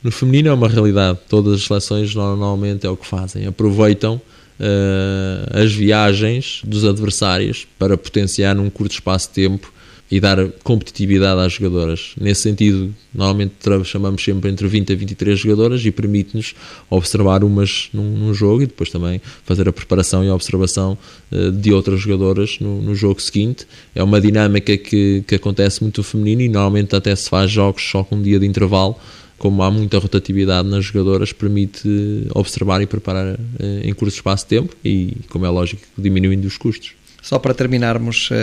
No 0.02 0.10
feminino 0.10 0.48
é 0.48 0.52
uma 0.54 0.68
realidade. 0.68 1.18
Todas 1.28 1.54
as 1.54 1.64
seleções 1.64 2.14
normalmente 2.14 2.86
é 2.86 2.90
o 2.90 2.96
que 2.96 3.06
fazem. 3.06 3.46
Aproveitam 3.46 4.14
uh, 4.14 5.62
as 5.62 5.72
viagens 5.72 6.62
dos 6.64 6.84
adversários 6.86 7.66
para 7.78 7.98
potenciar 7.98 8.54
num 8.54 8.70
curto 8.70 8.92
espaço 8.92 9.28
de 9.28 9.34
tempo 9.34 9.72
e 10.10 10.20
dar 10.20 10.48
competitividade 10.62 11.40
às 11.40 11.54
jogadoras. 11.54 12.12
Nesse 12.20 12.42
sentido, 12.42 12.94
normalmente 13.12 13.54
chamamos 13.84 14.22
sempre 14.22 14.50
entre 14.50 14.66
20 14.68 14.92
a 14.92 14.96
23 14.96 15.38
jogadoras 15.38 15.84
e 15.84 15.90
permite-nos 15.90 16.54
observar 16.88 17.42
umas 17.42 17.88
num, 17.92 18.16
num, 18.16 18.32
jogo 18.32 18.62
e 18.62 18.66
depois 18.66 18.88
também 18.90 19.20
fazer 19.44 19.68
a 19.68 19.72
preparação 19.72 20.24
e 20.24 20.28
a 20.28 20.34
observação 20.34 20.96
uh, 21.32 21.50
de 21.50 21.72
outras 21.72 22.00
jogadoras 22.00 22.58
no, 22.60 22.80
no, 22.80 22.94
jogo 22.94 23.20
seguinte. 23.20 23.66
É 23.94 24.02
uma 24.02 24.20
dinâmica 24.20 24.76
que, 24.76 25.24
que 25.26 25.34
acontece 25.34 25.82
muito 25.82 26.02
feminino 26.02 26.42
e 26.42 26.48
normalmente 26.48 26.94
até 26.94 27.14
se 27.16 27.28
faz 27.28 27.50
jogos 27.50 27.82
só 27.82 28.04
com 28.04 28.16
um 28.16 28.22
dia 28.22 28.38
de 28.38 28.46
intervalo 28.46 28.96
como 29.38 29.62
há 29.62 29.70
muita 29.70 29.98
rotatividade 29.98 30.66
nas 30.66 30.86
jogadoras, 30.86 31.30
permite 31.30 32.26
observar 32.34 32.80
e 32.80 32.86
preparar 32.86 33.34
uh, 33.34 33.38
em 33.82 33.92
curto 33.92 34.14
espaço 34.14 34.44
de 34.44 34.48
tempo 34.48 34.74
e, 34.84 35.14
como 35.28 35.44
é 35.44 35.48
lógico, 35.50 35.82
diminuindo 35.98 36.46
os 36.46 36.56
custos. 36.56 36.94
Só 37.26 37.40
para 37.40 37.52
terminarmos, 37.52 38.30
uh, 38.30 38.34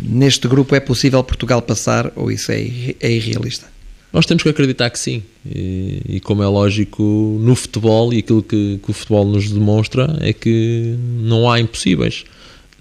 neste 0.00 0.48
grupo 0.48 0.74
é 0.74 0.80
possível 0.80 1.22
Portugal 1.22 1.60
passar 1.60 2.10
ou 2.16 2.32
isso 2.32 2.50
é, 2.50 2.62
é 2.98 3.12
irrealista? 3.12 3.66
Nós 4.10 4.24
temos 4.24 4.42
que 4.42 4.48
acreditar 4.48 4.88
que 4.88 4.98
sim. 4.98 5.22
E, 5.44 6.00
e, 6.08 6.20
como 6.20 6.42
é 6.42 6.46
lógico, 6.46 7.02
no 7.42 7.54
futebol 7.54 8.10
e 8.10 8.20
aquilo 8.20 8.42
que, 8.42 8.80
que, 8.82 8.90
o 8.90 8.94
futebol 8.94 9.26
nos 9.26 9.50
demonstra 9.50 10.16
é 10.22 10.32
que 10.32 10.96
não 11.20 11.50
há 11.50 11.60
impossíveis. 11.60 12.24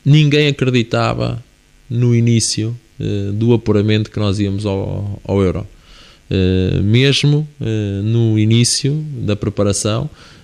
Ninguém 0.06 0.48
acreditava 0.48 1.44
no 1.90 2.16
início 2.16 2.74
uh, 2.98 3.34
do 3.34 3.54
apuramento 3.54 4.10
que 4.10 4.20
nós 4.22 4.40
íamos 4.40 4.66
ao, 4.66 5.20
ao 5.22 5.42
Euro. 5.44 5.68
Uh, 6.30 6.82
mesmo 6.82 7.46
no 8.06 8.40
início 8.40 9.06
da 9.18 9.36
preparação, 9.36 10.10
eh, 10.10 10.41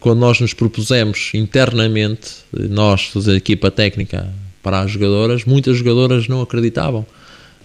quando 0.00 0.20
nós 0.20 0.40
nos 0.40 0.54
propusemos 0.54 1.30
internamente, 1.34 2.30
eh, 2.56 2.68
nós, 2.68 3.04
fazer 3.04 3.36
equipa 3.36 3.70
técnica 3.70 4.28
para 4.62 4.80
as 4.80 4.90
jogadoras, 4.90 5.44
muitas 5.44 5.76
jogadoras 5.76 6.28
não 6.28 6.40
acreditavam 6.40 7.06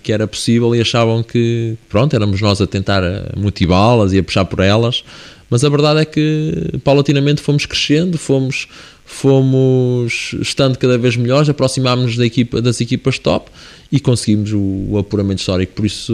que 0.01 0.13
era 0.13 0.27
possível 0.27 0.75
e 0.75 0.81
achavam 0.81 1.23
que, 1.23 1.75
pronto, 1.89 2.15
éramos 2.15 2.39
nós 2.39 2.61
a 2.61 2.67
tentar 2.67 3.03
eh, 3.03 3.31
motivá-las 3.35 4.13
e 4.13 4.19
a 4.19 4.23
puxar 4.23 4.45
por 4.45 4.59
elas, 4.59 5.03
mas 5.49 5.63
a 5.63 5.69
verdade 5.69 6.01
é 6.01 6.05
que 6.05 6.79
paulatinamente 6.83 7.41
fomos 7.41 7.65
crescendo, 7.65 8.17
fomos, 8.17 8.67
fomos 9.03 10.35
estando 10.39 10.77
cada 10.77 10.97
vez 10.97 11.15
melhores, 11.15 11.49
aproximámos-nos 11.49 12.17
da 12.17 12.25
equipa, 12.25 12.61
das 12.61 12.79
equipas 12.81 13.17
top 13.17 13.49
e 13.91 13.99
conseguimos 13.99 14.51
o, 14.51 14.59
o, 14.89 14.97
apuramento 14.97 15.39
histórico. 15.39 15.73
Por 15.73 15.85
isso, 15.85 16.13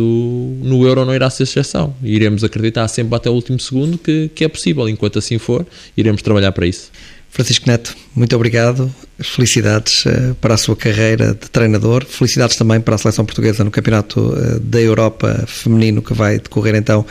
no 0.61 0.85
Euro 0.85 1.05
não 1.05 1.13
irá 1.13 1.29
ser 1.29 1.43
exceção. 1.43 1.95
Iremos 2.03 2.43
acreditar 2.43 2.87
sempre 2.87 3.15
até 3.15 3.29
o 3.29 3.33
último 3.33 3.59
segundo 3.59 3.97
que, 3.97 4.29
que 4.33 4.43
é 4.43 4.47
possível. 4.47 4.87
Enquanto 4.87 5.19
assim 5.19 5.37
for, 5.37 5.65
iremos 5.95 6.21
trabalhar 6.21 6.51
para 6.51 6.67
isso. 6.67 6.91
Francisco 7.29 7.65
Neto, 7.65 7.95
muito 8.13 8.35
obrigado. 8.35 8.93
Felicidades 9.17 10.05
uh, 10.05 10.35
para 10.41 10.55
a 10.55 10.57
sua 10.57 10.75
carreira 10.75 11.27
de 11.33 11.49
treinador. 11.49 12.05
Felicidades 12.05 12.57
também 12.57 12.81
para 12.81 12.95
a 12.95 12.97
seleção 12.97 13.25
portuguesa 13.25 13.63
no 13.63 13.71
Campeonato 13.71 14.19
uh, 14.19 14.59
da 14.59 14.81
Europa 14.81 15.45
Feminino 15.47 16.01
que 16.01 16.13
vai 16.13 16.39
decorrer 16.39 16.75
então 16.75 17.05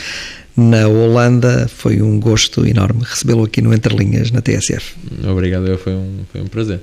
na 0.55 0.87
Holanda. 0.87 1.67
Foi 1.69 2.03
um 2.03 2.21
gosto 2.21 2.67
enorme 2.67 3.03
recebê-lo 3.03 3.45
aqui 3.45 3.63
no 3.63 3.73
Entre 3.73 3.97
Linhas, 3.97 4.31
na 4.31 4.43
TSF. 4.43 4.95
Obrigado, 5.27 5.79
foi 5.79 5.95
um, 5.95 6.21
foi 6.31 6.43
um 6.43 6.47
prazer. 6.47 6.81